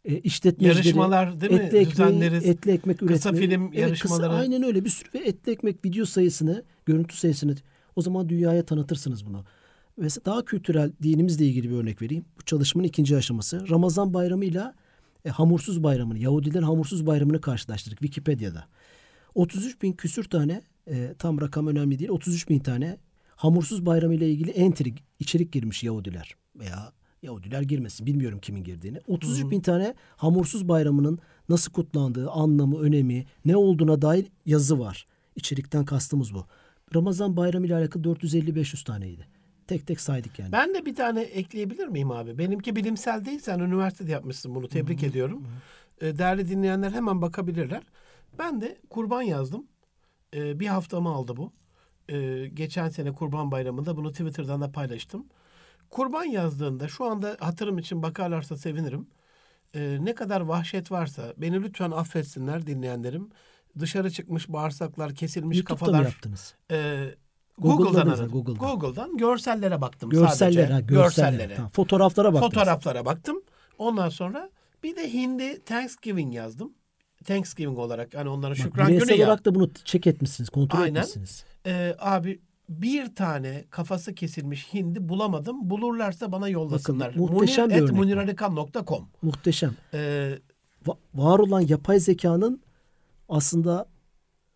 e, 0.08 0.18
işletmecileri. 0.18 0.76
Yarışmalar 0.76 1.40
değil 1.40 1.52
mi? 1.52 1.58
Etli 1.58 1.66
ekmeği, 1.66 1.90
Düzenleriz. 1.90 2.46
etli 2.46 2.70
ekmek 2.70 2.98
Kısa 2.98 3.30
üretmeyi. 3.30 3.48
film 3.48 3.62
Evet, 3.62 3.78
yarışmaları. 3.78 4.22
Kısa, 4.22 4.40
aynen 4.40 4.62
öyle 4.62 4.84
bir 4.84 4.90
sürü 4.90 5.08
ve 5.14 5.18
etli 5.18 5.52
ekmek 5.52 5.84
video 5.84 6.04
sayısını, 6.04 6.64
görüntü 6.86 7.16
sayısını 7.16 7.54
o 7.96 8.02
zaman 8.02 8.28
dünyaya 8.28 8.64
tanıtırsınız 8.64 9.26
bunu. 9.26 9.44
Ve 9.98 10.06
daha 10.24 10.44
kültürel 10.44 10.92
dinimizle 11.02 11.46
ilgili 11.46 11.70
bir 11.70 11.74
örnek 11.74 12.02
vereyim. 12.02 12.24
Bu 12.38 12.44
çalışmanın 12.44 12.86
ikinci 12.88 13.16
aşaması. 13.16 13.70
Ramazan 13.70 14.14
bayramıyla 14.14 14.74
e, 15.24 15.28
hamursuz 15.30 15.82
bayramını, 15.82 16.18
Yahudilerin 16.18 16.62
hamursuz 16.62 17.06
bayramını 17.06 17.40
karşılaştırdık 17.40 17.98
Wikipedia'da. 17.98 18.66
33 19.34 19.82
bin 19.82 19.92
küsür 19.92 20.24
tane, 20.24 20.62
e, 20.90 21.14
tam 21.18 21.40
rakam 21.40 21.66
önemli 21.66 21.98
değil, 21.98 22.10
33 22.10 22.48
bin 22.48 22.58
tane 22.58 22.98
hamursuz 23.36 23.86
bayramı 23.86 24.14
ile 24.14 24.30
ilgili 24.30 24.50
entry, 24.50 24.94
içerik 25.18 25.52
girmiş 25.52 25.84
Yahudiler. 25.84 26.34
Veya 26.56 26.92
Yahudiler 27.22 27.62
girmesin, 27.62 28.06
bilmiyorum 28.06 28.38
kimin 28.42 28.64
girdiğini. 28.64 29.00
33 29.06 29.50
bin 29.50 29.60
tane 29.60 29.94
hamursuz 30.16 30.68
bayramının 30.68 31.18
nasıl 31.48 31.72
kutlandığı, 31.72 32.30
anlamı, 32.30 32.78
önemi, 32.80 33.26
ne 33.44 33.56
olduğuna 33.56 34.02
dair 34.02 34.26
yazı 34.46 34.78
var. 34.78 35.06
İçerikten 35.36 35.84
kastımız 35.84 36.34
bu. 36.34 36.46
Ramazan 36.94 37.36
bayramı 37.36 37.66
ile 37.66 37.74
alakalı 37.74 38.02
450-500 38.02 38.84
taneydi. 38.84 39.26
Tek 39.66 39.86
tek 39.86 40.00
saydık 40.00 40.38
yani. 40.38 40.52
Ben 40.52 40.74
de 40.74 40.86
bir 40.86 40.94
tane 40.94 41.20
ekleyebilir 41.22 41.86
miyim 41.88 42.10
abi? 42.10 42.38
Benimki 42.38 42.76
bilimsel 42.76 43.24
değil. 43.24 43.38
Sen 43.38 43.58
üniversitede 43.58 44.10
yapmışsın 44.10 44.54
bunu. 44.54 44.68
Tebrik 44.68 45.02
ediyorum. 45.02 45.46
Ee, 46.00 46.18
Değerli 46.18 46.48
dinleyenler 46.48 46.90
hemen 46.90 47.22
bakabilirler. 47.22 47.82
Ben 48.38 48.60
de 48.60 48.78
kurban 48.90 49.22
yazdım. 49.22 49.66
Ee, 50.34 50.60
Bir 50.60 50.66
haftamı 50.66 51.08
aldı 51.08 51.36
bu. 51.36 51.52
Ee, 52.08 52.48
Geçen 52.54 52.88
sene 52.88 53.12
kurban 53.12 53.50
bayramında 53.50 53.96
bunu 53.96 54.10
Twitter'dan 54.12 54.60
da 54.60 54.72
paylaştım. 54.72 55.26
Kurban 55.90 56.24
yazdığında 56.24 56.88
şu 56.88 57.04
anda 57.04 57.36
hatırım 57.40 57.78
için 57.78 58.02
bakarlarsa 58.02 58.56
sevinirim. 58.56 59.06
Ee, 59.74 59.98
ne 60.00 60.14
kadar 60.14 60.40
vahşet 60.40 60.90
varsa 60.92 61.22
beni 61.36 61.62
lütfen 61.62 61.90
affetsinler 61.90 62.66
dinleyenlerim. 62.66 63.30
Dışarı 63.78 64.10
çıkmış 64.10 64.48
bağırsaklar, 64.48 65.14
kesilmiş 65.14 65.56
YouTube'da 65.56 65.78
kafalar. 65.78 65.98
mı 65.98 66.04
yaptınız? 66.04 66.54
Google'da 66.70 67.16
Google'dan 67.58 67.94
aradım. 68.00 68.10
yazın, 68.10 68.28
Google'dan? 68.28 68.58
Google'dan 68.58 69.16
görsellere 69.16 69.80
baktım 69.80 70.10
Görseller, 70.10 70.34
sadece. 70.36 70.66
ha, 70.66 70.80
görseller. 70.80 71.56
Tamam, 71.56 71.70
Fotoğraflara 71.70 72.34
baktınız. 72.34 72.54
Fotoğraflara 72.54 73.04
baktım. 73.04 73.42
Ondan 73.78 74.08
sonra 74.08 74.50
Bir 74.82 74.96
de 74.96 75.12
hindi 75.12 75.64
Thanksgiving 75.64 76.34
yazdım. 76.34 76.72
Thanksgiving 77.24 77.78
olarak 77.78 78.14
hani 78.14 78.28
onlara 78.28 78.50
Bak, 78.50 78.56
şükran 78.56 78.88
günü 78.98 79.12
ya. 79.12 79.26
olarak 79.26 79.44
da 79.44 79.54
bunu 79.54 79.70
check 79.84 80.06
etmişsiniz, 80.06 80.50
kontrol 80.50 80.80
Aynen. 80.80 80.94
etmişsiniz. 81.00 81.44
Ee, 81.66 81.96
abi 81.98 82.40
bir 82.68 83.14
tane 83.14 83.64
kafası 83.70 84.14
kesilmiş 84.14 84.74
hindi 84.74 85.08
bulamadım. 85.08 85.70
Bulurlarsa 85.70 86.32
bana 86.32 86.48
yollasınlar. 86.48 87.08
Bakın, 87.08 87.20
muhteşem 87.22 87.70
bir 87.70 87.80
Munir 87.80 87.92
bu. 87.92 87.96
muniralikan.com. 87.96 89.08
Muhteşem. 89.22 89.76
Ee, 89.94 90.38
Va- 90.86 90.96
var 91.14 91.38
olan 91.38 91.60
yapay 91.60 92.00
zekanın 92.00 92.60
aslında 93.28 93.88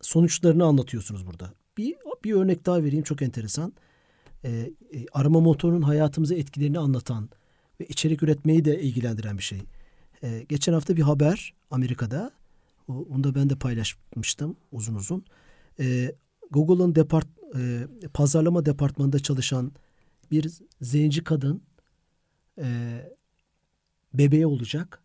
sonuçlarını 0.00 0.64
anlatıyorsunuz 0.64 1.26
burada. 1.26 1.52
Bir, 1.78 1.96
bir 2.24 2.32
örnek 2.32 2.66
daha 2.66 2.82
vereyim 2.82 3.04
çok 3.04 3.22
enteresan. 3.22 3.72
Ee, 4.44 4.50
e, 4.50 4.70
arama 5.12 5.40
motorunun 5.40 5.82
hayatımıza 5.82 6.34
etkilerini 6.34 6.78
anlatan 6.78 7.28
ve 7.80 7.86
içerik 7.86 8.22
üretmeyi 8.22 8.64
de 8.64 8.80
ilgilendiren 8.80 9.38
bir 9.38 9.42
şey. 9.42 9.62
Ee, 10.22 10.46
geçen 10.48 10.72
hafta 10.72 10.96
bir 10.96 11.02
haber 11.02 11.54
Amerika'da. 11.70 12.30
Onu 12.88 13.24
da 13.24 13.34
ben 13.34 13.50
de 13.50 13.56
paylaşmıştım 13.56 14.56
uzun 14.72 14.94
uzun. 14.94 15.24
Ee, 15.80 16.14
Google'ın 16.50 16.94
depart, 16.94 17.26
e, 17.56 17.86
pazarlama 18.14 18.66
departmanında 18.66 19.18
çalışan 19.18 19.72
bir 20.30 20.52
zenci 20.80 21.24
kadın 21.24 21.62
e, 22.58 22.98
bebeği 24.14 24.46
olacak 24.46 25.02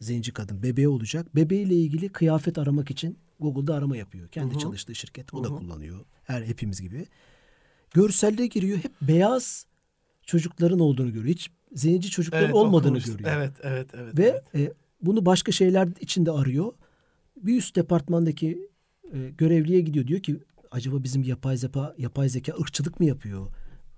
zenci 0.00 0.32
kadın 0.32 0.62
bebeği 0.62 0.88
olacak. 0.88 1.36
Bebeğiyle 1.36 1.74
ilgili 1.74 2.08
kıyafet 2.08 2.58
aramak 2.58 2.90
için 2.90 3.18
Google'da 3.40 3.74
arama 3.74 3.96
yapıyor. 3.96 4.28
Kendi 4.28 4.54
Hı 4.54 4.56
hı. 4.56 4.62
çalıştığı 4.62 4.94
şirket. 4.94 5.34
O 5.34 5.44
da 5.44 5.48
Hı 5.48 5.52
hı. 5.52 5.56
kullanıyor. 5.56 6.04
Her 6.24 6.42
hepimiz 6.42 6.80
gibi. 6.80 7.06
Görselliğe 7.94 8.46
giriyor. 8.46 8.78
Hep 8.78 8.92
beyaz 9.02 9.66
çocukların 10.22 10.80
olduğunu 10.80 11.12
görüyor. 11.12 11.34
Hiç 11.34 11.50
zenci 11.72 12.10
çocukların 12.10 12.44
evet, 12.44 12.54
olmadığını 12.54 12.90
okumuştum. 12.90 13.16
görüyor. 13.16 13.36
Evet, 13.36 13.52
evet, 13.62 13.88
evet. 13.94 14.18
Ve 14.18 14.42
evet. 14.54 14.70
e, 14.70 14.72
bunu 15.02 15.26
başka 15.26 15.52
şeyler 15.52 15.88
içinde 16.00 16.30
arıyor. 16.30 16.72
Bir 17.36 17.56
üst 17.56 17.76
departmandaki 17.76 18.68
e, 19.12 19.30
görevliye 19.38 19.80
gidiyor. 19.80 20.06
Diyor 20.06 20.20
ki 20.20 20.40
acaba 20.70 21.02
bizim 21.02 21.22
yapay 21.22 21.56
zeka 21.56 21.94
yapay 21.98 22.28
zeka 22.28 22.52
ırkçılık 22.60 23.00
mı 23.00 23.06
yapıyor? 23.06 23.46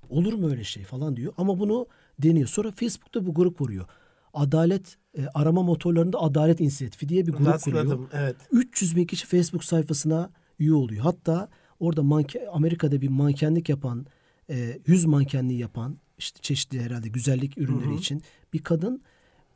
Olur 0.09 0.33
mu 0.33 0.51
öyle 0.51 0.65
şey 0.65 0.85
falan 0.85 1.17
diyor. 1.17 1.33
Ama 1.37 1.59
bunu 1.59 1.87
deniyor. 2.19 2.49
Sonra 2.49 2.71
Facebook'ta 2.71 3.27
bu 3.27 3.35
grup 3.35 3.59
kuruyor. 3.59 3.87
Adalet 4.35 4.97
e, 5.19 5.27
arama 5.35 5.63
motorlarında 5.63 6.21
Adalet 6.21 6.61
İnisiyatifi 6.61 7.09
diye 7.09 7.27
bir 7.27 7.33
grup 7.33 7.63
kuruyor. 7.63 7.85
Rastladım, 7.85 8.09
evet. 8.13 8.37
300 8.51 8.97
bin 8.97 9.05
kişi 9.05 9.27
Facebook 9.27 9.65
sayfasına 9.65 10.31
üye 10.59 10.75
oluyor. 10.75 11.03
Hatta 11.03 11.49
orada 11.81 12.03
manke, 12.03 12.49
Amerika'da 12.49 13.01
bir 13.01 13.09
mankenlik 13.09 13.69
yapan, 13.69 14.07
e, 14.51 14.79
yüz 14.87 15.05
mankenliği 15.05 15.59
yapan, 15.59 15.99
işte 16.19 16.41
çeşitli 16.43 16.81
herhalde 16.81 17.09
güzellik 17.09 17.59
ürünleri 17.59 17.91
Hı 17.91 17.95
hı. 17.95 17.99
için 17.99 18.23
bir 18.53 18.59
kadın 18.59 19.03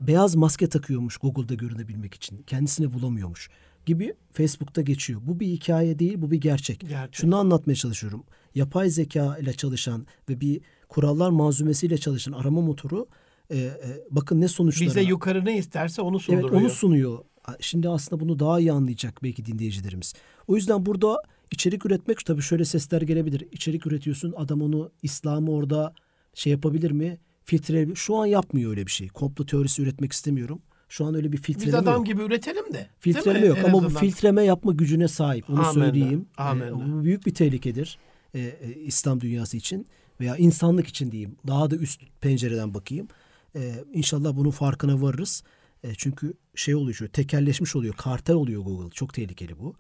beyaz 0.01 0.35
maske 0.35 0.69
takıyormuş 0.69 1.17
Google'da 1.17 1.55
görünebilmek 1.55 2.15
için. 2.15 2.43
Kendisini 2.43 2.93
bulamıyormuş 2.93 3.51
gibi 3.87 4.15
Facebook'ta 4.33 4.83
geçiyor. 4.83 5.21
Bu 5.25 5.41
bir 5.41 5.47
hikaye 5.47 5.99
değil, 5.99 6.15
bu 6.19 6.31
bir 6.31 6.41
gerçek. 6.41 6.81
Gerçek. 6.81 7.15
Şunu 7.15 7.37
anlatmaya 7.37 7.75
çalışıyorum. 7.75 8.25
Yapay 8.55 8.91
zeka 8.91 9.39
ile 9.39 9.53
çalışan 9.53 10.07
ve 10.29 10.41
bir 10.41 10.61
kurallar 10.89 11.31
malzumesiyle 11.31 11.99
çalışan 11.99 12.33
arama 12.33 12.61
motoru 12.61 13.07
e, 13.51 13.57
e, 13.59 13.73
bakın 14.11 14.41
ne 14.41 14.49
sonuçları. 14.49 14.89
Bize 14.89 15.03
yukarı 15.03 15.45
ne 15.45 15.59
isterse 15.59 16.03
onu 16.03 16.17
Evet 16.17 16.25
sunduruyor. 16.25 16.61
onu 16.61 16.71
sunuyor. 16.71 17.19
Şimdi 17.61 17.89
aslında 17.89 18.21
bunu 18.21 18.39
daha 18.39 18.61
iyi 18.61 18.73
anlayacak 18.73 19.23
belki 19.23 19.47
dinleyicilerimiz. 19.47 20.15
O 20.49 20.57
yüzden 20.57 20.87
burada 20.87 21.23
içerik 21.51 21.87
üretmek 21.87 22.27
tabii 22.27 22.43
şöyle 22.43 22.65
sesler 22.65 23.03
gelebilir. 23.03 23.47
İçerik 23.53 23.87
üretiyorsun 23.87 24.35
adam 24.37 24.63
onu 24.63 24.91
İslam'ı 25.03 25.51
orada 25.53 25.95
şey 26.35 26.53
yapabilir 26.53 26.91
mi? 26.91 27.19
Filtre 27.45 27.95
şu 27.95 28.17
an 28.17 28.27
yapmıyor 28.27 28.71
öyle 28.71 28.87
bir 28.87 28.91
şey. 28.91 29.09
Komplo 29.09 29.47
teorisi 29.47 29.83
üretmek 29.83 30.13
istemiyorum. 30.13 30.63
Şu 30.89 31.05
an 31.05 31.15
öyle 31.15 31.29
bir 31.29 31.33
Biz 31.33 31.43
filtreleme 31.43 31.77
adam 31.79 31.95
yok. 31.97 32.07
gibi 32.07 32.23
üretelim 32.23 32.75
de. 32.75 32.87
Filtreleme 33.01 33.47
yok 33.47 33.59
En 33.59 33.65
ama 33.65 33.85
bu 33.85 33.89
filtreleme 33.89 34.43
yapma 34.45 34.73
gücüne 34.73 35.09
sahip. 35.09 35.51
Onu 35.51 35.59
Amenna, 35.67 35.73
söyleyeyim. 35.73 36.27
Ee, 36.39 36.43
amenna. 36.43 36.75
bu 37.01 37.05
büyük 37.05 37.27
bir 37.27 37.35
tehlikedir. 37.35 37.99
Ee, 38.35 38.39
e, 38.41 38.75
İslam 38.75 39.21
dünyası 39.21 39.57
için 39.57 39.87
veya 40.21 40.37
insanlık 40.37 40.87
için 40.89 41.11
diyeyim. 41.13 41.37
Daha 41.47 41.71
da 41.71 41.77
üst 41.77 42.01
pencereden 42.21 42.75
bakayım. 42.75 43.09
Ee, 43.57 43.73
inşallah 43.93 44.37
bunun 44.37 44.51
farkına 44.51 45.03
varırız. 45.03 45.43
E, 45.85 45.95
çünkü 45.95 46.35
şey 46.55 46.75
oluyor, 46.75 46.97
tekelleşmiş 47.13 47.77
oluyor, 47.77 47.95
kartel 47.95 48.37
oluyor 48.37 48.63
Google. 48.63 48.91
Çok 48.91 49.15
tehlikeli 49.15 49.59
bu. 49.59 49.75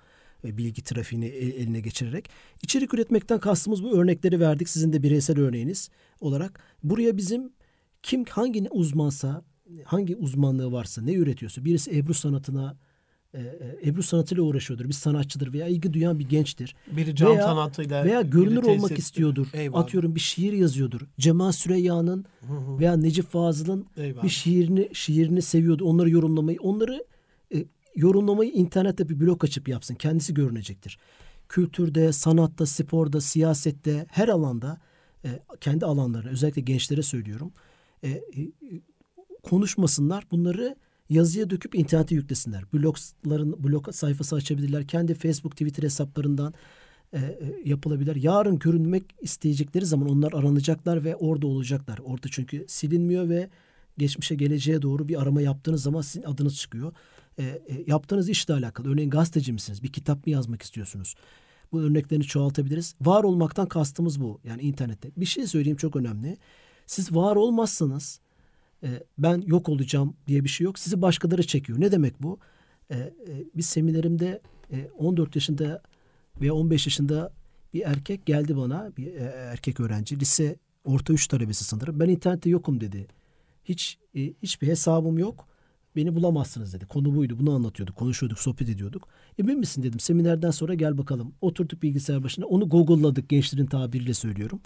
E, 0.44 0.56
bilgi 0.58 0.82
trafiğini 0.84 1.26
el- 1.26 1.52
eline 1.54 1.80
geçirerek. 1.80 2.30
İçerik 2.62 2.94
üretmekten 2.94 3.40
kastımız 3.40 3.82
bu 3.84 3.98
örnekleri 4.00 4.40
verdik. 4.40 4.68
Sizin 4.68 4.92
de 4.92 5.02
bireysel 5.02 5.38
örneğiniz 5.40 5.90
olarak. 6.20 6.60
Buraya 6.82 7.16
bizim 7.16 7.50
kim 8.02 8.24
hangi 8.24 8.68
uzmansa, 8.70 9.42
hangi 9.84 10.16
uzmanlığı 10.16 10.72
varsa, 10.72 11.02
ne 11.02 11.12
üretiyorsa, 11.14 11.64
birisi 11.64 11.98
Ebru 11.98 12.14
sanatına 12.14 12.76
e, 13.34 13.40
e, 13.40 13.88
Ebru 13.88 14.02
sanatıyla 14.02 14.42
uğraşıyordur, 14.42 14.84
bir 14.88 14.92
sanatçıdır 14.92 15.52
veya 15.52 15.66
ilgi 15.66 15.92
duyan 15.92 16.18
bir 16.18 16.28
gençtir. 16.28 16.74
Biri 16.96 17.14
can 17.16 17.30
Veya- 17.30 17.42
sanatıyla 17.42 18.04
Veya 18.04 18.22
görünür 18.22 18.62
olmak 18.62 18.90
tesis- 18.90 18.98
istiyordur. 18.98 19.46
Eyvallah. 19.52 19.82
Atıyorum 19.82 20.14
bir 20.14 20.20
şiir 20.20 20.52
yazıyordur. 20.52 21.00
Cemal 21.18 21.52
Süreyya'nın 21.52 22.24
veya 22.78 22.96
Necip 22.96 23.28
Fazıl'ın 23.30 23.86
bir 23.96 24.28
şiirini 24.28 24.88
şiirini 24.92 25.42
seviyordu. 25.42 25.84
Onları 25.84 26.10
yorumlamayı, 26.10 26.58
onları 26.60 27.04
e, 27.54 27.64
yorumlamayı 27.96 28.50
internette 28.50 29.08
bir 29.08 29.20
blog 29.20 29.44
açıp 29.44 29.68
yapsın. 29.68 29.94
Kendisi 29.94 30.34
görünecektir. 30.34 30.98
Kültürde, 31.48 32.12
sanatta, 32.12 32.66
sporda, 32.66 33.20
siyasette, 33.20 34.06
her 34.10 34.28
alanda 34.28 34.80
e, 35.24 35.28
kendi 35.60 35.84
alanlarına 35.86 36.30
özellikle 36.30 36.62
gençlere 36.62 37.02
söylüyorum. 37.02 37.52
E, 38.02 38.08
e, 38.10 38.22
konuşmasınlar. 39.50 40.24
Bunları 40.30 40.76
yazıya 41.08 41.50
döküp 41.50 41.74
internete 41.74 42.14
yüklesinler. 42.14 42.64
Blogların 42.72 43.64
blog 43.64 43.92
sayfası 43.92 44.36
açabilirler. 44.36 44.86
Kendi 44.86 45.14
Facebook, 45.14 45.52
Twitter 45.52 45.82
hesaplarından 45.82 46.54
e, 47.12 47.18
e, 47.18 47.62
yapılabilir. 47.64 48.16
Yarın 48.16 48.58
görünmek 48.58 49.04
isteyecekleri 49.20 49.86
zaman 49.86 50.08
onlar 50.08 50.32
aranacaklar 50.32 51.04
ve 51.04 51.16
orada 51.16 51.46
olacaklar. 51.46 51.98
Orada 52.04 52.26
çünkü 52.30 52.64
silinmiyor 52.68 53.28
ve 53.28 53.48
geçmişe 53.98 54.34
geleceğe 54.34 54.82
doğru 54.82 55.08
bir 55.08 55.22
arama 55.22 55.40
yaptığınız 55.40 55.82
zaman 55.82 56.00
sizin 56.00 56.26
adınız 56.26 56.56
çıkıyor. 56.56 56.92
E, 57.38 57.44
e, 57.44 57.62
yaptığınız 57.86 58.28
işle 58.28 58.54
alakalı. 58.54 58.92
Örneğin 58.92 59.10
gazeteci 59.10 59.52
misiniz? 59.52 59.82
Bir 59.82 59.92
kitap 59.92 60.26
mı 60.26 60.32
yazmak 60.32 60.62
istiyorsunuz? 60.62 61.14
Bu 61.72 61.80
örneklerini 61.80 62.24
çoğaltabiliriz. 62.24 62.94
Var 63.00 63.24
olmaktan 63.24 63.66
kastımız 63.68 64.20
bu. 64.20 64.40
Yani 64.44 64.62
internette. 64.62 65.10
Bir 65.16 65.26
şey 65.26 65.46
söyleyeyim 65.46 65.76
çok 65.76 65.96
önemli. 65.96 66.38
Siz 66.86 67.14
var 67.14 67.36
olmazsanız 67.36 68.20
e, 68.86 69.02
ben 69.18 69.42
yok 69.46 69.68
olacağım 69.68 70.16
diye 70.26 70.44
bir 70.44 70.48
şey 70.48 70.64
yok. 70.64 70.78
Sizi 70.78 71.02
başkaları 71.02 71.46
çekiyor. 71.46 71.80
Ne 71.80 71.92
demek 71.92 72.22
bu? 72.22 72.38
E, 72.90 72.96
e, 72.96 73.12
bir 73.54 73.62
seminerimde 73.62 74.40
e, 74.72 74.88
14 74.98 75.34
yaşında 75.34 75.82
veya 76.40 76.54
15 76.54 76.86
yaşında 76.86 77.32
bir 77.74 77.82
erkek 77.82 78.26
geldi 78.26 78.56
bana. 78.56 78.92
Bir 78.96 79.06
e, 79.06 79.24
erkek 79.24 79.80
öğrenci. 79.80 80.20
Lise 80.20 80.56
orta 80.84 81.12
3 81.12 81.26
talebesi 81.26 81.64
sanırım. 81.64 82.00
Ben 82.00 82.08
internette 82.08 82.50
yokum 82.50 82.80
dedi. 82.80 83.06
Hiç 83.64 83.98
e, 84.14 84.20
hiçbir 84.42 84.68
hesabım 84.68 85.18
yok. 85.18 85.48
Beni 85.96 86.14
bulamazsınız 86.14 86.74
dedi. 86.74 86.86
Konu 86.86 87.16
buydu. 87.16 87.38
Bunu 87.38 87.54
anlatıyorduk. 87.54 87.96
Konuşuyorduk, 87.96 88.38
sohbet 88.38 88.68
ediyorduk. 88.68 89.08
Emin 89.38 89.58
misin 89.58 89.82
dedim. 89.82 90.00
Seminerden 90.00 90.50
sonra 90.50 90.74
gel 90.74 90.98
bakalım. 90.98 91.34
Oturduk 91.40 91.82
bilgisayar 91.82 92.22
başına. 92.22 92.46
Onu 92.46 92.68
Google'ladık 92.68 93.28
gençlerin 93.28 93.66
tabiriyle 93.66 94.14
söylüyorum. 94.14 94.60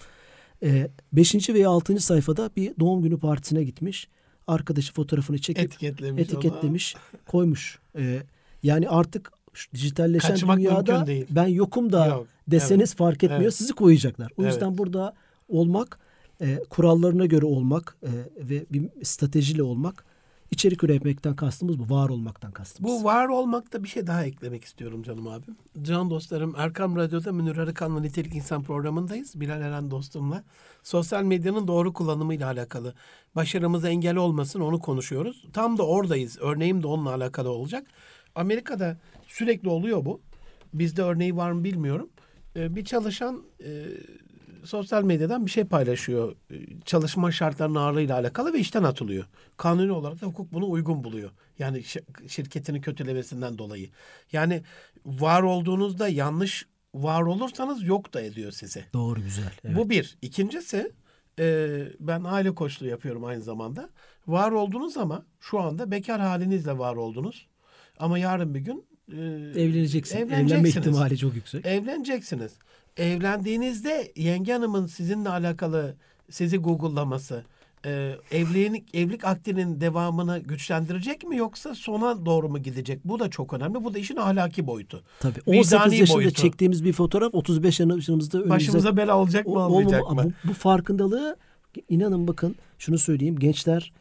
E, 0.62 0.88
beşinci 1.12 1.54
veya 1.54 1.70
altıncı 1.70 2.02
sayfada 2.04 2.50
bir 2.56 2.72
doğum 2.80 3.02
günü 3.02 3.18
partisine 3.18 3.64
gitmiş. 3.64 4.08
Arkadaşı 4.46 4.92
fotoğrafını 4.92 5.38
çekip 5.38 5.64
etiketlemiş. 5.64 6.22
etiketlemiş, 6.22 6.96
koymuş. 7.26 7.78
E, 7.98 8.22
yani 8.62 8.88
artık 8.88 9.32
şu 9.52 9.72
dijitalleşen 9.72 10.30
Kaçmak 10.30 10.58
dünyada 10.58 11.06
değil. 11.06 11.26
ben 11.30 11.46
yokum 11.46 11.92
da 11.92 12.06
Yok, 12.06 12.26
deseniz 12.48 12.94
fark 12.94 13.24
etmiyor. 13.24 13.42
Evet. 13.42 13.54
Sizi 13.54 13.72
koyacaklar. 13.72 14.32
O 14.36 14.42
Evet. 14.42 14.52
yüzden 14.52 14.78
burada 14.78 15.14
olmak, 15.48 15.98
e, 16.40 16.58
kurallarına 16.70 17.26
göre 17.26 17.46
olmak 17.46 17.96
e, 18.02 18.08
ve 18.48 18.64
bir 18.70 19.04
stratejiyle 19.04 19.62
olmak, 19.62 20.04
içerik 20.51 20.84
üretmekten 20.84 21.36
kastımız 21.36 21.78
bu. 21.78 21.94
Var 21.94 22.09
olmaktan 22.09 22.53
kastımız. 22.53 22.92
Bu 22.92 23.05
var 23.05 23.28
olmakta 23.28 23.84
bir 23.84 23.88
şey 23.88 24.07
daha 24.07 24.24
eklemek 24.24 24.64
istiyorum 24.64 25.03
canım 25.03 25.28
abim. 25.28 25.57
Can 25.82 26.11
dostlarım 26.11 26.55
Erkam 26.57 26.96
Radyo'da 26.96 27.32
Münir 27.32 27.57
Arıkan'la 27.57 28.01
Nitelik 28.01 28.34
İnsan 28.34 28.62
programındayız. 28.62 29.40
Bilal 29.40 29.61
Eren 29.61 29.90
dostumla. 29.90 30.44
Sosyal 30.82 31.22
medyanın 31.22 31.68
doğru 31.68 31.92
kullanımıyla 31.92 32.46
alakalı. 32.46 32.94
Başarımıza 33.36 33.88
engel 33.88 34.16
olmasın 34.16 34.61
onu 34.61 34.80
konuşuyoruz. 34.80 35.44
Tam 35.53 35.78
da 35.78 35.86
oradayız. 35.86 36.38
Örneğim 36.40 36.82
de 36.82 36.86
onunla 36.86 37.14
alakalı 37.14 37.51
olacak. 37.51 37.86
Amerika'da 38.34 38.98
sürekli 39.26 39.68
oluyor 39.68 40.05
bu. 40.05 40.20
Bizde 40.74 41.03
örneği 41.03 41.36
var 41.36 41.53
mı 41.53 41.64
bilmiyorum. 41.64 42.11
Ee, 42.57 42.76
bir 42.76 42.84
çalışan 42.84 43.42
e, 43.64 43.86
sosyal 44.64 45.02
medyadan 45.02 45.46
bir 45.46 45.50
şey 45.50 45.64
paylaşıyor. 45.64 46.36
Ee, 46.50 46.54
Çalışma 46.84 47.32
şartlarının 47.32 47.74
ağırlığıyla 47.74 48.18
alakalı 48.18 48.52
ve 48.52 48.58
işten 48.58 48.82
atılıyor. 48.82 49.24
Kanuni 49.56 49.92
olarak 49.92 50.20
da 50.22 50.26
hukuk 50.26 50.52
bunu 50.52 50.70
uygun 50.70 51.04
buluyor. 51.04 51.30
Yani 51.58 51.78
şi- 51.78 52.28
şirketini 52.28 52.80
kötülemesinden 52.80 53.58
dolayı. 53.58 53.88
Yani 54.32 54.62
var 55.06 55.42
olduğunuzda 55.42 56.08
yanlış 56.08 56.66
var 56.94 57.22
olursanız 57.22 57.82
yok 57.82 58.14
da 58.14 58.20
ediyor 58.20 58.52
size. 58.52 58.84
Doğru 58.92 59.22
güzel. 59.22 59.52
Evet. 59.64 59.76
Bu 59.76 59.90
bir. 59.90 60.16
İkincisi 60.22 60.92
Ee, 61.38 61.86
ben 62.00 62.24
aile 62.24 62.54
koçluğu 62.54 62.86
yapıyorum 62.86 63.24
aynı 63.24 63.42
zamanda. 63.42 63.90
Var 64.26 64.52
oldunuz 64.52 64.96
ama 64.96 65.26
şu 65.40 65.61
anda 65.61 65.90
bekar 65.90 66.20
halinizle 66.20 66.78
var 66.78 66.96
oldunuz. 66.96 67.46
Ama 67.98 68.18
yarın 68.18 68.54
bir 68.54 68.61
gün 68.61 68.84
e, 69.12 69.16
Evleneceksin. 69.61 70.16
Evlenme 70.16 70.34
evleneceksiniz. 70.36 70.86
ihtimali 70.86 71.18
çok 71.18 71.34
yüksek. 71.34 71.66
Evleneceksiniz. 71.66 72.52
Evlendiğinizde 72.97 74.12
yenge 74.16 74.53
hanımın 74.53 74.86
sizinle 74.86 75.28
alakalı 75.28 75.95
sizi 76.30 76.59
google'laması 76.59 77.45
e, 77.86 78.16
evlilik, 78.30 78.95
evlilik 78.95 79.24
akdinin 79.24 79.80
devamını 79.80 80.38
güçlendirecek 80.38 81.24
mi 81.24 81.36
yoksa 81.36 81.74
sona 81.74 82.26
doğru 82.26 82.49
mu 82.49 82.59
gidecek? 82.59 83.01
Bu 83.05 83.18
da 83.18 83.30
çok 83.30 83.53
önemli. 83.53 83.84
Bu 83.84 83.95
da 83.95 83.99
işin 83.99 84.16
ahlaki 84.16 84.66
boyutu. 84.66 85.03
Tabii. 85.20 85.38
Vicdani 85.49 85.59
18 85.82 86.01
yaşında 86.01 86.16
boyutu. 86.16 86.43
çektiğimiz 86.43 86.84
bir 86.84 86.93
fotoğraf 86.93 87.34
35 87.34 87.80
yaşımızda 87.80 88.38
önümüze 88.38 88.51
Başımıza 88.51 88.97
bela 88.97 89.16
olacak 89.18 89.47
mı 89.47 89.53
O- 89.53 89.59
olmayacak 89.61 90.11
mı? 90.11 90.32
Bu, 90.45 90.49
bu 90.49 90.53
farkındalığı 90.53 91.36
inanın 91.88 92.28
bakın 92.28 92.55
şunu 92.78 92.99
söyleyeyim 92.99 93.38
gençler 93.38 93.93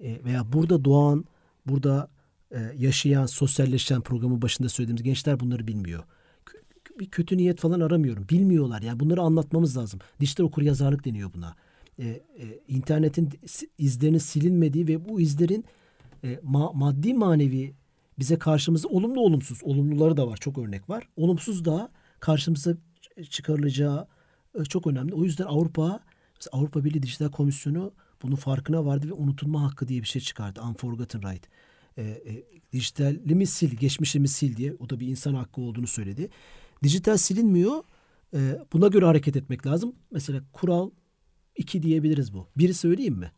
e, 0.00 0.24
veya 0.24 0.52
burada 0.52 0.84
doğan 0.84 1.24
burada 1.66 2.08
e, 2.50 2.58
yaşayan 2.78 3.26
sosyalleşen 3.26 4.00
programın 4.00 4.42
başında 4.42 4.68
söylediğimiz 4.68 5.02
gençler 5.02 5.40
bunları 5.40 5.66
bilmiyor. 5.66 6.02
Bir 6.98 7.10
kötü 7.10 7.36
niyet 7.36 7.60
falan 7.60 7.80
aramıyorum. 7.80 8.26
Bilmiyorlar 8.30 8.82
yani 8.82 9.00
bunları 9.00 9.20
anlatmamız 9.20 9.76
lazım. 9.76 10.00
Dijital 10.20 10.44
okur 10.44 10.62
yazarlık 10.62 11.04
deniyor 11.04 11.30
buna. 11.34 11.54
E, 11.98 12.04
e, 12.06 12.22
internetin 12.68 13.30
izlerinin 13.78 14.18
silinmediği 14.18 14.88
ve 14.88 15.08
bu 15.08 15.20
izlerin 15.20 15.64
e, 16.24 16.34
ma- 16.34 16.76
maddi 16.76 17.14
manevi 17.14 17.74
bize 18.18 18.38
karşımıza 18.38 18.88
olumlu 18.88 19.20
olumsuz 19.20 19.60
olumluları 19.62 20.16
da 20.16 20.28
var 20.28 20.36
çok 20.36 20.58
örnek 20.58 20.90
var. 20.90 21.08
Olumsuz 21.16 21.64
da 21.64 21.90
karşımıza 22.20 22.76
çıkarılacağı 23.30 24.06
e, 24.60 24.64
çok 24.64 24.86
önemli. 24.86 25.14
O 25.14 25.24
yüzden 25.24 25.44
Avrupa 25.44 26.00
Avrupa 26.52 26.84
Birliği 26.84 27.02
Dijital 27.02 27.30
Komisyonu 27.30 27.92
bunun 28.22 28.36
farkına 28.36 28.84
vardı 28.84 29.08
ve 29.08 29.12
unutulma 29.12 29.62
hakkı 29.62 29.88
diye 29.88 30.02
bir 30.02 30.06
şey 30.06 30.22
çıkardı. 30.22 30.60
Unforgotten 30.62 31.32
Right. 31.32 31.48
E, 31.96 32.02
e, 32.02 32.44
dijitalimi 32.72 33.46
sil, 33.56 33.72
geçmişimi 33.76 34.28
sil 34.36 34.52
diye. 34.56 34.74
O 34.78 34.90
da 34.90 35.00
bir 35.00 35.06
insan 35.06 35.34
hakkı 35.34 35.60
olduğunu 35.60 35.86
söyledi. 35.86 36.28
Dijital 36.82 37.16
silinmiyor. 37.16 37.82
E, 38.34 38.38
buna 38.72 38.88
göre 38.88 39.04
hareket 39.04 39.36
etmek 39.36 39.66
lazım. 39.66 39.92
Mesela 40.10 40.40
kural 40.52 40.90
2 41.56 41.82
diyebiliriz 41.82 42.34
bu. 42.34 42.46
Biri 42.56 42.74
söyleyeyim 42.74 43.14
mi? 43.14 43.32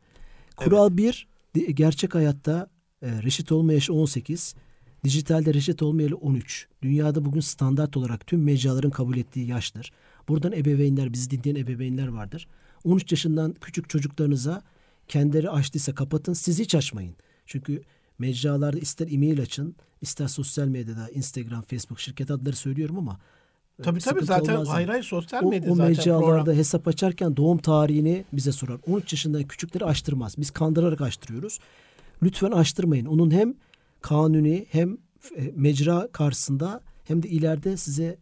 Kural 0.57 0.97
1 0.97 1.29
gerçek 1.75 2.15
hayatta 2.15 2.71
e, 3.03 3.23
reşit 3.23 3.53
olma 3.53 3.73
yaşı 3.73 3.95
18. 3.95 4.55
Dijitalde 5.05 5.55
reşit 5.55 5.83
olma 5.83 6.03
yaşı 6.03 6.17
13. 6.17 6.69
Dünyada 6.83 7.25
bugün 7.25 7.41
standart 7.41 7.97
olarak 7.97 8.27
tüm 8.27 8.43
mecraların 8.43 8.91
kabul 8.91 9.17
ettiği 9.17 9.47
yaştır. 9.47 9.93
Buradan 10.29 10.53
ebeveynler, 10.53 11.13
bizi 11.13 11.31
dinleyen 11.31 11.65
ebeveynler 11.65 12.09
vardır. 12.09 12.49
13 12.85 13.13
yaşından 13.13 13.55
küçük 13.61 13.89
çocuklarınıza 13.89 14.63
kendileri 15.09 15.51
açtıysa 15.51 15.95
kapatın. 15.95 16.33
Siz 16.33 16.59
hiç 16.59 16.75
açmayın. 16.75 17.15
Çünkü 17.47 17.83
mecralarda 18.21 18.79
ister 18.79 19.09
e-mail 19.13 19.41
açın, 19.41 19.77
ister 20.01 20.29
sosyal 20.29 20.67
medyada, 20.67 21.09
Instagram, 21.09 21.63
Facebook, 21.63 22.01
şirket 22.01 22.31
adları 22.31 22.57
söylüyorum 22.57 22.99
ama 22.99 23.21
e, 23.79 23.83
Tabii 23.83 24.01
tabii 24.01 24.25
zaten 24.25 24.55
olmaz 24.55 24.69
ayrı 24.69 24.93
ayrı 24.93 25.05
sosyal 25.05 25.43
O, 25.43 25.51
medya 25.51 25.73
o 25.73 25.75
zaten 25.75 25.91
mecralarda 25.91 26.37
program. 26.37 26.57
hesap 26.57 26.89
açarken 26.89 27.37
doğum 27.37 27.59
tarihini 27.59 28.25
bize 28.33 28.53
sorar. 28.53 28.79
13 28.87 29.13
yaşından 29.13 29.43
küçükleri 29.43 29.85
açtırmaz. 29.85 30.39
Biz 30.39 30.51
kandırarak 30.51 31.01
açtırıyoruz. 31.01 31.59
Lütfen 32.23 32.51
açtırmayın. 32.51 33.07
Onun 33.07 33.31
hem 33.31 33.55
kanuni 34.01 34.67
hem 34.71 34.99
e, 35.37 35.53
mecra 35.57 36.09
karşısında 36.13 36.81
hem 37.05 37.23
de 37.23 37.29
ileride 37.29 37.77
size 37.77 38.19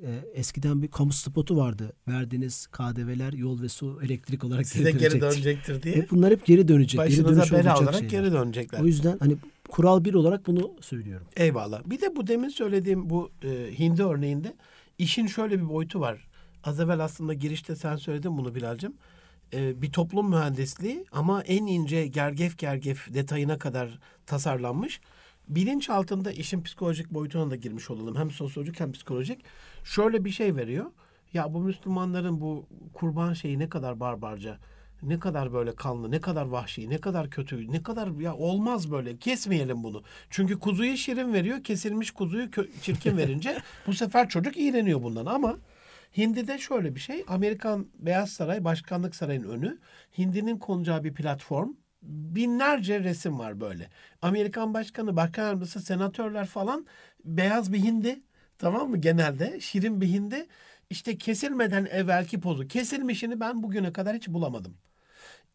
e, 0.00 0.24
eskiden 0.34 0.82
bir 0.82 0.88
kamu 0.88 1.12
spotu 1.12 1.56
vardı. 1.56 1.92
Verdiğiniz 2.08 2.66
KDV'ler 2.66 3.32
yol 3.32 3.62
ve 3.62 3.68
su 3.68 4.00
elektrik 4.04 4.44
olarak 4.44 4.66
Size 4.66 4.90
geri 4.90 5.00
dönecektir. 5.00 5.20
dönecektir 5.20 5.82
diye. 5.82 5.96
Hep 5.96 6.10
bunlar 6.10 6.30
hep 6.32 6.46
geri 6.46 6.68
dönecek. 6.68 7.00
geri 7.00 7.10
Başınıza 7.10 7.40
dönüş 7.40 7.52
bela 7.52 7.78
olarak 7.78 7.94
şeyler. 7.94 8.08
geri 8.10 8.32
dönecekler. 8.32 8.80
O 8.80 8.86
yüzden 8.86 9.18
hani 9.18 9.36
kural 9.68 10.04
bir 10.04 10.14
olarak 10.14 10.46
bunu 10.46 10.72
söylüyorum. 10.80 11.26
Eyvallah. 11.36 11.82
Bir 11.86 12.00
de 12.00 12.16
bu 12.16 12.26
demin 12.26 12.48
söylediğim 12.48 13.10
bu 13.10 13.30
e, 13.44 13.78
hindi 13.78 14.02
örneğinde 14.02 14.54
işin 14.98 15.26
şöyle 15.26 15.60
bir 15.60 15.68
boyutu 15.68 16.00
var. 16.00 16.28
Az 16.64 16.80
evvel 16.80 17.00
aslında 17.04 17.34
girişte 17.34 17.76
sen 17.76 17.96
söyledin 17.96 18.38
bunu 18.38 18.54
Bilal'cim. 18.54 18.94
E, 19.54 19.82
bir 19.82 19.92
toplum 19.92 20.30
mühendisliği 20.30 21.04
ama 21.12 21.42
en 21.42 21.66
ince 21.66 22.06
gergef 22.06 22.58
gergef 22.58 23.14
detayına 23.14 23.58
kadar 23.58 23.98
tasarlanmış. 24.26 25.00
Bilinç 25.54 25.90
altında 25.90 26.32
işin 26.32 26.62
psikolojik 26.62 27.10
boyutuna 27.10 27.50
da 27.50 27.56
girmiş 27.56 27.90
olalım. 27.90 28.16
Hem 28.16 28.30
sosyolojik 28.30 28.80
hem 28.80 28.92
psikolojik. 28.92 29.44
Şöyle 29.84 30.24
bir 30.24 30.30
şey 30.30 30.56
veriyor. 30.56 30.86
Ya 31.32 31.54
bu 31.54 31.60
Müslümanların 31.60 32.40
bu 32.40 32.66
kurban 32.92 33.32
şeyi 33.32 33.58
ne 33.58 33.68
kadar 33.68 34.00
barbarca, 34.00 34.58
ne 35.02 35.18
kadar 35.18 35.52
böyle 35.52 35.74
kanlı, 35.74 36.10
ne 36.10 36.20
kadar 36.20 36.46
vahşi, 36.46 36.90
ne 36.90 36.98
kadar 36.98 37.30
kötü, 37.30 37.72
ne 37.72 37.82
kadar 37.82 38.20
ya 38.20 38.34
olmaz 38.34 38.90
böyle. 38.90 39.16
Kesmeyelim 39.16 39.82
bunu. 39.82 40.02
Çünkü 40.30 40.58
kuzuyu 40.58 40.96
şirin 40.96 41.32
veriyor, 41.32 41.64
kesilmiş 41.64 42.10
kuzuyu 42.10 42.50
çirkin 42.82 43.16
verince 43.16 43.58
bu 43.86 43.94
sefer 43.94 44.28
çocuk 44.28 44.56
iğreniyor 44.56 45.02
bundan 45.02 45.26
ama 45.26 45.58
Hindi'de 46.16 46.58
şöyle 46.58 46.94
bir 46.94 47.00
şey. 47.00 47.24
Amerikan 47.28 47.86
Beyaz 47.98 48.30
Saray 48.30 48.64
Başkanlık 48.64 49.14
Sarayı'nın 49.14 49.48
önü. 49.48 49.78
Hindi'nin 50.18 50.58
konacağı 50.58 51.04
bir 51.04 51.14
platform. 51.14 51.70
Binlerce 52.02 53.00
resim 53.00 53.38
var 53.38 53.60
böyle. 53.60 53.88
Amerikan 54.22 54.74
Başkanı, 54.74 55.16
Bakan 55.16 55.42
Yardımcısı, 55.42 55.80
senatörler 55.80 56.46
falan 56.46 56.86
beyaz 57.24 57.72
bir 57.72 57.78
hindi. 57.78 58.20
Tamam 58.58 58.90
mı 58.90 58.96
genelde? 59.00 59.60
Şirin 59.60 60.00
bir 60.00 60.06
hindi. 60.08 60.46
İşte 60.90 61.18
kesilmeden 61.18 61.84
evvelki 61.90 62.40
pozu. 62.40 62.68
Kesilmişini 62.68 63.40
ben 63.40 63.62
bugüne 63.62 63.92
kadar 63.92 64.16
hiç 64.16 64.28
bulamadım. 64.28 64.74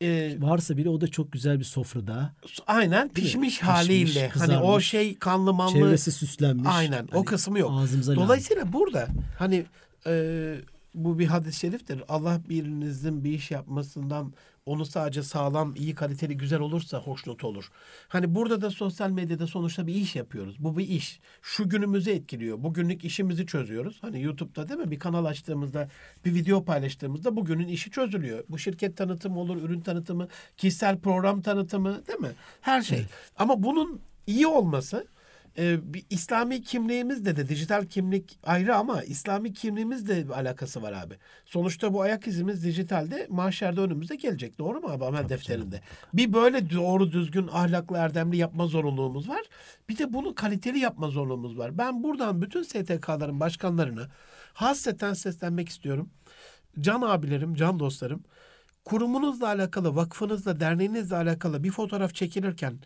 Ee, 0.01 0.35
Varsa 0.39 0.77
bile 0.77 0.89
o 0.89 1.01
da 1.01 1.07
çok 1.07 1.31
güzel 1.31 1.59
bir 1.59 1.63
sofrada. 1.63 2.33
aynen 2.67 3.05
mi? 3.07 3.13
pişmiş 3.13 3.31
Pişmiş, 3.59 3.61
haliyle. 3.69 4.27
hani 4.29 4.43
o 4.43 4.57
kızarmış. 4.57 4.87
şey 4.87 5.15
kanlı 5.19 5.53
manlı. 5.53 5.73
Çevresi 5.73 6.11
süslenmiş. 6.11 6.67
Aynen 6.71 7.07
o 7.13 7.15
Hani 7.17 7.25
kısmı 7.25 7.59
yok. 7.59 7.71
Ağzımıza 7.73 8.11
layık. 8.11 8.23
Dolayısıyla 8.23 8.73
burada 8.73 9.07
hani 9.39 9.65
e, 10.07 10.55
bu 10.93 11.19
bir 11.19 11.25
hadis-i 11.27 11.59
şeriftir. 11.59 12.03
Allah 12.09 12.41
birinizin 12.49 13.23
bir 13.23 13.31
iş 13.31 13.51
yapmasından 13.51 14.33
onu 14.67 14.85
sadece 14.85 15.23
sağlam, 15.23 15.75
iyi, 15.75 15.95
kaliteli, 15.95 16.37
güzel 16.37 16.59
olursa 16.59 16.97
hoşnut 16.99 17.43
olur. 17.43 17.71
Hani 18.07 18.35
burada 18.35 18.61
da 18.61 18.69
sosyal 18.69 19.09
medyada 19.09 19.47
sonuçta 19.47 19.87
bir 19.87 19.95
iş 19.95 20.15
yapıyoruz. 20.15 20.55
Bu 20.59 20.77
bir 20.77 20.87
iş. 20.87 21.19
Şu 21.41 21.69
günümüzü 21.69 22.11
etkiliyor. 22.11 22.63
Bugünlük 22.63 23.05
işimizi 23.05 23.45
çözüyoruz. 23.45 23.97
Hani 24.01 24.21
YouTube'da 24.21 24.69
değil 24.69 24.79
mi? 24.79 24.91
Bir 24.91 24.99
kanal 24.99 25.25
açtığımızda, 25.25 25.89
bir 26.25 26.33
video 26.33 26.65
paylaştığımızda 26.65 27.35
bugünün 27.35 27.67
işi 27.67 27.91
çözülüyor. 27.91 28.43
Bu 28.49 28.57
şirket 28.57 28.97
tanıtımı 28.97 29.39
olur, 29.39 29.57
ürün 29.61 29.81
tanıtımı, 29.81 30.27
kişisel 30.57 30.99
program 30.99 31.41
tanıtımı 31.41 32.07
değil 32.07 32.19
mi? 32.19 32.31
Her 32.61 32.81
şey. 32.81 33.05
Ama 33.37 33.63
bunun 33.63 33.99
iyi 34.27 34.47
olması 34.47 35.07
ee, 35.59 35.93
bir 35.93 36.05
İslami 36.09 36.61
kimliğimizde 36.61 37.35
de 37.35 37.49
dijital 37.49 37.85
kimlik 37.85 38.39
ayrı 38.43 38.75
ama 38.75 39.03
İslami 39.03 39.53
kimliğimizle 39.53 40.25
bir 40.27 40.33
alakası 40.33 40.81
var 40.81 40.93
abi. 40.93 41.17
Sonuçta 41.45 41.93
bu 41.93 42.01
ayak 42.01 42.27
izimiz 42.27 42.63
dijitalde 42.63 43.27
mahşerde 43.29 43.81
önümüze 43.81 44.15
gelecek. 44.15 44.59
Doğru 44.59 44.79
mu 44.79 44.87
abi 44.89 45.05
amel 45.05 45.29
defterinde? 45.29 45.81
Bir 46.13 46.33
böyle 46.33 46.71
doğru 46.71 47.11
düzgün 47.11 47.47
ahlaklı 47.47 47.97
erdemli 47.97 48.37
yapma 48.37 48.67
zorunluluğumuz 48.67 49.29
var. 49.29 49.41
Bir 49.89 49.97
de 49.97 50.13
bunu 50.13 50.35
kaliteli 50.35 50.79
yapma 50.79 51.09
zorunluluğumuz 51.09 51.57
var. 51.57 51.77
Ben 51.77 52.03
buradan 52.03 52.41
bütün 52.41 52.63
STK'ların 52.63 53.39
başkanlarına 53.39 54.07
hasreten 54.53 55.13
seslenmek 55.13 55.69
istiyorum. 55.69 56.09
Can 56.79 57.01
abilerim, 57.01 57.55
can 57.55 57.79
dostlarım 57.79 58.23
kurumunuzla 58.85 59.47
alakalı, 59.47 59.95
vakfınızla, 59.95 60.59
derneğinizle 60.59 61.15
alakalı 61.15 61.63
bir 61.63 61.71
fotoğraf 61.71 62.15
çekilirken 62.15 62.79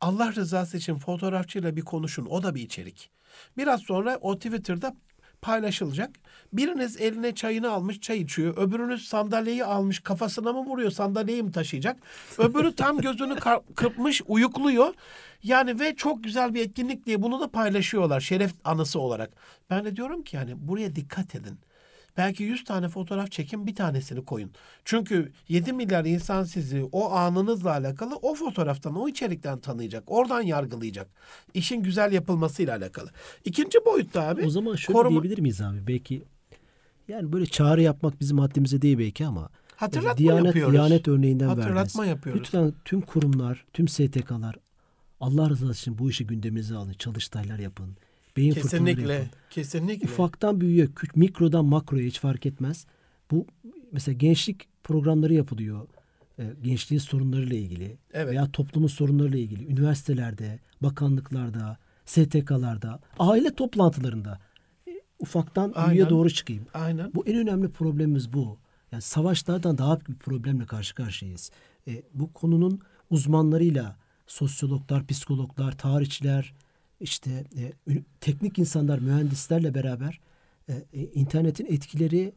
Allah 0.00 0.32
rızası 0.34 0.76
için 0.76 0.98
fotoğrafçıyla 0.98 1.76
bir 1.76 1.82
konuşun. 1.82 2.26
O 2.26 2.42
da 2.42 2.54
bir 2.54 2.62
içerik. 2.62 3.10
Biraz 3.56 3.80
sonra 3.80 4.18
o 4.20 4.36
Twitter'da 4.36 4.94
paylaşılacak. 5.42 6.10
Biriniz 6.52 7.00
eline 7.00 7.34
çayını 7.34 7.70
almış 7.70 8.00
çay 8.00 8.18
içiyor. 8.18 8.56
Öbürünüz 8.56 9.08
sandalyeyi 9.08 9.64
almış 9.64 10.00
kafasına 10.00 10.52
mı 10.52 10.58
vuruyor 10.58 10.90
sandalyeyi 10.90 11.42
mi 11.42 11.52
taşıyacak? 11.52 11.96
Öbürü 12.38 12.74
tam 12.74 12.98
gözünü 12.98 13.36
kırpmış 13.74 14.22
uyukluyor. 14.26 14.94
Yani 15.42 15.80
ve 15.80 15.96
çok 15.96 16.24
güzel 16.24 16.54
bir 16.54 16.60
etkinlik 16.60 17.06
diye 17.06 17.22
bunu 17.22 17.40
da 17.40 17.50
paylaşıyorlar 17.50 18.20
şeref 18.20 18.52
anısı 18.64 19.00
olarak. 19.00 19.30
Ben 19.70 19.84
de 19.84 19.96
diyorum 19.96 20.22
ki 20.22 20.36
yani 20.36 20.68
buraya 20.68 20.96
dikkat 20.96 21.34
edin. 21.34 21.58
Belki 22.16 22.42
100 22.42 22.64
tane 22.64 22.88
fotoğraf 22.88 23.30
çekin 23.30 23.66
bir 23.66 23.74
tanesini 23.74 24.24
koyun. 24.24 24.50
Çünkü 24.84 25.32
7 25.48 25.72
milyar 25.72 26.04
insan 26.04 26.44
sizi 26.44 26.84
o 26.92 27.10
anınızla 27.12 27.70
alakalı 27.70 28.16
o 28.16 28.34
fotoğraftan, 28.34 28.96
o 28.96 29.08
içerikten 29.08 29.58
tanıyacak. 29.58 30.04
Oradan 30.06 30.42
yargılayacak. 30.42 31.08
İşin 31.54 31.82
güzel 31.82 32.12
yapılmasıyla 32.12 32.76
alakalı. 32.76 33.10
İkinci 33.44 33.78
boyutta 33.86 34.22
abi. 34.28 34.46
O 34.46 34.50
zaman 34.50 34.76
şöyle 34.76 34.98
koruma- 34.98 35.10
diyebilir 35.22 35.38
miyiz 35.38 35.60
abi? 35.60 35.86
Belki 35.86 36.22
yani 37.08 37.32
böyle 37.32 37.46
çağrı 37.46 37.82
yapmak 37.82 38.20
bizim 38.20 38.38
haddimize 38.38 38.82
değil 38.82 38.98
belki 38.98 39.26
ama 39.26 39.48
Hatırlatma 39.76 40.16
Diyanet, 40.18 40.44
yapıyoruz. 40.44 40.72
Diyanet 40.72 41.08
örneğinden 41.08 41.48
Hatırlatma 41.48 42.02
verdiniz. 42.02 42.08
yapıyoruz. 42.16 42.40
Lütfen 42.40 42.72
tüm 42.84 43.00
kurumlar, 43.00 43.64
tüm 43.72 43.88
STK'lar 43.88 44.56
Allah 45.20 45.50
rızası 45.50 45.80
için 45.80 45.98
bu 45.98 46.10
işi 46.10 46.26
gündeminize 46.26 46.74
alın. 46.76 46.92
Çalıştaylar 46.92 47.58
yapın. 47.58 47.96
Beyin 48.40 48.52
Kesinlikle. 48.52 49.30
Kesinlikle. 49.50 50.08
Ufaktan 50.08 50.60
büyüğe, 50.60 50.86
küçük, 50.86 51.16
mikrodan 51.16 51.64
makroya 51.64 52.04
hiç 52.04 52.20
fark 52.20 52.46
etmez. 52.46 52.86
Bu 53.30 53.46
mesela 53.92 54.16
gençlik 54.16 54.68
programları 54.84 55.34
yapılıyor. 55.34 55.88
E, 56.38 56.44
gençliğin 56.62 57.00
sorunlarıyla 57.00 57.56
ilgili 57.56 57.96
Evet. 58.12 58.32
veya 58.32 58.50
toplumun 58.52 58.88
sorunlarıyla 58.88 59.38
ilgili 59.38 59.66
üniversitelerde, 59.66 60.58
bakanlıklarda, 60.82 61.78
STK'larda, 62.04 63.00
aile 63.18 63.54
toplantılarında 63.54 64.38
e, 64.88 65.00
ufaktan 65.18 65.72
Aynen. 65.74 65.90
büyüye 65.90 66.10
doğru 66.10 66.30
çıkayım. 66.30 66.66
Aynen. 66.74 67.14
Bu 67.14 67.26
en 67.26 67.36
önemli 67.36 67.68
problemimiz 67.68 68.32
bu. 68.32 68.58
Yani 68.92 69.02
savaşlardan 69.02 69.78
daha 69.78 69.96
büyük 69.96 70.08
bir 70.08 70.14
problemle 70.14 70.66
karşı 70.66 70.94
karşıyayız. 70.94 71.50
E, 71.88 72.02
bu 72.14 72.32
konunun 72.32 72.80
uzmanlarıyla 73.10 73.96
sosyologlar, 74.26 75.06
psikologlar, 75.06 75.78
tarihçiler, 75.78 76.54
işte 77.00 77.44
e, 77.58 77.92
teknik 78.20 78.58
insanlar, 78.58 78.98
mühendislerle 78.98 79.74
beraber 79.74 80.20
e, 80.68 80.72
e, 80.92 81.00
internetin 81.04 81.66
etkileri 81.66 82.32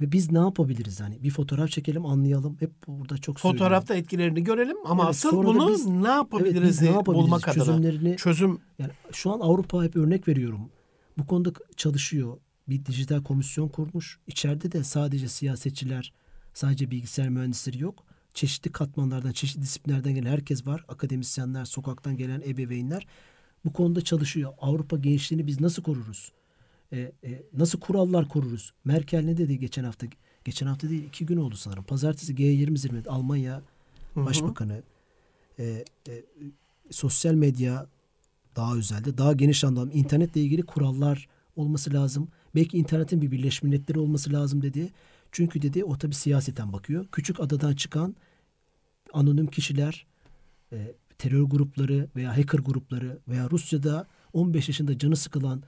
ve 0.00 0.12
biz 0.12 0.32
ne 0.32 0.38
yapabiliriz 0.38 1.00
hani 1.00 1.22
bir 1.22 1.30
fotoğraf 1.30 1.70
çekelim 1.70 2.06
anlayalım. 2.06 2.56
Hep 2.60 2.70
burada 2.86 3.18
çok 3.18 3.40
söylüyorum. 3.40 3.58
Fotoğrafta 3.64 3.94
etkilerini 3.94 4.44
görelim 4.44 4.76
ama 4.84 5.02
Evet, 5.02 5.10
asıl 5.10 5.44
bunu 5.44 5.72
biz- 5.72 5.86
ne 5.86 5.94
Evet, 5.96 6.06
yapabiliriz 6.06 6.68
biz 6.68 6.82
ne 6.82 6.90
yapabiliriz? 6.90 7.24
bulmak 7.24 7.48
adına. 7.48 7.64
Çözümlerini 7.64 8.16
Çözüm 8.16 8.60
yani 8.78 8.90
şu 9.12 9.30
an 9.32 9.40
Avrupa 9.40 9.84
hep 9.84 9.96
örnek 9.96 10.28
veriyorum. 10.28 10.70
Bu 11.18 11.26
konuda 11.26 11.52
çalışıyor. 11.76 12.38
Bir 12.68 12.84
dijital 12.84 13.22
komisyon 13.22 13.68
kurmuş. 13.68 14.18
İçeride 14.26 14.72
de 14.72 14.84
sadece 14.84 15.28
siyasetçiler, 15.28 16.12
sadece 16.54 16.90
bilgisayar 16.90 17.28
mühendisleri 17.28 17.82
yok. 17.82 18.04
Çeşitli 18.34 18.72
katmanlardan, 18.72 19.32
çeşitli 19.32 19.62
disiplinlerden 19.62 20.14
gelen 20.14 20.30
herkes 20.30 20.66
var. 20.66 20.84
Akademisyenler, 20.88 21.64
sokaktan 21.64 22.16
gelen 22.16 22.40
ebeveynler 22.46 23.06
bu 23.64 23.72
konuda 23.72 24.00
çalışıyor. 24.00 24.52
Avrupa 24.60 24.96
gençliğini 24.96 25.46
biz 25.46 25.60
nasıl 25.60 25.82
koruruz? 25.82 26.32
Ee, 26.92 27.12
e, 27.24 27.42
nasıl 27.52 27.80
kurallar 27.80 28.28
koruruz? 28.28 28.72
Merkel 28.84 29.24
ne 29.24 29.36
dedi 29.36 29.58
geçen 29.58 29.84
hafta? 29.84 30.06
Geçen 30.44 30.66
hafta 30.66 30.88
değil, 30.88 31.04
iki 31.04 31.26
gün 31.26 31.36
oldu 31.36 31.56
sanırım. 31.56 31.84
Pazartesi 31.84 32.34
G20 32.34 32.76
zirvesi 32.76 33.10
Almanya 33.10 33.62
Başbakanı 34.16 34.82
e, 35.58 35.84
e, 36.08 36.24
sosyal 36.90 37.34
medya 37.34 37.86
daha 38.56 38.76
özelde, 38.76 39.18
daha 39.18 39.32
geniş 39.32 39.64
anlamda 39.64 39.92
internetle 39.92 40.40
ilgili 40.40 40.62
kurallar 40.62 41.28
olması 41.56 41.92
lazım. 41.92 42.28
Belki 42.54 42.78
internetin 42.78 43.22
bir 43.22 43.30
Birleşmiş 43.30 43.62
Milletleri 43.62 43.98
olması 43.98 44.32
lazım 44.32 44.62
dedi. 44.62 44.90
Çünkü 45.32 45.62
dedi 45.62 45.84
o 45.84 45.98
tabi 45.98 46.14
siyaseten 46.14 46.72
bakıyor. 46.72 47.06
Küçük 47.12 47.40
adadan 47.40 47.74
çıkan 47.74 48.16
anonim 49.12 49.46
kişiler, 49.46 50.06
e, 50.72 50.92
terör 51.22 51.42
grupları 51.42 52.08
veya 52.16 52.36
hacker 52.36 52.58
grupları 52.58 53.18
veya 53.28 53.50
Rusya'da 53.50 54.06
15 54.32 54.68
yaşında 54.68 54.98
canı 54.98 55.16
sıkılan 55.16 55.62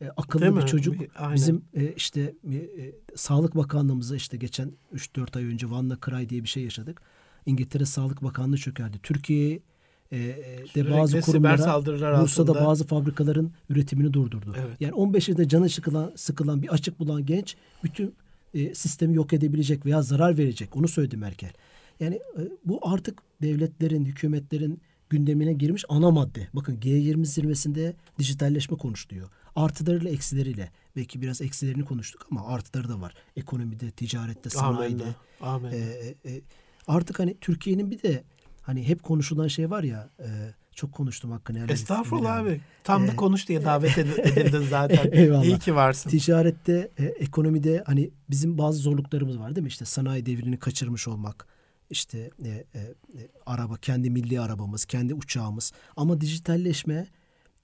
e, 0.00 0.08
akıllı 0.16 0.42
Değil 0.42 0.56
bir 0.56 0.62
mi? 0.62 0.66
çocuk 0.66 0.94
aynen. 1.16 1.34
bizim 1.34 1.64
e, 1.74 1.92
işte 1.96 2.34
e, 2.52 2.56
e, 2.56 2.92
Sağlık 3.14 3.56
Bakanlığımıza 3.56 4.16
işte 4.16 4.36
geçen 4.36 4.72
3-4 4.94 5.38
ay 5.38 5.44
önce 5.44 5.70
Vanna 5.70 5.98
Cry 6.06 6.28
diye 6.28 6.42
bir 6.42 6.48
şey 6.48 6.62
yaşadık. 6.62 7.02
İngiltere 7.46 7.86
Sağlık 7.86 8.22
Bakanlığı 8.22 8.56
çökerdi. 8.56 8.98
Türkiye'ye 9.02 9.60
e, 10.12 10.18
e, 10.18 10.74
de 10.74 10.90
bazı 10.90 11.20
kurumlara 11.20 11.82
Bursa'da 11.82 12.52
altında. 12.52 12.66
bazı 12.66 12.86
fabrikaların 12.86 13.52
üretimini 13.68 14.12
durdurdu. 14.12 14.54
Evet. 14.58 14.80
Yani 14.80 14.92
15 14.92 15.28
yaşında 15.28 15.48
canı 15.48 15.68
sıkılan, 15.68 16.12
sıkılan 16.16 16.62
bir 16.62 16.68
açık 16.68 17.00
bulan 17.00 17.26
genç 17.26 17.56
bütün 17.84 18.14
e, 18.54 18.74
sistemi 18.74 19.14
yok 19.14 19.32
edebilecek 19.32 19.86
veya 19.86 20.02
zarar 20.02 20.38
verecek. 20.38 20.76
Onu 20.76 20.88
söyledi 20.88 21.16
Merkel. 21.16 21.52
Yani 22.00 22.14
e, 22.14 22.40
bu 22.64 22.80
artık 22.82 23.22
devletlerin, 23.42 24.04
hükümetlerin 24.04 24.80
gündemine 25.10 25.52
girmiş 25.52 25.84
ana 25.88 26.10
madde. 26.10 26.48
Bakın 26.54 26.76
G20 26.76 27.24
zirvesinde 27.24 27.96
dijitalleşme 28.18 28.76
konuşuluyor. 28.76 29.28
Artılarıyla 29.56 30.10
eksileriyle. 30.10 30.70
Belki 30.96 31.22
biraz 31.22 31.40
eksilerini 31.40 31.84
konuştuk 31.84 32.26
ama 32.30 32.46
artıları 32.46 32.88
da 32.88 33.00
var. 33.00 33.14
Ekonomide, 33.36 33.90
ticarette, 33.90 34.50
sanayide. 34.50 35.02
Amenna. 35.02 35.14
Amenna. 35.54 35.74
E, 35.76 35.78
e, 36.24 36.30
e, 36.32 36.40
artık 36.86 37.18
hani 37.18 37.36
Türkiye'nin 37.40 37.90
bir 37.90 38.02
de 38.02 38.24
hani 38.62 38.88
hep 38.88 39.02
konuşulan 39.02 39.48
şey 39.48 39.70
var 39.70 39.82
ya 39.82 40.10
e, 40.18 40.28
çok 40.74 40.92
konuştum 40.92 41.30
hakkını. 41.30 41.58
helal. 41.58 41.68
Estağfurullah 41.70 42.40
Bilal 42.44 42.52
abi. 42.52 42.60
Tam 42.84 43.08
da 43.08 43.12
Ee, 43.12 43.16
konuş 43.16 43.48
diye 43.48 43.64
davet 43.64 43.90
ed- 43.98 44.20
edildin 44.40 44.66
zaten. 44.70 45.08
Eyvallah. 45.12 45.44
İyi 45.44 45.58
ki 45.58 45.74
varsın. 45.74 46.10
Ticarette, 46.10 46.90
e, 46.98 47.04
ekonomide 47.04 47.82
hani 47.86 48.10
bizim 48.30 48.58
bazı 48.58 48.78
zorluklarımız 48.78 49.38
var 49.38 49.56
değil 49.56 49.62
mi? 49.62 49.68
İşte 49.68 49.84
sanayi 49.84 50.26
devrini 50.26 50.58
kaçırmış 50.58 51.08
olmak, 51.08 51.46
işte 51.90 52.30
e, 52.44 52.48
e, 52.48 52.54
e, 52.78 53.28
araba, 53.46 53.76
kendi 53.76 54.10
milli 54.10 54.40
arabamız, 54.40 54.84
kendi 54.84 55.14
uçağımız. 55.14 55.72
Ama 55.96 56.20
dijitalleşme, 56.20 57.06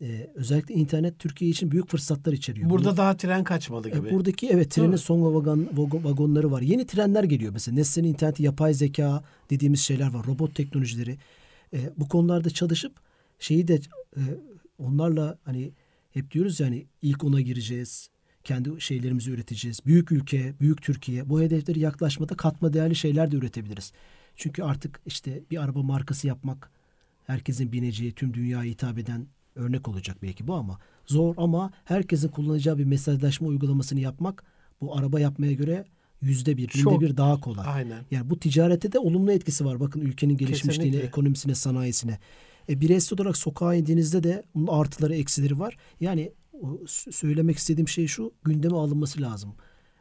e, 0.03 0.31
özellikle 0.35 0.74
internet 0.74 1.18
Türkiye 1.18 1.51
için 1.51 1.70
büyük 1.70 1.89
fırsatlar 1.89 2.33
içeriyor. 2.33 2.70
Burada 2.70 2.89
Bunu- 2.89 2.97
daha 2.97 3.16
tren 3.16 3.45
kaçmadı 3.45 3.89
e, 3.89 3.91
gibi. 3.91 4.11
Buradaki 4.11 4.49
evet 4.49 4.70
trenin 4.70 4.97
son 4.97 5.35
vagon, 5.35 5.68
vagon- 5.77 6.05
vagonları 6.05 6.51
var. 6.51 6.62
Yeni 6.62 6.87
trenler 6.87 7.24
geliyor 7.24 7.53
mesela. 7.53 7.74
Nesnenin 7.74 8.09
interneti, 8.09 8.43
yapay 8.43 8.74
zeka 8.74 9.24
dediğimiz 9.51 9.81
şeyler 9.81 10.11
var. 10.11 10.27
Robot 10.27 10.55
teknolojileri. 10.55 11.18
E, 11.74 11.79
bu 11.97 12.09
konularda 12.09 12.51
çalışıp 12.51 12.93
şeyi 13.39 13.68
de 13.68 13.81
e, 14.16 14.22
onlarla 14.79 15.39
hani 15.45 15.72
hep 16.11 16.31
diyoruz 16.31 16.61
yani 16.61 16.87
ilk 17.03 17.24
ona 17.24 17.41
gireceğiz. 17.41 18.11
Kendi 18.45 18.81
şeylerimizi 18.81 19.31
üreteceğiz. 19.31 19.81
Büyük 19.87 20.12
ülke, 20.12 20.55
büyük 20.61 20.83
Türkiye. 20.83 21.29
Bu 21.29 21.41
hedefleri 21.41 21.81
yaklaşmada 21.81 22.37
katma 22.37 22.72
değerli 22.72 22.95
şeyler 22.95 23.33
de 23.33 23.37
üretebiliriz. 23.37 23.93
Çünkü 24.37 24.62
artık 24.62 25.01
işte 25.07 25.43
bir 25.51 25.62
araba 25.62 25.82
markası 25.82 26.26
yapmak 26.26 26.70
herkesin 27.26 27.72
bineceği, 27.72 28.12
tüm 28.12 28.34
dünyaya 28.34 28.72
hitap 28.72 28.99
eden 28.99 29.26
örnek 29.55 29.89
olacak 29.89 30.16
belki 30.22 30.47
bu 30.47 30.55
ama 30.55 30.78
zor 31.07 31.34
ama 31.37 31.72
herkesin 31.84 32.28
kullanacağı 32.28 32.78
bir 32.78 32.84
mesajlaşma 32.84 33.49
uygulamasını 33.49 34.01
yapmak 34.01 34.45
bu 34.80 34.97
araba 34.97 35.20
yapmaya 35.20 35.53
göre 35.53 35.84
yüzde 36.22 36.57
bir, 36.57 36.68
binde 36.74 37.01
bir 37.01 37.16
daha 37.16 37.41
kolay. 37.41 37.66
Aynen. 37.68 38.03
Yani 38.11 38.30
bu 38.30 38.39
ticarete 38.39 38.93
de 38.93 38.99
olumlu 38.99 39.32
etkisi 39.32 39.64
var. 39.64 39.80
Bakın 39.80 40.01
ülkenin 40.01 40.37
gelişmişliğine, 40.37 40.91
Kesinlikle. 40.91 41.09
ekonomisine, 41.09 41.55
sanayisine. 41.55 42.18
E, 42.68 42.80
bireysel 42.80 43.20
olarak 43.20 43.37
sokağa 43.37 43.74
indiğinizde 43.74 44.22
de 44.22 44.43
bunun 44.55 44.66
artıları, 44.66 45.14
eksileri 45.14 45.59
var. 45.59 45.76
Yani 46.01 46.32
söylemek 46.87 47.57
istediğim 47.57 47.89
şey 47.89 48.07
şu, 48.07 48.32
gündeme 48.45 48.76
alınması 48.76 49.22
lazım. 49.22 49.55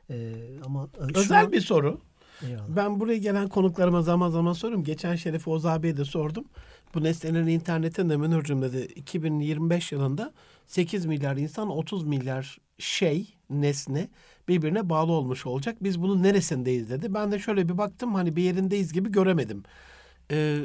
E, 0.09 0.35
ama 0.65 0.89
e, 0.99 1.19
Özel 1.19 1.43
an- 1.43 1.51
bir 1.51 1.61
soru. 1.61 2.01
Eyvallah. 2.43 2.67
Ben 2.67 2.99
buraya 2.99 3.17
gelen 3.17 3.47
konuklarıma 3.47 4.01
zaman 4.01 4.29
zaman 4.29 4.53
soruyorum. 4.53 4.83
Geçen 4.83 5.15
Şerif 5.15 5.47
Oğuz 5.47 5.65
abiye 5.65 5.97
de 5.97 6.05
sordum. 6.05 6.45
Bu 6.93 7.03
nesnelerin 7.03 7.47
internetinde 7.47 8.17
Münir'cüm 8.17 8.61
dedi 8.61 8.77
2025 8.95 9.91
yılında 9.91 10.33
8 10.67 11.05
milyar 11.05 11.37
insan 11.37 11.69
30 11.69 12.03
milyar 12.03 12.57
şey 12.77 13.35
nesne 13.49 14.09
birbirine 14.47 14.89
bağlı 14.89 15.11
olmuş 15.11 15.45
olacak. 15.45 15.77
Biz 15.81 16.01
bunun 16.01 16.23
neresindeyiz 16.23 16.89
dedi. 16.89 17.13
Ben 17.13 17.31
de 17.31 17.39
şöyle 17.39 17.69
bir 17.69 17.77
baktım 17.77 18.15
hani 18.15 18.35
bir 18.35 18.43
yerindeyiz 18.43 18.93
gibi 18.93 19.11
göremedim. 19.11 19.63
Ee, 20.31 20.59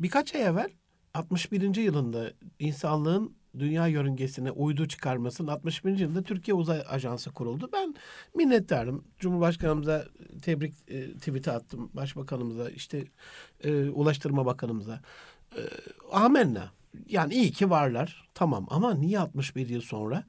birkaç 0.00 0.34
ay 0.34 0.42
evvel 0.42 0.70
61. 1.14 1.74
yılında 1.76 2.32
insanlığın 2.58 3.36
dünya 3.58 3.86
yörüngesine 3.86 4.50
uydu 4.50 4.88
çıkarmasının 4.88 5.48
61. 5.48 5.98
yılında 5.98 6.22
Türkiye 6.22 6.54
Uzay 6.54 6.82
Ajansı 6.88 7.32
kuruldu. 7.32 7.70
Ben 7.72 7.94
minnettarım. 8.34 9.04
Cumhurbaşkanımıza 9.18 10.04
tebrik 10.42 10.74
e, 10.88 11.12
tweet'i 11.12 11.50
attım. 11.50 11.90
Başbakanımıza 11.94 12.70
işte 12.70 13.04
e, 13.64 13.88
Ulaştırma 13.88 14.46
Bakanımıza. 14.46 15.00
E, 15.56 15.60
amenna. 16.12 16.70
Yani 17.08 17.34
iyi 17.34 17.52
ki 17.52 17.70
varlar. 17.70 18.28
Tamam 18.34 18.66
ama 18.70 18.94
niye 18.94 19.18
61 19.18 19.68
yıl 19.68 19.80
sonra? 19.80 20.24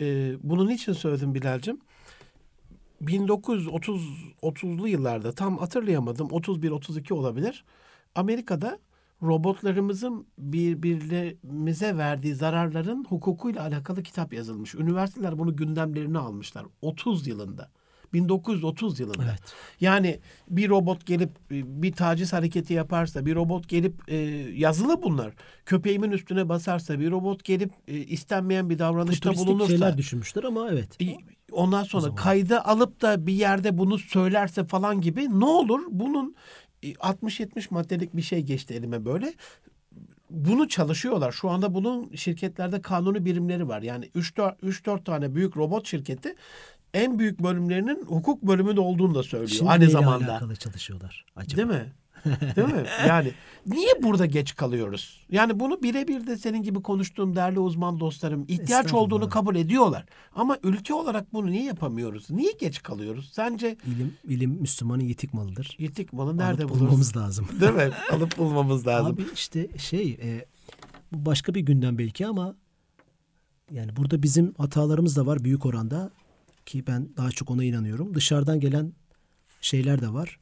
E, 0.00 0.34
bunun 0.42 0.70
için 0.70 0.92
söyledim 0.92 1.34
Bilal'cim. 1.34 1.80
1930 3.00 4.02
30'lu 4.42 4.88
yıllarda 4.88 5.32
tam 5.32 5.58
hatırlayamadım 5.58 6.32
31 6.32 6.70
32 6.70 7.14
olabilir. 7.14 7.64
Amerika'da 8.14 8.78
robotlarımızın 9.22 10.26
birbirimize 10.38 11.96
verdiği 11.96 12.34
zararların 12.34 13.04
hukukuyla 13.08 13.62
alakalı 13.62 14.02
kitap 14.02 14.32
yazılmış. 14.32 14.74
Üniversiteler 14.74 15.38
bunu 15.38 15.56
gündemlerine 15.56 16.18
almışlar 16.18 16.66
30 16.82 17.26
yılında. 17.26 17.70
1930 18.12 19.00
yılında. 19.00 19.24
Evet. 19.24 19.40
Yani 19.80 20.20
bir 20.50 20.68
robot 20.68 21.06
gelip 21.06 21.30
e, 21.50 21.82
bir 21.82 21.92
taciz 21.92 22.32
hareketi 22.32 22.74
yaparsa, 22.74 23.26
bir 23.26 23.34
robot 23.34 23.68
gelip 23.68 23.94
e, 24.08 24.16
yazılı 24.54 25.02
bunlar. 25.02 25.34
Köpeğimin 25.66 26.10
üstüne 26.10 26.48
basarsa, 26.48 27.00
bir 27.00 27.10
robot 27.10 27.44
gelip 27.44 27.72
e, 27.88 27.96
istenmeyen 27.96 28.70
bir 28.70 28.78
davranışta 28.78 29.30
Futuristik 29.30 29.48
bulunursa. 29.48 29.70
şeyler 29.70 29.98
düşünmüşler 29.98 30.44
ama 30.44 30.68
evet. 30.70 31.02
E, 31.02 31.06
Ondan 31.52 31.82
sonra 31.82 32.14
kayda 32.14 32.66
alıp 32.66 33.02
da 33.02 33.26
bir 33.26 33.32
yerde 33.32 33.78
bunu 33.78 33.98
söylerse 33.98 34.64
falan 34.64 35.00
gibi 35.00 35.40
ne 35.40 35.44
olur 35.44 35.80
bunun 35.90 36.34
60-70 36.94 37.66
maddelik 37.70 38.16
bir 38.16 38.22
şey 38.22 38.42
geçti 38.42 38.74
elime 38.74 39.04
böyle. 39.04 39.34
Bunu 40.30 40.68
çalışıyorlar. 40.68 41.32
Şu 41.32 41.50
anda 41.50 41.74
bunun 41.74 42.14
şirketlerde 42.14 42.82
kanuni 42.82 43.24
birimleri 43.24 43.68
var. 43.68 43.82
Yani 43.82 44.04
3-4 44.14 45.04
tane 45.04 45.34
büyük 45.34 45.56
robot 45.56 45.86
şirketi 45.86 46.34
en 46.94 47.18
büyük 47.18 47.42
bölümlerinin 47.42 48.04
hukuk 48.06 48.42
bölümünde 48.42 48.80
olduğunu 48.80 49.14
da 49.14 49.22
söylüyor 49.22 49.50
Şimdi 49.50 49.70
aynı 49.70 49.90
zamanda. 49.90 50.32
alakalı 50.32 50.56
çalışıyorlar 50.56 51.24
acaba? 51.36 51.56
Değil 51.56 51.80
mi? 51.82 51.92
Değil 52.56 52.68
mi? 52.68 52.84
Yani 53.08 53.32
niye 53.66 54.02
burada 54.02 54.26
geç 54.26 54.56
kalıyoruz? 54.56 55.26
Yani 55.30 55.60
bunu 55.60 55.82
birebir 55.82 56.26
de 56.26 56.36
senin 56.36 56.62
gibi 56.62 56.82
konuştuğum 56.82 57.36
değerli 57.36 57.58
uzman 57.58 58.00
dostlarım 58.00 58.44
ihtiyaç 58.48 58.94
olduğunu 58.94 59.28
kabul 59.28 59.56
ediyorlar. 59.56 60.04
Ama 60.34 60.58
ülke 60.62 60.94
olarak 60.94 61.32
bunu 61.32 61.46
niye 61.50 61.64
yapamıyoruz? 61.64 62.30
Niye 62.30 62.52
geç 62.60 62.82
kalıyoruz? 62.82 63.30
Sence 63.32 63.76
İlim, 63.86 64.14
ilim 64.28 64.50
Müslümanın 64.50 65.04
yetik 65.04 65.34
malıdır. 65.34 65.76
yetik 65.78 66.12
malı 66.12 66.36
nerede 66.36 66.62
Alıp 66.62 66.70
buluruz? 66.70 66.80
bulmamız 66.86 67.16
lazım. 67.16 67.48
Değil 67.60 67.72
mi? 67.72 67.90
Alıp 68.12 68.38
bulmamız 68.38 68.86
lazım. 68.86 69.12
Abi 69.14 69.24
işte 69.34 69.68
şey 69.78 70.10
e, 70.22 70.44
bu 71.12 71.26
başka 71.26 71.54
bir 71.54 71.60
gündem 71.60 71.98
belki 71.98 72.26
ama 72.26 72.54
yani 73.70 73.96
burada 73.96 74.22
bizim 74.22 74.54
hatalarımız 74.58 75.16
da 75.16 75.26
var 75.26 75.44
büyük 75.44 75.66
oranda 75.66 76.10
ki 76.66 76.86
ben 76.86 77.08
daha 77.16 77.30
çok 77.30 77.50
ona 77.50 77.64
inanıyorum. 77.64 78.14
Dışarıdan 78.14 78.60
gelen 78.60 78.92
şeyler 79.60 80.00
de 80.00 80.12
var. 80.12 80.38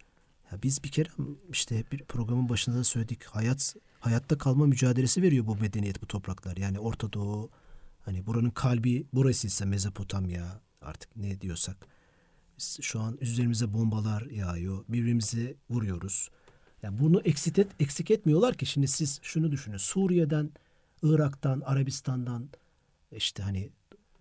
Ya 0.54 0.62
biz 0.62 0.84
bir 0.84 0.88
kere 0.88 1.08
işte 1.50 1.84
bir 1.92 2.04
programın 2.04 2.48
başında 2.48 2.76
da 2.76 2.84
söyledik. 2.84 3.24
Hayat 3.24 3.76
hayatta 4.00 4.38
kalma 4.38 4.66
mücadelesi 4.66 5.22
veriyor 5.22 5.46
bu 5.46 5.56
medeniyet 5.56 6.02
bu 6.02 6.06
topraklar. 6.06 6.56
Yani 6.56 6.80
Orta 6.80 7.12
Doğu 7.12 7.50
hani 8.04 8.26
buranın 8.26 8.50
kalbi 8.50 9.06
burasıysa 9.12 9.66
Mezopotamya 9.66 10.60
artık 10.80 11.16
ne 11.16 11.40
diyorsak. 11.40 11.86
Biz 12.58 12.78
şu 12.82 13.00
an 13.00 13.18
üzerimize 13.20 13.72
bombalar 13.72 14.22
yağıyor. 14.22 14.84
Birbirimizi 14.88 15.56
vuruyoruz. 15.70 16.30
Yani 16.82 17.00
bunu 17.00 17.20
eksik, 17.20 17.58
et, 17.58 17.68
eksik 17.80 18.10
etmiyorlar 18.10 18.54
ki. 18.54 18.66
Şimdi 18.66 18.88
siz 18.88 19.20
şunu 19.22 19.52
düşünün. 19.52 19.76
Suriye'den, 19.76 20.50
Irak'tan, 21.02 21.60
Arabistan'dan 21.60 22.48
işte 23.12 23.42
hani 23.42 23.70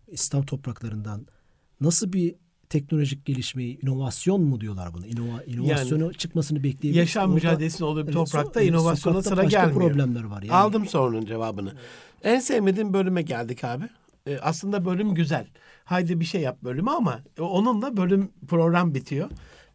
İslam 0.08 0.46
topraklarından 0.46 1.28
nasıl 1.82 2.14
bir 2.14 2.36
teknolojik 2.74 3.26
gelişmeyi, 3.26 3.80
inovasyon 3.82 4.42
mu 4.42 4.62
diyorlar 4.62 4.94
buna? 4.94 5.08
İnova, 5.08 5.44
inovasyonu 5.48 6.14
çıkmasını 6.14 6.58
bekleyebiliriz. 6.58 6.98
Yaşam 6.98 7.24
Orada- 7.24 7.34
mücadelesinin 7.36 7.88
olduğu 7.88 8.00
bir 8.00 8.04
Evet, 8.04 8.14
toprakta 8.14 8.64
so- 8.64 8.68
inovasyona 8.68 9.16
sokakta 9.22 9.30
sıra 9.30 9.46
başka 9.46 9.62
gelmiyor. 9.66 9.82
problemler 9.90 10.24
var. 10.24 10.42
Yani. 10.42 10.54
Aldım 10.54 10.86
sorunun 10.86 11.26
cevabını. 11.26 11.74
En 12.24 12.40
sevmediğim 12.40 12.94
bölüme 12.94 13.22
geldik 13.22 13.64
abi. 13.64 13.86
Ee, 14.28 14.38
aslında 14.42 14.86
bölüm 14.86 15.14
güzel. 15.16 15.48
Haydi 15.86 16.20
bir 16.20 16.26
şey 16.26 16.42
yap 16.42 16.58
bölümü 16.64 16.90
ama 16.90 17.20
onunla 17.40 17.98
bölüm 17.98 18.30
program 18.48 18.94
bitiyor. 18.96 19.30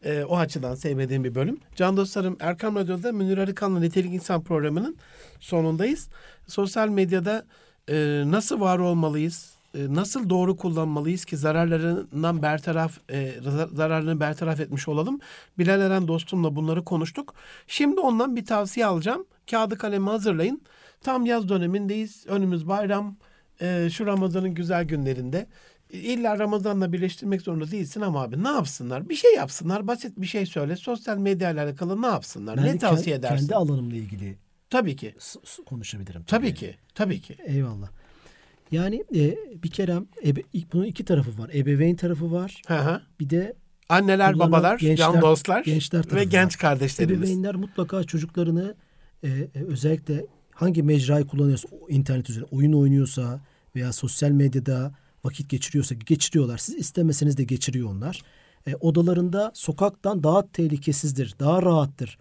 Ee, 0.05 0.25
o 0.25 0.37
açıdan 0.37 0.75
sevmediğim 0.75 1.25
bir 1.25 1.35
bölüm. 1.35 1.59
Can 1.77 1.97
dostlarım 1.97 2.37
Erkam 2.41 2.77
Radyo'da 2.77 3.13
Münir 3.13 3.39
Arıkan'la 3.39 3.81
Nitelik 3.81 4.15
İnsan 4.15 4.43
programının 4.45 4.97
sonundayız. 5.41 6.09
Sosyal 6.47 6.89
medyada 6.89 7.47
e, 7.91 8.23
nasıl 8.27 8.61
var 8.61 8.79
olmalıyız? 8.79 9.58
E, 9.75 9.95
nasıl 9.95 10.31
doğru 10.31 10.57
kullanmalıyız 10.57 11.25
ki 11.25 11.37
zararlarından 11.37 12.43
bertaraf 12.43 12.99
e, 13.11 13.35
zar- 13.43 13.69
zararlarını 13.75 14.21
bertaraf 14.21 14.61
etmiş 14.61 14.89
olalım. 14.89 15.21
Bilal 15.59 15.81
Eren 15.81 16.09
dostumla 16.09 16.57
bunları 16.57 16.85
konuştuk. 16.85 17.35
Şimdi 17.67 18.01
ondan 18.01 18.37
bir 18.37 18.45
tavsiye 18.45 18.87
alacağım. 18.87 19.27
Kağıdı 19.51 19.79
kalemi 19.79 20.07
hazırlayın. 20.11 20.63
Tam 21.01 21.27
yaz 21.27 21.49
dönemindeyiz. 21.49 22.27
Önümüz 22.27 22.69
bayram. 22.69 23.17
E, 23.61 23.89
şu 23.93 24.07
Ramazan'ın 24.07 24.55
güzel 24.55 24.85
günlerinde. 24.85 25.47
İlla 25.91 26.39
Ramazan'la 26.39 26.93
birleştirmek 26.93 27.43
zorunda 27.43 27.71
değilsin 27.71 28.01
ama 28.01 28.23
abi 28.23 28.45
ne 28.45 28.49
yapsınlar? 28.49 29.09
Bir 29.09 29.15
şey 29.15 29.35
yapsınlar. 29.35 29.87
Basit 29.87 30.13
bir 30.17 30.27
şey 30.27 30.47
söyle. 30.47 30.77
Sosyal 30.77 31.19
medya 31.19 31.51
ile 31.51 31.63
alakalı 31.63 32.03
ne 32.03 32.07
yapsınlar? 32.07 32.57
Ben 32.57 32.65
ne 32.65 32.79
tavsiye 32.79 33.17
kendi, 33.17 33.27
edersin? 33.27 33.37
Kendi 33.47 33.55
alanımla 33.55 33.95
ilgili 33.95 34.39
Tabii 34.71 34.97
ki. 34.97 35.15
konuşabilirim. 35.67 36.23
Tabii 36.27 36.55
ki. 36.55 36.77
Tabii 36.95 37.21
ki. 37.21 37.37
Eyvallah. 37.45 37.89
Yani 38.71 39.05
e, 39.15 39.37
bir 39.63 39.71
kere 39.71 39.99
ebe, 40.25 40.43
bunun 40.73 40.85
iki 40.85 41.05
tarafı 41.05 41.39
var. 41.39 41.51
Ebeveyn 41.55 41.97
tarafı 41.97 42.33
var. 42.33 42.63
Hı 42.67 42.79
hı. 42.79 43.01
Bir 43.21 43.31
de 43.31 43.57
Anneler, 43.89 44.33
Kullanan 44.33 44.53
babalar, 44.53 44.79
gençler- 44.79 44.97
can 44.97 45.21
dostlar 45.21 45.65
gençler 45.65 45.99
ve 45.99 46.09
tarafı 46.09 46.25
genç 46.25 46.55
var. 46.55 46.61
kardeşlerimiz. 46.61 47.19
ebeveynler 47.19 47.55
mutlaka 47.55 48.05
çocuklarını 48.05 48.75
e, 49.23 49.29
e, 49.29 49.49
özellikle 49.55 50.27
hangi 50.55 50.83
mecrayı 50.83 51.27
kullanıyorsa, 51.27 51.69
internet 51.89 52.31
üzerinde 52.31 52.49
oyun 52.51 52.73
oynuyorsa 52.73 53.41
veya 53.77 53.93
sosyal 53.93 54.31
medyada 54.31 54.93
vakit 55.25 55.49
geçiriyorsa 55.49 55.95
geçiriyorlar. 55.95 56.59
Siz 56.59 56.75
istemeseniz 56.75 57.37
de 57.37 57.45
geçiriyor 57.45 57.91
onlar. 57.91 58.23
E, 58.67 58.75
odalarında 58.77 59.51
sokaktan 59.55 60.23
daha 60.23 60.49
tehlikesizdir, 60.53 61.35
daha 61.41 61.63
rahattır 61.63 62.19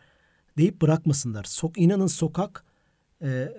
deyip 0.57 0.81
bırakmasınlar. 0.81 1.43
Sok, 1.43 1.77
inanın 1.77 2.07
sokak 2.07 2.63
e, 3.21 3.27
e, 3.29 3.49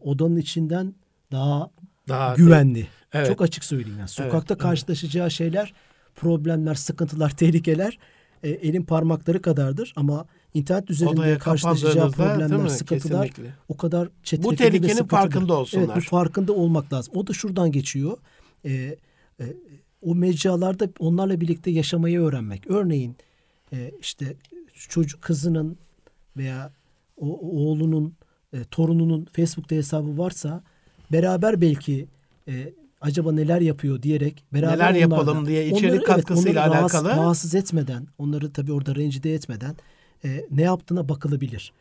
odanın 0.00 0.36
içinden 0.36 0.94
daha 1.32 1.70
Daha 2.10 2.34
güvenli. 2.34 2.88
Evet. 3.12 3.26
Çok 3.26 3.42
açık 3.42 3.64
söyleyeyim. 3.64 3.98
Yani. 3.98 4.08
Sokakta 4.08 4.54
evet. 4.54 4.62
karşılaşacağı 4.62 5.30
şeyler, 5.30 5.72
problemler, 6.16 6.74
sıkıntılar, 6.74 7.30
tehlikeler 7.36 7.98
e, 8.42 8.50
elin 8.50 8.82
parmakları 8.82 9.42
kadardır. 9.42 9.92
Ama 9.96 10.26
internet 10.54 10.90
üzerinde 10.90 11.38
karşılaşacağı 11.38 12.10
problemler, 12.10 12.68
sıkıntılar 12.68 13.28
Kesinlikle. 13.28 13.54
o 13.68 13.76
kadar 13.76 14.08
çetrefilli 14.22 14.52
Bu 14.52 14.56
tehlikenin 14.56 15.08
farkında 15.08 15.54
olsunlar. 15.58 15.84
Evet, 15.84 15.96
bu 15.96 16.00
farkında 16.00 16.52
olmak 16.52 16.92
lazım. 16.92 17.14
O 17.16 17.26
da 17.26 17.32
şuradan 17.32 17.72
geçiyor. 17.72 18.18
E, 18.64 18.70
e, 18.72 18.96
o 20.02 20.14
mecralarda 20.14 20.88
onlarla 20.98 21.40
birlikte 21.40 21.70
yaşamayı 21.70 22.20
öğrenmek. 22.20 22.70
Örneğin 22.70 23.16
e, 23.72 23.90
işte 24.00 24.36
çocuk 24.88 25.22
kızının 25.22 25.78
veya 26.36 26.72
o 27.16 27.38
oğlunun 27.40 28.14
e, 28.52 28.64
torununun 28.64 29.26
Facebook'ta 29.32 29.76
hesabı 29.76 30.18
varsa 30.18 30.62
beraber 31.12 31.60
belki 31.60 32.08
e, 32.48 32.72
acaba 33.00 33.32
neler 33.32 33.60
yapıyor 33.60 34.02
diyerek 34.02 34.44
beraber 34.52 34.74
Neler 34.78 34.94
yapalım 34.94 35.46
diye 35.46 35.66
içerik 35.68 35.84
onları, 35.92 36.04
katkısıyla 36.04 36.66
rahatsız- 36.66 36.96
alakalı. 36.96 37.08
rahatsız 37.08 37.54
etmeden, 37.54 38.06
onları 38.18 38.52
tabii 38.52 38.72
orada 38.72 38.94
rencide 38.94 39.34
etmeden 39.34 39.76
e, 40.24 40.46
ne 40.50 40.62
yaptığına 40.62 41.08
bakılabilir. 41.08 41.72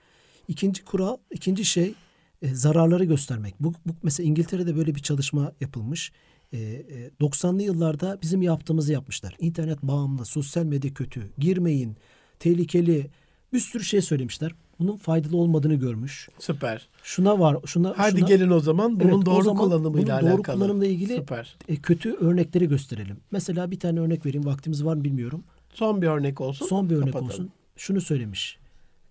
İkinci 0.48 0.86
kural, 0.86 1.18
ikinci 1.32 1.66
şey 1.66 1.94
e, 2.42 2.56
zararları 2.56 3.04
göstermek. 3.06 3.56
Bu, 3.60 3.74
bu 3.86 3.94
mesela 4.04 4.28
İngiltere'de 4.28 4.76
böyle 4.76 4.96
bir 4.96 5.00
çalışma 5.02 5.52
yapılmış. 5.62 6.12
E, 6.54 6.58
e, 6.58 7.10
90'lı 7.22 7.64
yıllarda 7.64 8.18
bizim 8.22 8.42
yaptığımızı 8.42 8.94
yapmışlar. 8.94 9.36
İnternet 9.40 9.84
bağımlı, 9.84 10.26
sosyal 10.26 10.64
medya 10.64 10.94
kötü, 10.94 11.30
girmeyin, 11.38 11.98
tehlikeli 12.40 13.10
bir 13.54 13.60
sürü 13.60 13.84
şey 13.84 14.02
söylemişler. 14.02 14.56
Bunun 14.80 14.98
faydalı 14.98 15.38
olmadığını 15.38 15.76
görmüş. 15.76 16.30
Süper. 16.40 16.88
Şuna 17.04 17.40
var, 17.40 17.58
şuna 17.66 17.94
Hadi 17.98 18.20
şuna, 18.20 18.28
gelin 18.28 18.50
o 18.50 18.60
zaman 18.60 19.00
bunun 19.00 19.16
Evet, 19.16 19.26
doğru 19.26 19.44
zaman 19.44 19.64
kullanımıyla 19.64 20.20
bunun 20.20 20.28
doğru 20.32 20.36
alakalı. 20.38 20.56
kullanımla 20.58 20.86
ilgili 20.86 21.16
Süper. 21.16 21.56
e, 21.68 21.76
kötü 21.76 22.14
örnekleri 22.14 22.68
gösterelim. 22.68 23.18
Mesela 23.32 23.72
bir 23.72 23.80
tane 23.80 24.00
örnek 24.00 24.26
vereyim. 24.26 24.46
Vaktimiz 24.46 24.86
var 24.86 24.96
mı 24.96 25.04
bilmiyorum. 25.04 25.44
Son 25.74 26.02
bir 26.02 26.08
örnek 26.08 26.42
olsun. 26.42 26.66
Son 26.66 26.90
bir 26.90 26.96
örnek 26.96 27.14
kapatalım. 27.14 27.32
olsun. 27.32 27.52
Şunu 27.76 28.02
söylemiş. 28.02 28.58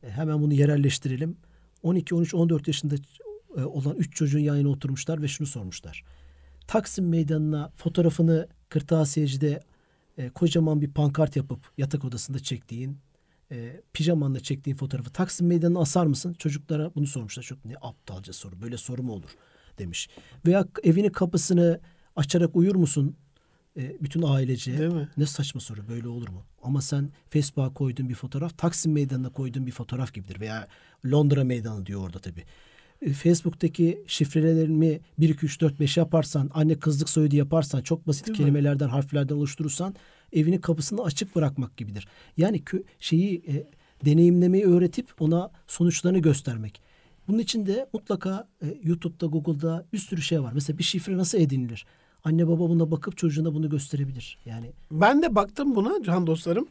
E, 0.03 0.11
hemen 0.11 0.43
bunu 0.43 0.55
yerelleştirelim. 0.55 1.37
12, 1.83 2.15
13, 2.15 2.35
14 2.35 2.69
yaşında 2.69 2.95
e, 3.57 3.65
olan 3.65 3.97
3 3.97 4.15
çocuğun 4.17 4.39
yan 4.39 4.57
yana 4.57 4.69
oturmuşlar 4.69 5.23
ve 5.23 5.29
şunu 5.29 5.47
sormuşlar. 5.47 6.05
Taksim 6.67 7.09
Meydanı'na 7.09 7.71
fotoğrafını 7.77 8.49
kırtasiyecide 8.69 9.61
e, 10.19 10.29
kocaman 10.29 10.81
bir 10.81 10.91
pankart 10.91 11.37
yapıp 11.37 11.61
yatak 11.79 12.05
odasında 12.05 12.39
çektiğin, 12.39 12.99
e, 13.53 13.81
pijamanla 13.93 14.41
çektiğin 14.41 14.77
fotoğrafı 14.77 15.11
Taksim 15.11 15.47
Meydanı'na 15.47 15.81
asar 15.81 16.07
mısın? 16.07 16.35
Çocuklara 16.39 16.95
bunu 16.95 17.07
sormuşlar. 17.07 17.43
Çok 17.43 17.65
ne 17.65 17.75
aptalca 17.81 18.33
soru. 18.33 18.61
Böyle 18.61 18.77
soru 18.77 19.03
mu 19.03 19.13
olur? 19.13 19.31
demiş. 19.79 20.09
Veya 20.47 20.67
evinin 20.83 21.11
kapısını 21.11 21.81
açarak 22.17 22.57
uyur 22.57 22.75
musun? 22.75 23.17
E, 23.77 23.97
bütün 24.01 24.23
ailece. 24.23 24.79
Değil 24.79 24.93
mi? 24.93 25.09
Ne 25.17 25.27
saçma 25.27 25.61
soru 25.61 25.89
böyle 25.89 26.09
olur 26.09 26.29
mu? 26.29 26.43
Ama 26.63 26.83
sen 26.83 27.11
Facebook'a 27.31 27.75
koyduğun 27.75 28.09
bir 28.09 28.15
fotoğraf 28.15 28.59
Taksim 28.59 28.93
Meydanı'na 28.93 29.31
koyduğun 29.31 29.67
bir 29.67 29.73
fotoğraf 29.73 30.15
gibidir. 30.15 30.41
Veya 30.41 30.69
Londra 31.07 31.45
Meydanı 31.45 31.87
diyor 31.87 32.01
orada 32.03 32.19
tabii. 32.19 32.45
E, 33.03 33.13
Facebook'taki 33.13 34.05
şifrelerimi 34.07 35.01
1, 35.19 35.29
2, 35.29 35.47
3, 35.47 35.61
4, 35.61 35.81
5 35.81 35.97
yaparsan, 35.97 36.51
anne 36.55 36.79
kızlık 36.79 37.09
soyadı 37.09 37.37
yaparsan, 37.37 37.83
çok 37.83 38.07
basit 38.07 38.27
Değil 38.27 38.39
mi? 38.39 38.45
kelimelerden, 38.45 38.89
harflerden 38.89 39.35
oluşturursan 39.35 39.95
evinin 40.33 40.59
kapısını 40.59 41.03
açık 41.03 41.37
bırakmak 41.37 41.77
gibidir. 41.77 42.09
Yani 42.37 42.61
kö- 42.61 42.83
şeyi 43.01 43.43
e, 43.49 43.67
deneyimlemeyi 44.05 44.65
öğretip 44.65 45.23
ona 45.23 45.51
sonuçlarını 45.67 46.19
göstermek. 46.19 46.81
Bunun 47.29 47.39
için 47.39 47.67
de 47.67 47.89
mutlaka 47.93 48.49
e, 48.63 48.67
YouTube'da, 48.83 49.27
Google'da 49.27 49.87
bir 49.93 49.99
sürü 49.99 50.23
şey 50.23 50.43
var. 50.43 50.53
Mesela 50.53 50.79
bir 50.79 50.85
şifre 50.85 51.17
nasıl 51.17 51.39
edinilir? 51.39 51.87
Anne 52.25 52.49
baba 52.49 52.69
buna 52.69 52.91
bakıp 52.91 53.17
çocuğuna 53.17 53.55
bunu 53.55 53.71
gösterebilir. 53.71 54.39
Yani 54.45 54.73
Ben 54.91 55.23
de 55.23 55.35
baktım 55.35 55.77
buna 55.77 56.03
can 56.03 56.27
dostlarım. 56.27 56.69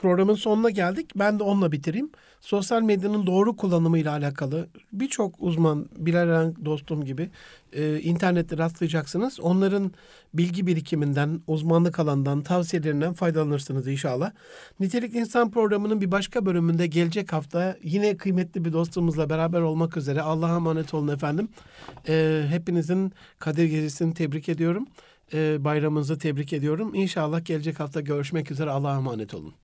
Programın 0.00 0.34
sonuna 0.34 0.70
geldik. 0.70 1.10
Ben 1.16 1.38
de 1.38 1.42
onunla 1.42 1.72
bitireyim. 1.72 2.10
Sosyal 2.40 2.82
medyanın 2.82 3.26
doğru 3.26 3.56
kullanımıyla 3.56 4.12
alakalı 4.12 4.68
birçok 4.92 5.34
uzman, 5.38 5.88
Bilal 5.96 6.54
dostum 6.64 7.04
gibi 7.04 7.30
e, 7.72 8.00
internette 8.00 8.58
rastlayacaksınız. 8.58 9.40
Onların 9.40 9.92
bilgi 10.34 10.66
birikiminden, 10.66 11.40
uzmanlık 11.46 11.98
alanından, 11.98 12.42
tavsiyelerinden 12.42 13.12
faydalanırsınız 13.12 13.88
inşallah. 13.88 14.32
Nitelikli 14.80 15.18
İnsan 15.18 15.50
programının 15.50 16.00
bir 16.00 16.10
başka 16.10 16.46
bölümünde 16.46 16.86
gelecek 16.86 17.32
hafta 17.32 17.76
yine 17.82 18.16
kıymetli 18.16 18.64
bir 18.64 18.72
dostumuzla 18.72 19.30
beraber 19.30 19.60
olmak 19.60 19.96
üzere. 19.96 20.22
Allah'a 20.22 20.56
emanet 20.56 20.94
olun 20.94 21.08
efendim. 21.08 21.48
E, 22.08 22.44
hepinizin 22.48 23.12
Kadir 23.38 23.64
Gecesi'ni 23.64 24.14
tebrik 24.14 24.48
ediyorum. 24.48 24.86
E, 25.34 25.64
bayramınızı 25.64 26.18
tebrik 26.18 26.52
ediyorum. 26.52 26.94
İnşallah 26.94 27.44
gelecek 27.44 27.80
hafta 27.80 28.00
görüşmek 28.00 28.50
üzere. 28.50 28.70
Allah'a 28.70 28.96
emanet 28.96 29.34
olun. 29.34 29.54